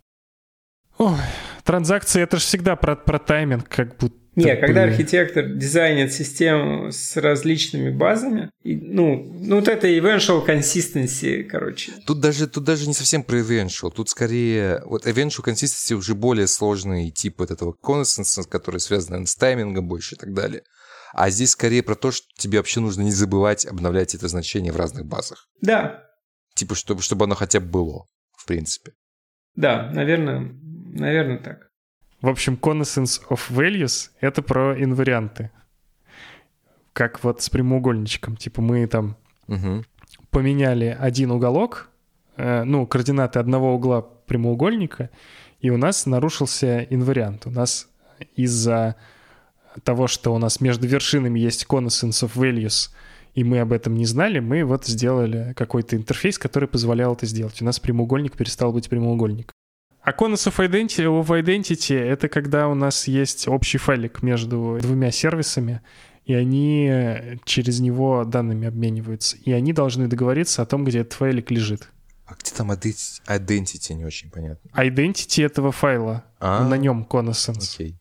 Ой, 0.98 1.16
транзакции 1.64 2.22
это 2.22 2.36
же 2.36 2.42
всегда 2.42 2.76
про, 2.76 2.94
про 2.94 3.18
тайминг, 3.18 3.68
как 3.68 3.96
будто 3.96 4.19
не, 4.36 4.56
когда 4.56 4.84
архитектор 4.84 5.44
дизайнит 5.46 6.12
систему 6.12 6.92
с 6.92 7.16
различными 7.16 7.90
базами, 7.90 8.50
и, 8.62 8.76
ну, 8.76 9.16
ну, 9.16 9.56
вот 9.56 9.68
это 9.68 9.88
eventual 9.88 10.46
consistency, 10.46 11.42
короче. 11.42 11.92
Тут 12.06 12.20
даже, 12.20 12.46
тут 12.46 12.64
даже 12.64 12.86
не 12.86 12.94
совсем 12.94 13.22
про 13.22 13.38
eventual, 13.40 13.90
тут 13.90 14.08
скорее, 14.08 14.82
вот 14.84 15.06
eventual 15.06 15.44
consistency 15.44 15.94
уже 15.94 16.14
более 16.14 16.46
сложный 16.46 17.10
тип 17.10 17.38
вот 17.38 17.50
этого 17.50 17.74
consistency, 17.82 18.48
который 18.48 18.80
связан 18.80 19.26
с 19.26 19.34
таймингом 19.34 19.88
больше 19.88 20.14
и 20.14 20.18
так 20.18 20.32
далее. 20.32 20.62
А 21.12 21.30
здесь 21.30 21.50
скорее 21.50 21.82
про 21.82 21.96
то, 21.96 22.12
что 22.12 22.26
тебе 22.36 22.58
вообще 22.58 22.80
нужно 22.80 23.02
не 23.02 23.10
забывать 23.10 23.66
обновлять 23.66 24.14
это 24.14 24.28
значение 24.28 24.72
в 24.72 24.76
разных 24.76 25.06
базах. 25.06 25.48
Да. 25.60 26.04
Типа, 26.54 26.76
чтобы, 26.76 27.02
чтобы 27.02 27.24
оно 27.24 27.34
хотя 27.34 27.58
бы 27.58 27.66
было, 27.66 28.04
в 28.36 28.46
принципе. 28.46 28.92
Да, 29.56 29.90
наверное, 29.92 30.52
наверное 30.92 31.38
так. 31.38 31.69
В 32.22 32.28
общем, 32.28 32.58
connaissance 32.60 33.22
of 33.30 33.40
values— 33.50 34.10
это 34.20 34.42
про 34.42 34.82
инварианты. 34.82 35.50
Как 36.92 37.24
вот 37.24 37.40
с 37.40 37.48
прямоугольничком. 37.48 38.36
Типа 38.36 38.60
мы 38.60 38.86
там 38.86 39.16
угу. 39.48 39.84
поменяли 40.30 40.96
один 40.98 41.30
уголок, 41.30 41.88
э, 42.36 42.64
ну, 42.64 42.86
координаты 42.86 43.38
одного 43.38 43.74
угла 43.74 44.02
прямоугольника, 44.02 45.10
и 45.60 45.70
у 45.70 45.76
нас 45.76 46.06
нарушился 46.06 46.82
инвариант. 46.82 47.46
У 47.46 47.50
нас 47.50 47.88
из-за 48.36 48.96
того, 49.82 50.06
что 50.06 50.34
у 50.34 50.38
нас 50.38 50.60
между 50.60 50.86
вершинами 50.86 51.38
есть 51.38 51.66
connaissance 51.68 52.22
of 52.26 52.32
values, 52.34 52.90
и 53.34 53.44
мы 53.44 53.60
об 53.60 53.72
этом 53.72 53.94
не 53.94 54.04
знали, 54.04 54.40
мы 54.40 54.64
вот 54.64 54.86
сделали 54.86 55.54
какой-то 55.56 55.96
интерфейс, 55.96 56.38
который 56.38 56.68
позволял 56.68 57.14
это 57.14 57.26
сделать. 57.26 57.62
У 57.62 57.64
нас 57.64 57.78
прямоугольник 57.78 58.36
перестал 58.36 58.72
быть 58.72 58.88
прямоугольником. 58.88 59.54
А 60.02 60.12
of 60.12 60.58
Identity, 60.58 61.04
of 61.04 61.28
Identity— 61.28 61.98
это 61.98 62.28
когда 62.28 62.68
у 62.68 62.74
нас 62.74 63.06
есть 63.06 63.46
общий 63.46 63.78
файлик 63.78 64.22
между 64.22 64.78
двумя 64.80 65.10
сервисами, 65.10 65.82
и 66.24 66.34
они 66.34 67.38
через 67.44 67.80
него 67.80 68.24
данными 68.24 68.66
обмениваются. 68.66 69.36
И 69.44 69.52
они 69.52 69.72
должны 69.72 70.06
договориться 70.06 70.62
о 70.62 70.66
том, 70.66 70.84
где 70.84 71.00
этот 71.00 71.12
файлик 71.14 71.50
лежит. 71.50 71.88
А 72.26 72.34
где 72.34 72.52
там 72.56 72.70
identity, 72.70 73.92
не 73.92 74.04
очень 74.04 74.30
понятно. 74.30 74.68
Identity 74.74 75.44
этого 75.44 75.72
файла. 75.72 76.24
А-а-а. 76.38 76.68
На 76.68 76.76
нем 76.76 77.06
Connaissance. 77.08 77.74
Окей. 77.74 78.00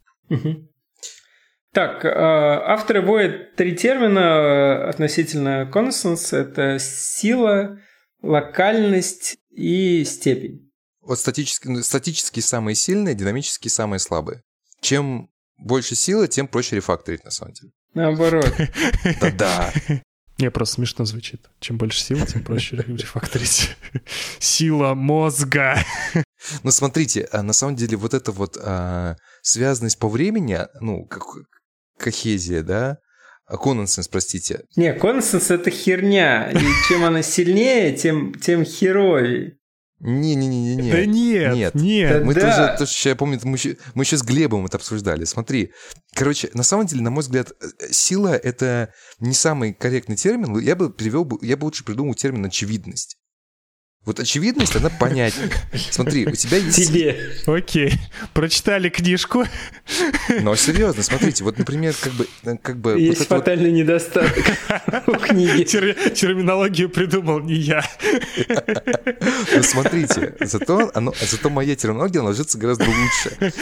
Так, 1.72 2.04
э, 2.04 2.10
авторы 2.10 3.02
вводят 3.02 3.56
три 3.56 3.76
термина 3.76 4.20
э, 4.20 4.90
относительно 4.90 5.70
Connaissance. 5.72 6.36
Это 6.36 6.80
сила, 6.80 7.80
локальность 8.22 9.38
и 9.52 10.04
степень 10.06 10.69
вот 11.02 11.20
статически, 11.20 11.68
ну, 11.68 11.84
статически 11.84 12.40
самые 12.40 12.76
силые, 12.76 13.16
динамически 13.16 13.68
самые 13.68 14.00
слабые. 14.00 14.42
Чем 14.82 15.30
больше 15.58 15.96
силы, 15.96 16.28
тем 16.28 16.48
проще 16.48 16.78
рефакторить, 16.78 17.24
на 17.24 17.32
самом 17.32 17.54
деле. 17.54 17.72
Наоборот. 17.94 18.54
Да-да. 19.22 19.74
Не, 20.38 20.50
просто 20.52 20.76
смешно 20.76 21.04
звучит. 21.04 21.50
Чем 21.60 21.78
больше 21.78 22.02
силы, 22.02 22.26
тем 22.26 22.44
проще 22.44 22.78
рефакторить. 22.78 23.76
Сила 24.40 24.94
мозга. 24.94 25.78
Ну, 26.64 26.72
смотрите, 26.72 27.28
а 27.34 27.44
на 27.44 27.52
самом 27.52 27.76
деле 27.76 27.98
вот 27.98 28.14
эта 28.14 28.32
вот 28.32 28.58
а, 28.62 29.18
связанность 29.42 30.00
по 30.00 30.08
времени, 30.08 30.58
ну, 30.80 31.06
как 31.06 31.24
кохезия, 31.98 32.64
да, 32.64 33.00
Конансенс, 33.58 34.08
простите. 34.08 34.62
Не, 34.76 34.94
конансенс 34.94 35.50
это 35.50 35.72
херня. 35.72 36.52
И 36.52 36.64
чем 36.88 37.04
она 37.04 37.24
сильнее, 37.24 37.96
тем, 37.96 38.34
тем 38.36 38.64
херовей. 38.64 39.59
Не-не-не-не. 40.00 40.92
Да 40.92 41.06
нет, 41.06 41.56
нет. 41.56 41.76
нет. 41.76 42.24
Мы 42.24 42.34
да. 42.34 42.42
тоже, 42.42 42.78
тоже, 42.78 43.10
я 43.10 43.16
помню, 43.16 43.40
мы 43.44 43.58
еще, 43.58 43.78
мы 43.96 44.04
еще 44.04 44.18
с 44.18 44.24
Глебом 44.24 44.66
это 44.66 44.78
обсуждали. 44.78 45.26
Смотри, 45.26 45.74
короче, 46.14 46.50
на 46.54 46.64
самом 46.64 46.86
деле, 46.86 47.02
на 47.02 47.12
мой 47.12 47.22
взгляд, 47.22 47.52
э, 47.52 47.92
сила— 47.92 48.36
это 48.44 48.94
не 49.20 49.34
самый 49.34 49.74
корректный 49.74 50.16
термин. 50.16 50.58
Я 50.60 50.76
бы 50.76 50.90
привел, 50.90 51.30
я 51.42 51.58
бы 51.58 51.66
лучше 51.66 51.84
придумал 51.84 52.14
термин 52.14 52.46
«очевидность». 52.46 53.19
Вот 54.06 54.18
очевидность, 54.20 54.76
она 54.78 54.90
понятнее. 54.90 55.50
Смотри, 55.92 56.26
у 56.26 56.32
тебя 56.32 56.58
есть... 56.58 56.88
Тебе. 56.88 57.20
Окей. 57.46 57.94
Прочитали 58.34 58.88
книжку. 58.90 59.44
Но 60.42 60.56
серьезно, 60.56 61.04
смотрите, 61.04 61.44
вот, 61.44 61.58
например, 61.58 61.94
как 62.02 62.14
бы... 62.14 62.26
э, 62.46 62.56
Как 62.62 62.78
бы 62.80 62.98
Есть 63.00 63.20
вот 63.20 63.26
это 63.26 63.36
вот- 63.36 63.40
фатальный 63.44 63.72
недостаток 63.74 64.46
у 65.06 65.12
книги. 65.16 65.64
Тер- 65.64 66.12
Терминологию 66.12 66.90
придумал 66.90 67.42
не 67.42 67.56
я. 67.56 67.84
Ну, 69.56 69.64
смотрите, 69.64 70.34
зато, 70.40 70.92
оно, 70.94 71.14
зато 71.20 71.50
моя 71.50 71.76
терминология 71.76 72.22
ложится 72.22 72.58
гораздо 72.58 72.86
лучше. 72.86 73.54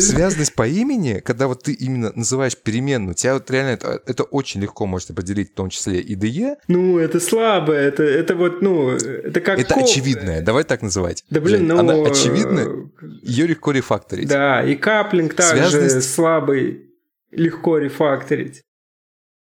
Связанность 0.00 0.54
по 0.54 0.66
имени, 0.66 1.20
когда 1.20 1.48
вот 1.48 1.64
ты 1.64 1.72
именно 1.74 2.12
называешь 2.14 2.56
переменную, 2.56 3.14
тебя 3.14 3.34
вот 3.34 3.50
реально 3.50 3.70
это, 3.74 4.00
это 4.06 4.22
очень 4.24 4.62
легко 4.62 4.86
может 4.86 5.10
определить, 5.10 5.50
в 5.52 5.54
том 5.54 5.68
числе 5.68 6.00
и 6.00 6.14
ДЕ. 6.14 6.56
Ну, 6.66 6.98
это 6.98 7.20
слабо, 7.20 7.72
это, 7.74 8.02
это 8.02 8.34
вот, 8.34 8.62
ну, 8.62 8.90
это 8.90 9.40
как... 9.44 9.58
Это 9.58 9.74
очевидное, 9.76 10.42
давай 10.42 10.64
так 10.64 10.82
называть. 10.82 11.24
Да 11.30 11.40
блин, 11.40 11.58
Жень, 11.58 11.66
ну... 11.66 11.78
Она 11.78 11.94
э, 11.94 12.10
очевидная, 12.10 12.90
ее 13.22 13.46
легко 13.46 13.70
рефакторить. 13.72 14.28
Да, 14.28 14.64
и 14.64 14.74
каплинг 14.74 15.34
также 15.34 15.70
Связанность- 15.70 16.12
слабый, 16.14 16.90
легко 17.30 17.78
рефакторить. 17.78 18.62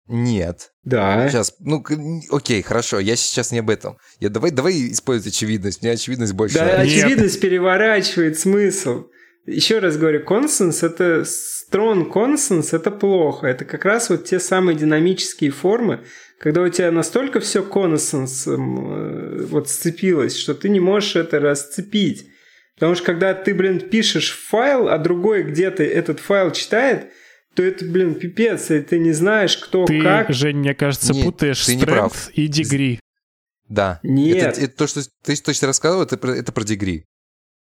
Нет. 0.08 0.70
Да. 0.84 1.28
Сейчас, 1.28 1.54
ну, 1.58 1.84
окей, 2.30 2.62
хорошо, 2.62 3.00
я 3.00 3.16
сейчас 3.16 3.50
не 3.50 3.58
об 3.58 3.70
этом. 3.70 3.98
Я, 4.20 4.28
давай, 4.28 4.52
давай 4.52 4.92
использовать 4.92 5.34
очевидность, 5.34 5.82
мне 5.82 5.90
очевидность 5.92 6.32
больше 6.32 6.54
Да, 6.54 6.64
нравится. 6.64 6.94
Нет. 6.94 7.04
очевидность 7.04 7.40
переворачивает 7.40 8.38
смысл. 8.38 9.06
Еще 9.46 9.78
раз 9.78 9.96
говорю, 9.96 10.24
консенс 10.24 10.82
это 10.82 11.24
strong 11.72 12.10
консенс 12.10 12.72
это 12.72 12.90
плохо. 12.90 13.46
Это 13.46 13.64
как 13.64 13.84
раз 13.84 14.10
вот 14.10 14.24
те 14.24 14.38
самые 14.40 14.76
динамические 14.76 15.50
формы, 15.50 16.04
когда 16.38 16.62
у 16.62 16.68
тебя 16.68 16.90
настолько 16.90 17.40
все 17.40 17.62
консенсом 17.62 19.40
э, 19.40 19.44
вот 19.46 19.68
сцепилось, 19.68 20.36
что 20.36 20.54
ты 20.54 20.68
не 20.68 20.80
можешь 20.80 21.16
это 21.16 21.40
расцепить. 21.40 22.26
Потому 22.74 22.94
что 22.94 23.06
когда 23.06 23.32
ты, 23.32 23.54
блин, 23.54 23.80
пишешь 23.80 24.32
файл, 24.32 24.88
а 24.88 24.98
другой 24.98 25.44
где-то 25.44 25.82
этот 25.82 26.20
файл 26.20 26.50
читает, 26.50 27.10
то 27.54 27.62
это, 27.62 27.86
блин, 27.86 28.14
пипец, 28.16 28.70
и 28.70 28.80
ты 28.80 28.98
не 28.98 29.12
знаешь, 29.12 29.56
кто 29.56 29.86
Ты, 29.86 30.02
как. 30.02 30.30
Жень, 30.30 30.58
мне 30.58 30.74
кажется, 30.74 31.14
Нет, 31.14 31.24
путаешь 31.24 31.64
ты 31.64 31.74
не 31.74 31.84
прав. 31.84 32.12
strength 32.12 32.32
и 32.34 32.48
degree. 32.48 32.98
Да. 33.66 33.98
Нет. 34.02 34.36
Это, 34.36 34.60
это 34.60 34.76
то, 34.76 34.86
что 34.86 35.00
ты 35.24 35.34
точно 35.36 35.68
рассказывал, 35.68 36.02
это, 36.04 36.18
про- 36.18 36.36
это 36.36 36.52
про 36.52 36.64
дегри. 36.64 37.04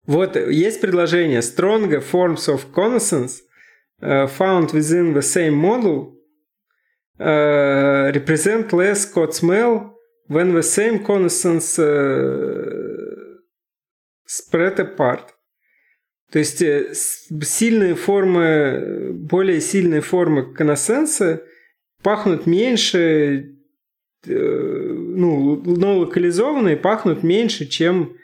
Вот 0.06 0.36
есть 0.36 0.80
предложение 0.80 1.38
stronger 1.40 2.02
forms 2.12 2.48
of 2.48 2.72
connaissance 2.74 3.38
uh, 4.02 4.28
found 4.38 4.72
within 4.72 5.14
the 5.14 5.22
same 5.22 5.54
model 5.54 6.15
uh, 7.18 8.12
represent 8.14 8.72
less 8.72 9.04
code 9.04 9.34
smell 9.34 9.92
when 10.28 10.54
the 10.54 10.62
same 10.62 11.04
connaissance 11.04 11.78
uh, 11.78 13.36
spread 14.26 14.78
apart. 14.80 15.36
То 16.32 16.40
есть 16.40 16.60
э, 16.60 16.92
сильные 16.94 17.94
формы, 17.94 19.12
более 19.12 19.60
сильные 19.60 20.00
формы 20.00 20.52
конносенса 20.54 21.42
пахнут 22.02 22.46
меньше, 22.46 23.54
э, 24.26 24.32
ну, 24.32 25.62
но 25.64 25.98
локализованные 25.98 26.76
пахнут 26.76 27.22
меньше, 27.22 27.66
чем 27.66 28.16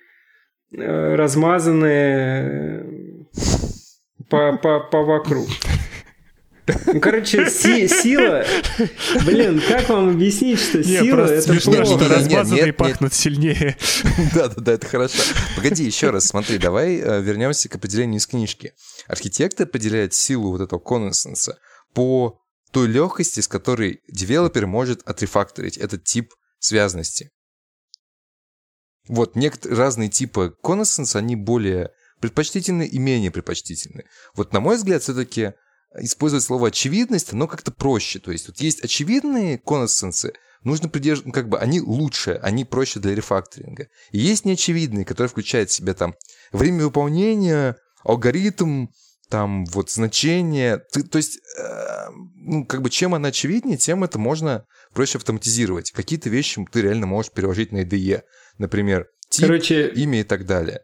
э, 0.76 1.14
размазанные 1.14 2.84
по, 4.28 4.56
по, 4.56 4.80
по 4.80 5.02
вокруг. 5.04 5.46
Ну, 6.86 7.00
короче, 7.00 7.50
си- 7.50 7.88
сила... 7.88 8.44
Блин, 9.24 9.60
как 9.66 9.88
вам 9.88 10.10
объяснить, 10.10 10.60
что 10.60 10.78
Не, 10.78 11.00
сила 11.00 11.24
это 11.24 11.42
смешно, 11.42 11.72
плохо? 11.72 11.84
что 11.86 11.94
Нет, 11.98 12.02
нет, 12.08 12.18
размазанные 12.18 12.64
нет. 12.66 12.76
пахнут 12.76 13.14
сильнее. 13.14 13.76
Да-да-да, 14.34 14.72
это 14.72 14.86
хорошо. 14.86 15.22
Погоди, 15.56 15.84
еще 15.84 16.10
раз, 16.10 16.26
смотри, 16.26 16.58
давай 16.58 16.96
э, 16.96 17.20
вернемся 17.20 17.68
к 17.68 17.74
определению 17.74 18.18
из 18.20 18.26
книжки. 18.26 18.72
Архитектор 19.08 19.66
определяет 19.66 20.14
силу 20.14 20.50
вот 20.52 20.60
этого 20.60 20.78
коннессенса 20.78 21.58
по 21.94 22.38
той 22.70 22.86
легкости, 22.86 23.40
с 23.40 23.48
которой 23.48 24.00
девелопер 24.08 24.66
может 24.66 25.02
отрефакторить 25.06 25.76
этот 25.76 26.04
тип 26.04 26.32
связности. 26.60 27.30
Вот 29.08 29.34
некоторые 29.34 29.78
разные 29.78 30.08
типы 30.08 30.54
коннессенса, 30.62 31.18
они 31.18 31.34
более 31.34 31.90
предпочтительны 32.20 32.86
и 32.86 32.98
менее 32.98 33.32
предпочтительны. 33.32 34.04
Вот 34.36 34.52
на 34.52 34.60
мой 34.60 34.76
взгляд, 34.76 35.02
все-таки 35.02 35.54
использовать 36.00 36.44
слово 36.44 36.68
очевидность, 36.68 37.32
оно 37.32 37.46
как-то 37.48 37.70
проще. 37.72 38.18
То 38.18 38.32
есть 38.32 38.48
вот 38.48 38.60
есть 38.60 38.82
очевидные 38.84 39.58
коннессенсы, 39.58 40.32
нужно 40.64 40.88
придерживаться, 40.88 41.28
ну, 41.28 41.32
как 41.32 41.48
бы 41.48 41.58
они 41.58 41.80
лучше, 41.80 42.38
они 42.42 42.64
проще 42.64 43.00
для 43.00 43.14
рефакторинга. 43.14 43.88
И 44.10 44.18
есть 44.18 44.44
неочевидные, 44.44 45.04
которые 45.04 45.28
включают 45.30 45.70
в 45.70 45.72
себя 45.74 45.94
там 45.94 46.14
время 46.52 46.84
выполнения, 46.84 47.76
алгоритм, 48.04 48.86
там 49.28 49.64
вот 49.66 49.90
значение. 49.90 50.78
Ты- 50.92 51.04
то 51.04 51.16
есть, 51.16 51.38
э, 51.58 52.06
ну, 52.34 52.66
как 52.66 52.82
бы 52.82 52.90
чем 52.90 53.14
она 53.14 53.28
очевиднее, 53.28 53.78
тем 53.78 54.04
это 54.04 54.18
можно 54.18 54.66
проще 54.92 55.18
автоматизировать. 55.18 55.90
Какие-то 55.90 56.28
вещи 56.28 56.64
ты 56.70 56.82
реально 56.82 57.06
можешь 57.06 57.32
переложить 57.32 57.72
на 57.72 57.78
IDE. 57.78 58.22
Например, 58.58 59.06
тип, 59.30 59.46
Короче, 59.46 59.88
имя 59.88 60.20
и 60.20 60.24
так 60.24 60.44
далее. 60.44 60.80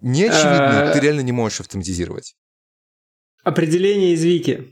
Неочевидные 0.00 0.82
А- 0.82 0.92
ты 0.92 1.00
реально 1.00 1.20
не 1.20 1.32
можешь 1.32 1.60
автоматизировать. 1.60 2.34
Определение 3.46 4.12
из 4.14 4.24
Вики. 4.24 4.64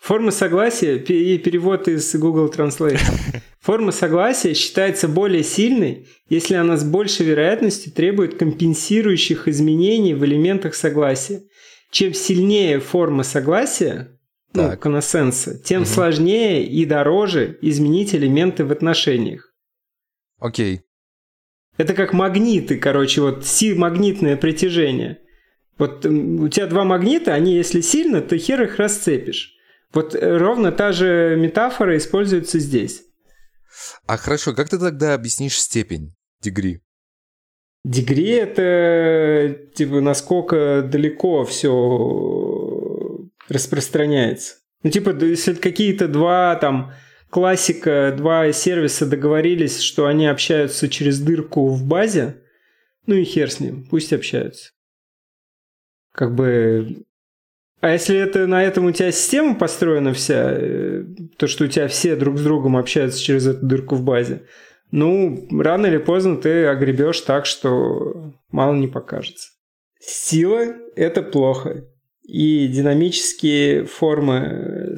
Форма 0.00 0.32
согласия 0.32 0.96
и 0.96 1.38
перевод 1.38 1.86
из 1.86 2.14
Google 2.16 2.50
Translate. 2.50 2.98
Форма 3.60 3.92
согласия 3.92 4.54
считается 4.54 5.06
более 5.06 5.44
сильной, 5.44 6.08
если 6.28 6.54
она 6.54 6.76
с 6.76 6.84
большей 6.84 7.26
вероятностью 7.26 7.92
требует 7.92 8.36
компенсирующих 8.38 9.46
изменений 9.46 10.14
в 10.14 10.24
элементах 10.24 10.74
согласия. 10.74 11.42
Чем 11.92 12.12
сильнее 12.12 12.80
форма 12.80 13.22
согласия, 13.22 14.18
ну, 14.52 14.62
Так. 14.70 14.80
консенса, 14.80 15.58
тем 15.62 15.82
Мгм. 15.82 15.86
сложнее 15.86 16.66
и 16.66 16.84
дороже 16.84 17.56
изменить 17.62 18.14
элементы 18.16 18.64
в 18.64 18.72
отношениях. 18.72 19.54
Окей. 20.40 20.80
Это 21.76 21.94
как 21.94 22.12
магниты, 22.12 22.78
короче, 22.78 23.20
вот 23.20 23.46
си 23.46 23.74
магнитное 23.74 24.36
притяжение. 24.36 25.20
Вот 25.78 26.04
у 26.04 26.48
тебя 26.48 26.66
два 26.66 26.84
магнита, 26.84 27.34
они 27.34 27.54
если 27.54 27.80
сильно, 27.80 28.20
то 28.20 28.36
хер 28.36 28.62
их 28.62 28.78
расцепишь. 28.78 29.54
Вот 29.94 30.14
э, 30.14 30.36
ровно 30.36 30.72
та 30.72 30.92
же 30.92 31.36
метафора 31.38 31.96
используется 31.96 32.58
здесь. 32.58 33.02
А 34.06 34.16
хорошо, 34.16 34.54
как 34.54 34.68
ты 34.68 34.78
тогда 34.78 35.14
объяснишь 35.14 35.58
степень 35.58 36.14
дегри? 36.42 36.80
Дегри 37.84 38.30
это 38.30 39.56
типа 39.74 40.00
насколько 40.00 40.82
далеко 40.82 41.44
все 41.44 41.70
распространяется. 43.48 44.56
Ну 44.82 44.90
типа 44.90 45.10
если 45.24 45.54
какие-то 45.54 46.08
два 46.08 46.56
там 46.56 46.92
классика, 47.30 48.12
два 48.16 48.52
сервиса 48.52 49.06
договорились, 49.06 49.80
что 49.80 50.06
они 50.06 50.26
общаются 50.26 50.88
через 50.88 51.20
дырку 51.20 51.68
в 51.68 51.84
базе, 51.84 52.42
ну 53.06 53.14
и 53.14 53.24
хер 53.24 53.50
с 53.50 53.60
ним, 53.60 53.86
пусть 53.88 54.12
общаются. 54.12 54.72
Как 56.18 56.34
бы... 56.34 57.04
А 57.80 57.92
если 57.92 58.18
это 58.18 58.48
на 58.48 58.64
этом 58.64 58.86
у 58.86 58.90
тебя 58.90 59.12
система 59.12 59.54
построена 59.54 60.12
вся, 60.12 60.50
э, 60.50 61.04
то, 61.36 61.46
что 61.46 61.62
у 61.62 61.68
тебя 61.68 61.86
все 61.86 62.16
друг 62.16 62.38
с 62.38 62.42
другом 62.42 62.76
общаются 62.76 63.22
через 63.22 63.46
эту 63.46 63.64
дырку 63.64 63.94
в 63.94 64.02
базе, 64.02 64.42
ну, 64.90 65.46
рано 65.60 65.86
или 65.86 65.98
поздно 65.98 66.36
ты 66.36 66.66
огребешь 66.66 67.20
так, 67.20 67.46
что 67.46 68.32
мало 68.50 68.74
не 68.74 68.88
покажется. 68.88 69.50
Сила– 70.00 70.74
это 70.96 71.22
плохо. 71.22 71.84
И 72.24 72.66
динамические 72.66 73.84
формы 73.84 74.96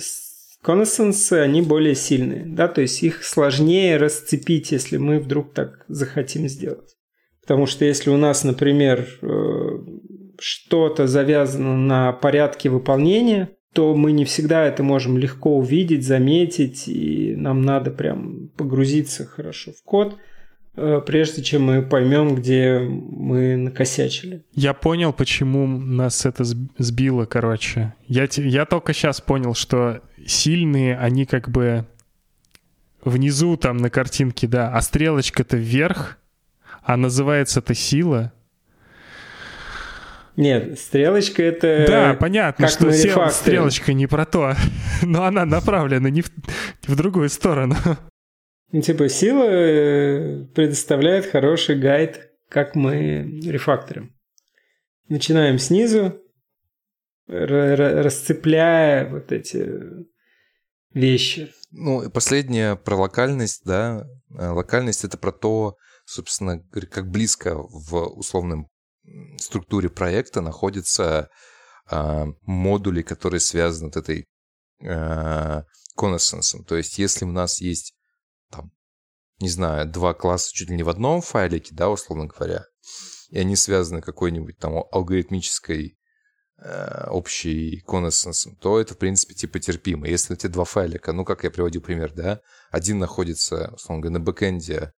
коннессенса, 0.62 1.42
они 1.42 1.60
более 1.60 1.96
сильные. 1.96 2.46
Да? 2.46 2.66
То 2.66 2.80
есть 2.80 3.02
их 3.02 3.24
сложнее 3.24 3.98
расцепить, 3.98 4.72
если 4.72 4.96
мы 4.96 5.18
вдруг 5.18 5.52
так 5.52 5.84
захотим 5.88 6.48
сделать. 6.48 6.96
Потому 7.42 7.66
что 7.66 7.84
если 7.84 8.08
у 8.08 8.16
нас, 8.16 8.42
например, 8.42 9.06
э, 9.20 9.69
что-то 10.41 11.07
завязано 11.07 11.76
на 11.76 12.12
порядке 12.12 12.68
выполнения, 12.70 13.51
то 13.72 13.95
мы 13.95 14.12
не 14.12 14.24
всегда 14.24 14.64
это 14.64 14.82
можем 14.82 15.16
легко 15.16 15.57
увидеть, 15.57 16.05
заметить, 16.05 16.88
и 16.88 17.34
нам 17.36 17.62
надо 17.62 17.91
прям 17.91 18.49
погрузиться 18.57 19.26
хорошо 19.26 19.72
в 19.72 19.82
код, 19.84 20.16
э, 20.74 21.01
прежде 21.07 21.43
чем 21.43 21.64
мы 21.64 21.82
поймем, 21.82 22.34
где 22.34 22.80
мы 22.80 23.57
накосячили. 23.57 24.45
Я 24.55 24.74
понял, 24.74 25.12
почему 25.12 25.66
нас 25.66 26.26
это 26.26 26.43
сб- 26.43 26.70
сбило, 26.78 27.26
короче. 27.26 27.95
Я, 28.09 28.26
я 28.36 28.64
только 28.64 28.93
сейчас 28.93 29.20
понял, 29.20 29.55
что 29.55 30.03
сильные, 30.26 30.99
они 30.99 31.24
как 31.24 31.49
бы 31.49 31.86
внизу 33.05 33.57
там 33.57 33.76
на 33.76 33.88
картинке, 33.88 34.49
да, 34.49 34.72
а 34.72 34.80
стрелочка-то 34.80 35.57
вверх, 35.57 36.18
а 36.82 36.97
называется 36.97 37.61
это 37.61 37.74
сила. 37.74 38.32
Нет, 40.37 40.78
стрелочка 40.78 41.43
это... 41.43 41.85
да, 41.87 42.14
понятно, 42.14 42.66
как 42.66 42.74
что 42.74 42.87
на 42.87 42.93
се- 42.93 43.09
рефакторе. 43.09 43.35
стрелочка 43.35 43.93
не 43.93 44.07
про 44.07 44.24
то, 44.24 44.55
но 45.03 45.24
она 45.24 45.45
направлена 45.45 46.09
не 46.11 46.22
в, 46.22 46.31
в 46.87 46.97
другую 46.97 47.28
сторону. 47.28 47.76
Ну, 48.72 48.81
типа, 48.81 49.09
сила 49.09 49.45
э, 49.45 50.45
предоставляет 50.55 51.26
хороший 51.26 51.76
гайд, 51.78 52.31
как 52.49 52.76
мы 52.76 53.41
рефакторим. 53.45 54.14
Начинаем 55.09 55.59
снизу, 55.59 56.20
расцепляя 57.26 59.09
вот 59.09 59.33
эти 59.33 59.68
вещи. 60.93 61.53
Ну, 61.72 62.09
последняя 62.11 62.76
про 62.76 62.97
локальность, 62.97 63.62
да. 63.64 64.07
Э, 64.39 64.49
локальность— 64.49 65.05
это 65.05 65.16
про 65.18 65.33
то, 65.33 65.76
собственно, 66.05 66.61
как 66.91 67.11
близко 67.11 67.55
в 67.57 67.95
условном 68.16 68.68
структуре 69.38 69.88
проекта 69.88 70.40
находятся 70.40 71.28
э, 71.90 72.24
модули, 72.42 73.02
которые 73.02 73.40
связаны 73.40 73.92
с 73.92 73.96
этой 73.96 74.26
э, 74.82 75.62
connaissance. 75.98 76.62
То 76.66 76.76
есть, 76.76 76.98
если 76.98 77.24
у 77.24 77.32
нас 77.32 77.61
есть, 77.61 77.94
там, 78.50 78.70
не 79.40 79.48
знаю, 79.48 79.88
два 79.88 80.14
класса 80.14 80.50
чуть 80.52 80.70
ли 80.70 80.76
не 80.76 80.82
в 80.82 80.88
одном 80.88 81.20
файлике, 81.20 81.74
да, 81.74 81.90
условно 81.90 82.26
говоря, 82.26 82.64
и 83.30 83.38
они 83.38 83.56
связаны 83.56 84.00
какой-нибудь 84.00 84.58
там 84.58 84.84
алгоритмической 84.90 85.96
э, 86.58 87.06
общей 87.08 87.82
connascence, 87.86 88.48
то 88.61 88.80
это, 88.80 88.94
в 88.94 88.98
принципе, 88.98 89.34
типа 89.34 89.61
терпимо. 89.61 90.08
Если 90.08 90.36
эти 90.36 90.46
два 90.46 90.64
файлика, 90.64 91.12
ну, 91.12 91.24
как 91.24 91.44
я 91.44 91.50
приводил 91.50 91.80
пример, 91.80 92.12
да, 92.12 92.40
один 92.70 92.98
находится, 92.98 93.72
условно 93.74 94.02
говоря, 94.02 94.18
на 94.18 94.24
бэкэнде 94.24 94.92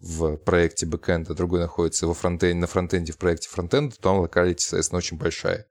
в 0.00 0.36
проекте 0.38 0.86
бэкэнда, 0.86 1.34
другой 1.34 1.60
находится 1.60 2.06
во 2.06 2.14
фронтенде, 2.14 2.58
на 2.58 2.66
фронтенде 2.66 3.12
в 3.12 3.18
проекте 3.18 3.48
фронтенда, 3.48 3.96
то 3.96 4.02
там 4.02 4.18
locality, 4.18 4.62
соответственно, 4.62 4.98
очень 4.98 5.18
большая. 5.18 5.66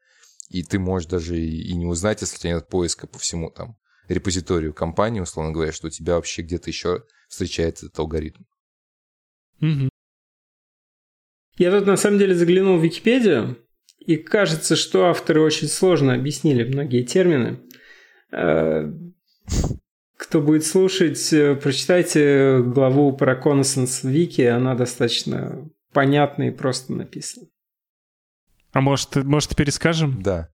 И 0.50 0.64
ты 0.64 0.80
можешь 0.80 1.08
даже 1.08 1.40
и, 1.40 1.74
не 1.76 1.86
узнать, 1.86 2.22
если 2.22 2.36
у 2.36 2.40
тебя 2.40 2.54
нет 2.54 2.68
поиска 2.68 3.08
по 3.08 3.20
всему 3.20 3.52
там 3.52 3.78
репозиторию 4.08 4.74
компании, 4.74 5.20
условно 5.20 5.52
говоря, 5.52 5.72
что 5.72 5.88
у 5.88 5.92
тебя 5.92 6.16
вообще 6.16 6.42
где-то 6.42 6.70
еще 6.70 7.04
встречается 7.28 7.88
этот 7.88 8.00
алгоритм. 8.00 8.44
Угу. 9.62 9.90
Я 11.58 11.72
тут 11.72 11.88
на 11.88 11.98
самом 11.98 12.18
деле 12.20 12.34
заглянул 12.34 12.78
в 12.78 12.84
Википедию, 12.84 13.58
и 14.00 14.16
кажется, 14.16 14.76
что 14.76 15.06
авторы 15.06 15.42
очень 15.42 15.68
сложно 15.68 16.14
объяснили 16.14 16.64
многие 16.64 17.04
термины. 17.04 17.60
Э, 20.20 20.24
кто 20.24 20.42
будет 20.42 20.66
слушать, 20.66 21.32
э, 21.34 21.56
прочитайте 21.56 22.62
главу 22.62 23.14
про 23.14 23.36
в 23.36 24.04
Вики, 24.04 24.42
она 24.42 24.76
достаточно 24.76 25.70
понятна 25.94 26.50
и 26.50 26.52
просто 26.52 26.94
написана. 26.94 27.48
А 28.72 28.82
может, 28.82 29.16
может 29.16 29.56
перескажем? 29.56 30.22
Да. 30.22 30.50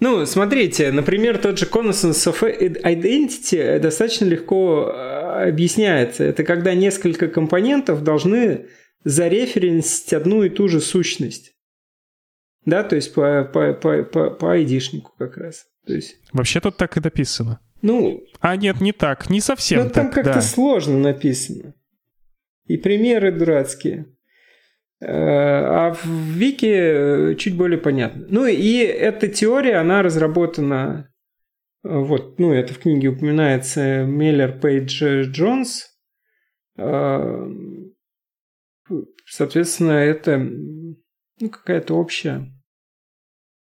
Ну, 0.00 0.26
смотрите, 0.26 0.90
например, 0.90 1.38
тот 1.38 1.58
же 1.58 1.66
Connaissance 1.66 2.32
of 2.32 2.42
Identity 2.82 3.78
достаточно 3.78 4.24
легко 4.24 4.90
э, 4.90 5.48
объясняется. 5.48 6.24
Это 6.24 6.44
когда 6.44 6.74
несколько 6.74 7.28
компонентов 7.28 8.02
должны 8.02 8.66
зареференсить 9.04 10.12
одну 10.12 10.42
и 10.42 10.48
ту 10.48 10.68
же 10.68 10.80
сущность. 10.80 11.52
Да, 12.64 12.84
то 12.84 12.96
есть 12.96 13.12
по, 13.12 13.44
по, 13.44 13.74
по, 13.74 14.02
по, 14.04 14.30
по 14.30 14.52
айдишнику 14.52 15.12
как 15.18 15.36
раз. 15.36 15.66
То 15.86 15.94
есть... 15.94 16.16
Вообще 16.32 16.60
тут 16.60 16.76
так 16.76 16.96
и 16.96 17.00
написано. 17.00 17.60
Ну... 17.82 18.22
А 18.40 18.56
нет, 18.56 18.80
не 18.80 18.92
так, 18.92 19.28
не 19.28 19.40
совсем 19.40 19.90
там 19.90 20.06
так, 20.06 20.14
как-то 20.14 20.34
да. 20.34 20.40
сложно 20.40 20.98
написано. 20.98 21.74
И 22.66 22.76
примеры 22.76 23.32
дурацкие. 23.32 24.06
Э, 25.00 25.06
а 25.08 25.92
в 25.92 26.06
Вики 26.06 27.34
чуть 27.36 27.56
более 27.56 27.78
понятно. 27.78 28.24
Ну 28.28 28.46
и 28.46 28.76
эта 28.78 29.28
теория, 29.28 29.76
она 29.76 30.02
разработана... 30.02 31.12
Э, 31.84 31.98
вот, 31.98 32.38
ну, 32.38 32.52
это 32.52 32.72
в 32.72 32.78
книге 32.78 33.08
упоминается 33.08 34.04
Меллер 34.04 34.60
Пейдж 34.60 35.02
Джонс. 35.30 35.88
Э, 36.78 37.46
соответственно, 39.26 39.92
это 39.92 40.38
ну, 40.38 41.50
какая-то 41.50 41.94
общая 41.94 42.52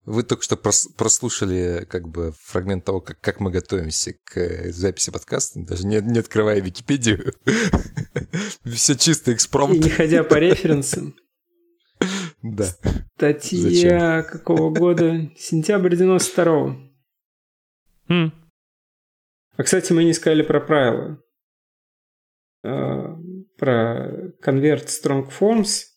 вы 0.05 0.23
только 0.23 0.43
что 0.43 0.55
прослушали 0.55 1.85
как 1.89 2.07
бы 2.07 2.31
фрагмент 2.39 2.85
того, 2.85 3.01
как, 3.01 3.19
как 3.19 3.39
мы 3.39 3.49
готовимся 3.51 4.13
к 4.23 4.37
э, 4.37 4.71
записи 4.71 5.11
подкаста, 5.11 5.59
даже 5.59 5.87
не, 5.87 5.99
не 6.01 6.19
открывая 6.19 6.61
Википедию. 6.61 7.33
Все 8.65 8.95
чисто 8.95 9.33
экспромт. 9.33 9.83
Не 9.83 9.89
ходя 9.89 10.23
по 10.23 10.35
референсам. 10.35 11.15
Да. 12.47 12.67
Статья 13.15 14.21
какого 14.21 14.69
года? 14.69 15.31
Сентябрь 15.35 15.95
92-го. 15.95 16.77
Mm. 18.07 18.31
А, 19.57 19.63
кстати, 19.63 19.91
мы 19.93 20.03
не 20.03 20.13
сказали 20.13 20.43
про 20.43 20.61
правила. 20.61 21.19
А, 22.63 23.17
про 23.57 24.29
Convert 24.43 24.85
Strong 24.85 25.31
Forms– 25.39 25.85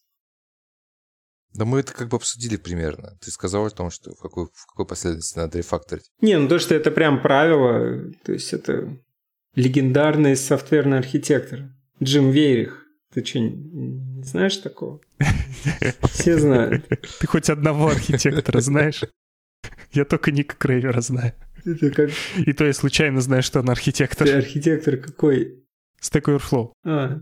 да 1.54 1.64
мы 1.64 1.80
это 1.80 1.92
как 1.92 2.08
бы 2.08 2.16
обсудили 2.16 2.56
примерно. 2.56 3.16
Ты 3.20 3.30
сказал 3.30 3.66
о 3.66 3.70
том, 3.70 3.90
что 3.90 4.14
в 4.14 4.20
какой, 4.20 4.46
в 4.46 4.66
какой 4.66 4.86
последовательности 4.86 5.38
надо 5.38 5.58
рефакторить. 5.58 6.10
Не, 6.20 6.38
ну 6.38 6.48
то, 6.48 6.58
что 6.58 6.74
это 6.74 6.90
прям 6.90 7.22
правило, 7.22 8.12
то 8.24 8.32
есть 8.32 8.52
это 8.52 8.96
легендарный 9.54 10.36
софтверный 10.36 10.98
архитектор 10.98 11.70
Джим 12.02 12.30
Вейрих. 12.30 12.84
Ты 13.12 13.24
что, 13.24 13.40
не 13.40 14.22
знаешь 14.22 14.56
такого? 14.58 15.00
Все 16.10 16.38
знают. 16.38 16.86
Ты 17.20 17.26
хоть 17.26 17.48
одного 17.48 17.88
архитектора 17.88 18.60
знаешь? 18.60 19.02
Я 19.92 20.04
только 20.04 20.30
Ника 20.30 20.54
Крейвера 20.56 21.00
знаю. 21.00 21.32
Это 21.64 21.90
как... 21.90 22.10
И 22.36 22.52
то 22.52 22.64
я 22.64 22.72
случайно 22.72 23.20
знаю, 23.20 23.42
что 23.42 23.60
он 23.60 23.70
архитектор. 23.70 24.26
Ты 24.26 24.34
архитектор 24.34 24.96
какой? 24.98 25.64
Stack 26.02 26.24
Overflow. 26.24 26.72
А. 26.84 27.20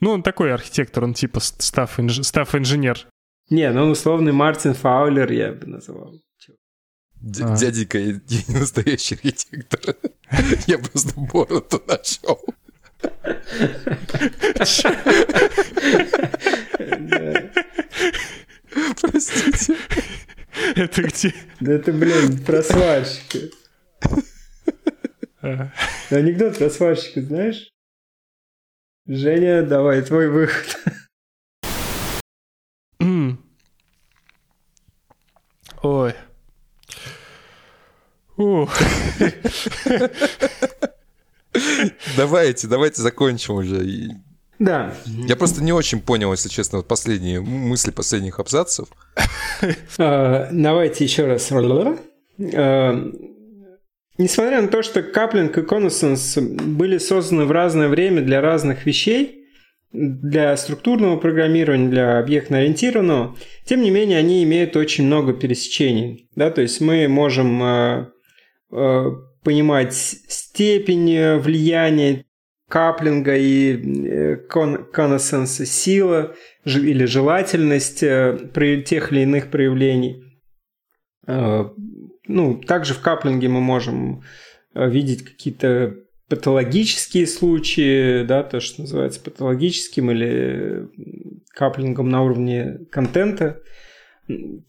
Ну, 0.00 0.10
он 0.10 0.22
такой 0.22 0.52
архитектор, 0.54 1.04
он 1.04 1.14
типа 1.14 1.40
став-инженер. 1.40 3.08
Не, 3.50 3.70
ну 3.72 3.90
условный 3.90 4.32
Мартин 4.32 4.74
Фаулер 4.74 5.30
я 5.30 5.52
бы 5.52 5.66
называл. 5.66 6.20
А. 7.40 7.56
Дяденька, 7.56 7.98
я 7.98 8.12
не 8.12 8.44
настоящий 8.58 9.14
архитектор. 9.14 9.96
Я 10.66 10.78
просто 10.78 11.18
бороду 11.20 11.82
нашел. 11.86 12.40
Простите. 19.00 19.76
Это 20.74 21.02
где? 21.02 21.34
Да 21.60 21.72
это, 21.72 21.92
блин, 21.92 22.44
про 22.44 22.62
сварщика. 22.62 23.38
А. 25.40 25.72
Анекдот 26.10 26.58
про 26.58 26.70
сварщика, 26.70 27.22
знаешь? 27.22 27.70
Женя, 29.06 29.62
давай, 29.62 30.02
твой 30.02 30.28
выход. 30.28 30.78
Ой. 35.84 36.14
Давайте, 42.16 42.66
давайте 42.66 43.02
закончим 43.02 43.54
уже. 43.54 44.18
Да. 44.58 44.94
Я 45.06 45.36
просто 45.36 45.62
не 45.62 45.72
очень 45.72 46.00
понял, 46.00 46.32
если 46.32 46.48
честно, 46.48 46.78
вот 46.78 46.88
последние 46.88 47.40
мысли 47.40 47.90
последних 47.90 48.40
абзацев. 48.40 48.88
А, 49.98 50.48
давайте 50.50 51.04
еще 51.04 51.26
раз. 51.26 51.50
А, 51.52 53.12
несмотря 54.18 54.62
на 54.62 54.68
то, 54.68 54.82
что 54.82 55.02
каплинг 55.02 55.58
и 55.58 55.62
конусенс 55.62 56.38
были 56.38 56.98
созданы 56.98 57.44
в 57.44 57.52
разное 57.52 57.88
время 57.88 58.22
для 58.22 58.40
разных 58.40 58.86
вещей, 58.86 59.43
для 59.94 60.56
структурного 60.56 61.16
программирования, 61.16 61.88
для 61.88 62.18
объектно-ориентированного, 62.18 63.36
тем 63.64 63.80
не 63.80 63.90
менее 63.90 64.18
они 64.18 64.42
имеют 64.42 64.76
очень 64.76 65.06
много 65.06 65.32
пересечений. 65.32 66.28
Да? 66.34 66.50
То 66.50 66.62
есть 66.62 66.80
мы 66.80 67.06
можем 67.06 67.62
э, 67.62 68.06
э, 68.72 69.04
понимать 69.44 69.94
степень 69.94 71.38
влияния 71.38 72.24
каплинга 72.68 73.36
и 73.36 73.76
э, 73.76 74.36
коннессенса 74.36 75.64
сила 75.64 76.34
или 76.64 77.04
желательность 77.04 78.02
э, 78.02 78.36
тех 78.84 79.12
или 79.12 79.20
иных 79.20 79.48
проявлений. 79.50 80.24
Э, 81.28 81.66
ну, 82.26 82.60
также 82.60 82.94
в 82.94 83.00
каплинге 83.00 83.48
мы 83.48 83.60
можем 83.60 84.24
видеть 84.74 85.22
какие-то 85.22 85.94
патологические 86.34 87.28
случаи, 87.28 88.24
да, 88.24 88.42
то, 88.42 88.58
что 88.58 88.80
называется 88.80 89.20
патологическим 89.20 90.10
или 90.10 90.88
каплингом 91.50 92.08
на 92.08 92.24
уровне 92.24 92.80
контента, 92.90 93.60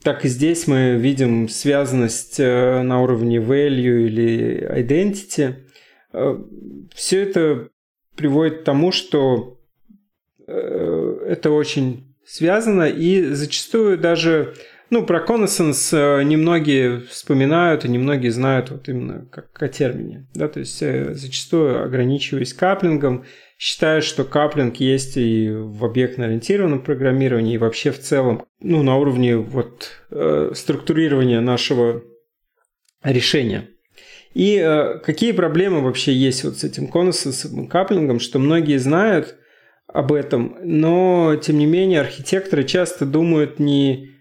так 0.03 0.25
и 0.25 0.27
здесь 0.27 0.67
мы 0.67 0.97
видим 0.97 1.49
связанность 1.49 2.39
э, 2.39 2.83
на 2.83 3.01
уровне 3.01 3.37
value 3.37 4.05
или 4.05 4.69
identity. 4.69 5.55
Э, 6.13 6.37
Все 6.93 7.23
это 7.23 7.69
приводит 8.15 8.59
к 8.59 8.63
тому, 8.63 8.91
что 8.91 9.59
э, 10.45 11.25
это 11.27 11.49
очень 11.49 12.15
связано, 12.27 12.83
и 12.83 13.33
зачастую 13.33 13.97
даже 13.97 14.53
ну, 14.89 15.05
про 15.05 15.23
Connaissance 15.23 15.97
э, 15.97 16.23
немногие 16.23 17.01
вспоминают 17.01 17.85
и 17.85 17.89
немногие 17.89 18.31
знают 18.31 18.69
вот 18.69 18.87
именно 18.87 19.25
как 19.31 19.61
о 19.61 19.67
термине. 19.67 20.27
Да? 20.33 20.47
То 20.47 20.59
есть 20.59 20.81
э, 20.81 21.13
зачастую 21.13 21.83
ограничиваясь 21.83 22.53
каплингом, 22.53 23.25
считаю, 23.57 24.01
что 24.01 24.23
каплинг 24.23 24.77
есть 24.77 25.17
и 25.17 25.49
в 25.49 25.85
объектно-ориентированном 25.85 26.81
программировании, 26.83 27.55
и 27.55 27.59
вообще 27.59 27.91
в 27.91 27.99
целом, 27.99 28.45
ну, 28.61 28.83
на 28.83 28.97
уровне 28.97 29.37
вот 29.37 29.91
э, 30.11 30.51
структурирования 30.53 31.41
нашего 31.41 32.03
решения. 33.03 33.69
И 34.33 34.57
э, 34.57 34.99
какие 34.99 35.31
проблемы 35.31 35.81
вообще 35.81 36.13
есть 36.13 36.43
вот 36.43 36.57
с 36.57 36.63
этим 36.63 36.87
конусом, 36.87 37.67
каплингом, 37.67 38.19
что 38.19 38.37
многие 38.37 38.77
знают 38.77 39.35
об 39.87 40.11
этом, 40.11 40.57
но 40.61 41.35
тем 41.41 41.57
не 41.57 41.65
менее 41.65 42.01
архитекторы 42.01 42.65
часто 42.65 43.05
думают 43.05 43.59
не 43.59 44.14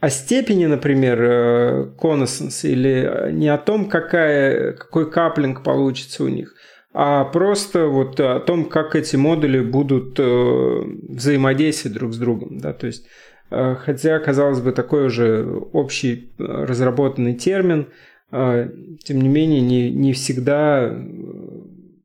о 0.00 0.10
степени, 0.10 0.66
например, 0.66 1.22
э, 1.22 1.90
конусенс 1.98 2.64
или 2.64 3.30
не 3.32 3.48
о 3.48 3.58
том, 3.58 3.88
какая, 3.88 4.72
какой 4.74 5.10
каплинг 5.10 5.64
получится 5.64 6.22
у 6.22 6.28
них, 6.28 6.54
а 6.92 7.24
просто 7.24 7.86
вот 7.86 8.20
о 8.20 8.38
том, 8.40 8.66
как 8.66 8.94
эти 8.94 9.16
модули 9.16 9.60
будут 9.60 10.18
э, 10.18 10.82
взаимодействовать 11.08 11.98
друг 11.98 12.14
с 12.14 12.18
другом. 12.18 12.58
Да? 12.58 12.72
То 12.72 12.86
есть, 12.86 13.06
э, 13.50 13.74
хотя, 13.74 14.18
казалось 14.20 14.60
бы, 14.60 14.72
такой 14.72 15.06
уже 15.06 15.44
общий 15.72 16.32
э, 16.38 16.42
разработанный 16.44 17.34
термин, 17.34 17.88
тем 18.30 19.22
не 19.22 19.28
менее, 19.28 19.62
не, 19.62 19.90
не 19.90 20.12
всегда 20.12 20.94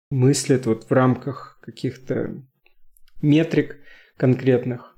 мыслят 0.09 0.65
вот 0.65 0.85
в 0.85 0.91
рамках 0.93 1.59
каких-то 1.61 2.41
метрик 3.21 3.75
конкретных, 4.15 4.95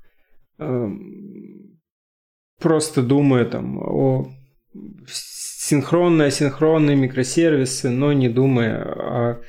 просто 2.58 3.02
думая 3.02 3.44
там 3.44 3.78
о 3.78 4.32
синхронные, 5.06 6.28
асинхронные 6.28 6.96
микросервисы, 6.96 7.90
но 7.90 8.12
не 8.12 8.28
думая 8.28 8.82
о 8.82 9.42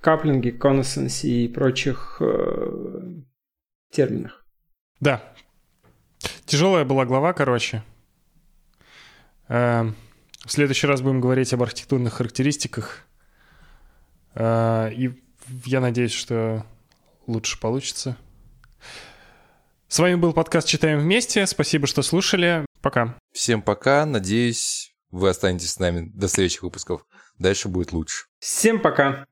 каплинге, 0.00 0.52
коннессенсе 0.52 1.28
и 1.28 1.48
прочих 1.48 2.16
э, 2.20 3.22
терминах. 3.90 4.44
Да. 5.00 5.22
Тяжелая 6.44 6.84
была 6.84 7.06
глава, 7.06 7.32
короче. 7.32 7.82
Э, 9.48 9.84
в 10.44 10.50
следующий 10.50 10.86
раз 10.86 11.00
будем 11.00 11.20
говорить 11.20 11.52
об 11.54 11.62
архитектурных 11.62 12.14
характеристиках. 12.14 13.06
Э, 14.34 14.90
и 14.92 15.22
я 15.64 15.80
надеюсь, 15.80 16.12
что 16.12 16.66
лучше 17.26 17.58
получится. 17.60 18.16
С 19.92 19.98
вами 19.98 20.14
был 20.14 20.32
подкаст 20.32 20.66
«Читаем 20.66 21.00
вместе». 21.00 21.46
Спасибо, 21.46 21.86
что 21.86 22.00
слушали. 22.00 22.64
Пока. 22.80 23.18
Всем 23.34 23.60
пока. 23.60 24.06
Надеюсь, 24.06 24.94
вы 25.10 25.28
останетесь 25.28 25.72
с 25.72 25.78
нами 25.78 26.10
до 26.14 26.28
следующих 26.28 26.62
выпусков. 26.62 27.02
Дальше 27.38 27.68
будет 27.68 27.92
лучше. 27.92 28.24
Всем 28.38 28.80
пока. 28.80 29.26